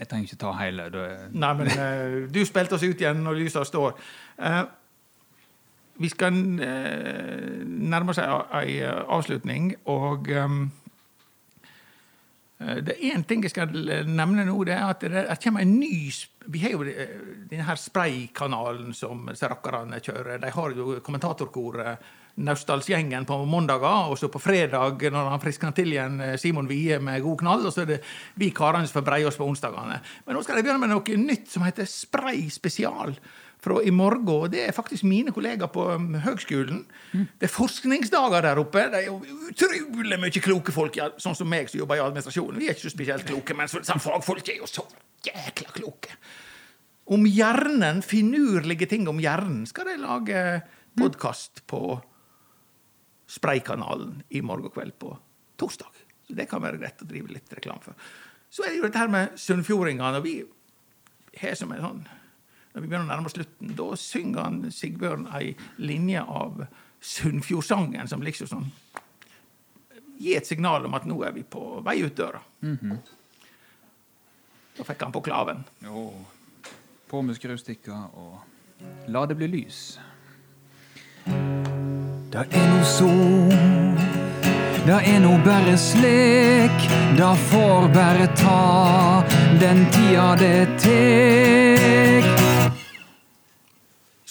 [0.00, 0.86] Jeg trenger ikke ta hele.
[1.32, 3.94] Nei, men eh, du spilte oss ut igjen når lysa står.
[4.42, 4.62] Eh,
[6.02, 10.64] vi skal eh, nærme oss ei eh, avslutning, og ehm,
[12.60, 13.70] eh, det er én ting jeg skal
[14.08, 14.56] nevne nå.
[14.66, 16.10] det er at det, kommer en ny
[16.46, 16.82] Vi har jo
[17.50, 20.40] denne spraykanalen som rakkerne kjører.
[20.42, 25.92] De har jo kommentatorkoret Naustdalsgjengen på mandager, og så på fredag, når han friskner til
[25.92, 28.00] igjen, Simon Wie med god knall, og så er det
[28.40, 30.00] vi karene som får breie oss på onsdagene.
[30.24, 33.14] Men nå skal de begynne med noe nytt som heter Spray spesial.
[33.62, 36.80] Fra i morgen, og Det er faktisk mine kollegaer på um, høgskolen.
[37.12, 38.88] Det er forskningsdager der oppe.
[38.90, 39.20] Det er jo
[39.52, 42.58] utrolig mye kloke folk, ja, sånn som meg som jobber i administrasjonen.
[42.58, 44.82] Vi er ikke så spesielt kloke, men så- fagfolk er jo så
[45.22, 46.16] jækla kloke.
[47.06, 50.62] Om hjernen, finurlige ting om hjernen, skal de lage
[50.98, 52.00] podkast på
[53.32, 55.14] Spraykanalen i morgen kveld på
[55.60, 55.88] torsdag.
[56.26, 57.94] Så det kan være greit å drive litt reklame for.
[58.52, 60.18] Så er det jo dette her med sunnfjordingene.
[60.18, 60.34] og Vi
[61.40, 62.02] har som en sånn
[62.72, 65.50] Når vi begynner å nærme oss slutten, da synger han Sigbjørn ei
[65.82, 66.62] linje av
[67.02, 68.70] Sunnfjordsangen som liksom sånn
[70.22, 72.38] Gi et signal om at nå er vi på vei ut døra.
[74.76, 75.64] Da fikk han på klaven.
[75.82, 76.04] Jo.
[77.10, 78.38] På med skrustikka og
[79.10, 79.80] la det bli lys.
[81.26, 83.50] Det er no sol,
[84.86, 86.86] det er no bare slik,
[87.18, 89.26] det får bare ta
[89.60, 92.51] den tida det tek.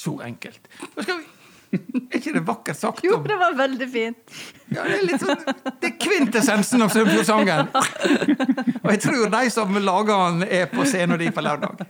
[0.01, 0.67] Så enkelt.
[0.95, 1.29] Nå skal vi
[1.71, 3.03] Er ikke det vakkert sagt?
[3.05, 4.33] Jo, det var veldig fint.
[4.73, 5.43] Ja, det er litt sånn
[5.79, 7.69] Det er kvintessensen av Sunnfjordsangen.
[8.81, 11.85] Og jeg tror de som lager den, er på scenen de på lørdag.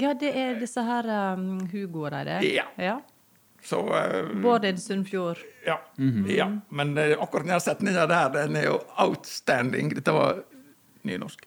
[0.00, 1.06] Ja, det er disse her
[1.36, 2.38] um, Hugoer, er det?
[2.54, 2.64] Ja.
[2.80, 2.96] ja.
[3.64, 5.44] Så eh, Bård Sunnfjord.
[5.66, 5.78] ja.
[6.28, 6.48] ja.
[6.68, 9.92] Men uh, akkurat den setninga der, den er jo outstanding.
[9.94, 10.42] Dette var
[11.04, 11.46] nynorsk.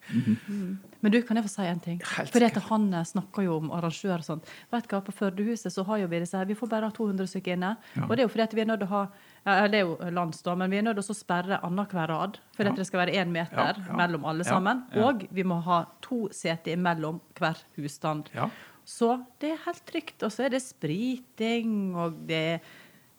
[1.02, 1.98] Men du, kan jeg få si en ting?
[2.16, 4.52] Helt Fordi Han eh, snakker jo om arrangør og sånt.
[4.74, 6.96] Vet du hva, På Førdehuset så har jo vi disse her, vi får bare ha
[6.96, 7.76] 200 stykker inne.
[8.08, 9.04] Og det er jo fordi at vi er nødt til å ha
[9.46, 12.40] ja, Det er jo lands, da, men vi er nødt til å sperre annenhver rad.
[12.58, 14.00] Fordi at det skal være én meter Ja, ja.
[14.02, 14.84] mellom alle sammen.
[14.94, 15.06] ja.
[15.08, 18.34] Og vi må ha to seter mellom hver husstand.
[18.36, 18.50] Ja.
[18.88, 20.24] Så det er helt trygt.
[20.24, 22.60] Og så er det spriting, og det er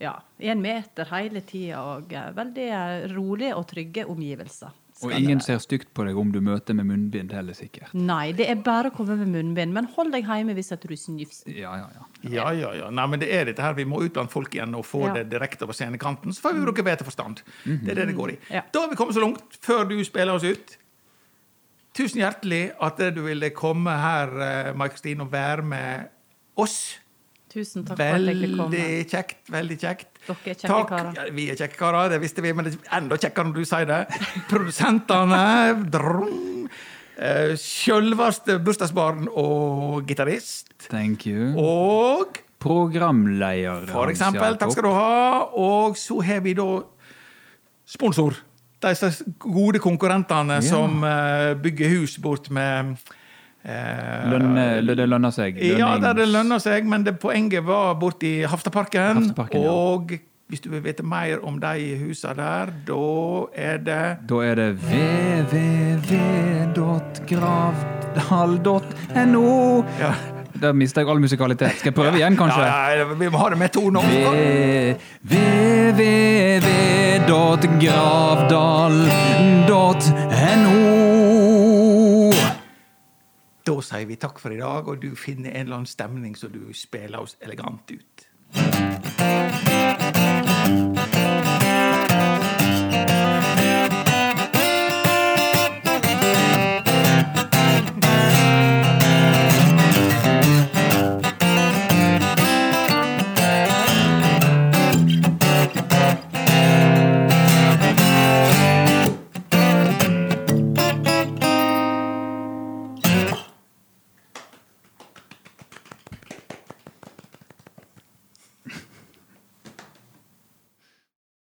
[0.01, 1.81] ja, én meter hele tida.
[1.97, 4.71] Og eh, veldig eh, rolige og trygge omgivelser.
[5.07, 7.93] Og ingen ser stygt på deg om du møter med munnbind heller, sikkert.
[7.95, 9.73] Nei, det er bare å komme med munnbind.
[9.77, 11.53] Men hold deg hjemme hvis at du snufser.
[11.55, 12.07] Ja, ja, ja.
[12.33, 12.91] Ja, ja, ja.
[12.91, 13.77] Nei, men det er dette her.
[13.79, 15.13] Vi må ut blant folk igjen og få Ja.
[15.21, 16.35] det direkte over scenekanten.
[16.35, 17.43] Så får vi bruke bedre forstand.
[17.65, 18.39] Det er det det går i.
[18.51, 18.63] Ja.
[18.73, 20.77] Da har vi kommet så langt før du spiller oss ut.
[21.95, 24.31] Tusen hjertelig at du ville komme her,
[24.75, 26.09] Mike Mai-Kristin, og være med
[26.57, 26.99] oss.
[27.49, 28.69] Tusen takk for at jeg kom.
[28.69, 29.39] Veldig kjekt.
[29.49, 30.09] veldig kjekt.
[30.27, 31.15] Dere er kjekke karer.
[31.17, 33.69] Ja, vi er kjekke karer, det visste vi, men det er enda kjekkere når du
[33.71, 34.01] sier det.
[34.51, 35.45] Produsentene
[35.89, 36.69] drum.
[37.19, 40.75] Eh, Sjølveste bursdagsbarn og gitarist.
[40.91, 41.55] Thank you.
[41.59, 43.87] Og Programleder.
[43.91, 45.49] for eksempel, takk skal du ha.
[45.57, 46.69] Og så har vi da
[47.89, 48.37] sponsor.
[48.79, 49.11] De
[49.43, 52.95] gode konkurrentene som eh, bygger hus bort med
[54.33, 55.57] Lønne, lø- det lønner seg.
[55.61, 59.17] Ja, Lønnings- Ja, det lønner seg, men det poenget var borti Haftaparken.
[59.23, 59.71] Haftaparken, ja.
[59.71, 60.11] Og
[60.49, 63.03] hvis du vil vite mer om de husene der, da
[63.55, 64.71] er det Da er det
[68.49, 69.85] www.gravdal.no.
[70.01, 70.13] ja.
[70.61, 71.71] Der mister jeg all musikalitet.
[71.79, 72.63] Skal jeg prøve igjen, kanskje?
[72.67, 74.01] Ja, ja, vi må ha det med to nå.
[79.69, 81.08] www.gravdal.no.
[83.69, 86.49] Da sier vi takk for i dag, og du finner en eller annen stemning så
[86.49, 88.25] du spiller oss elegant ut.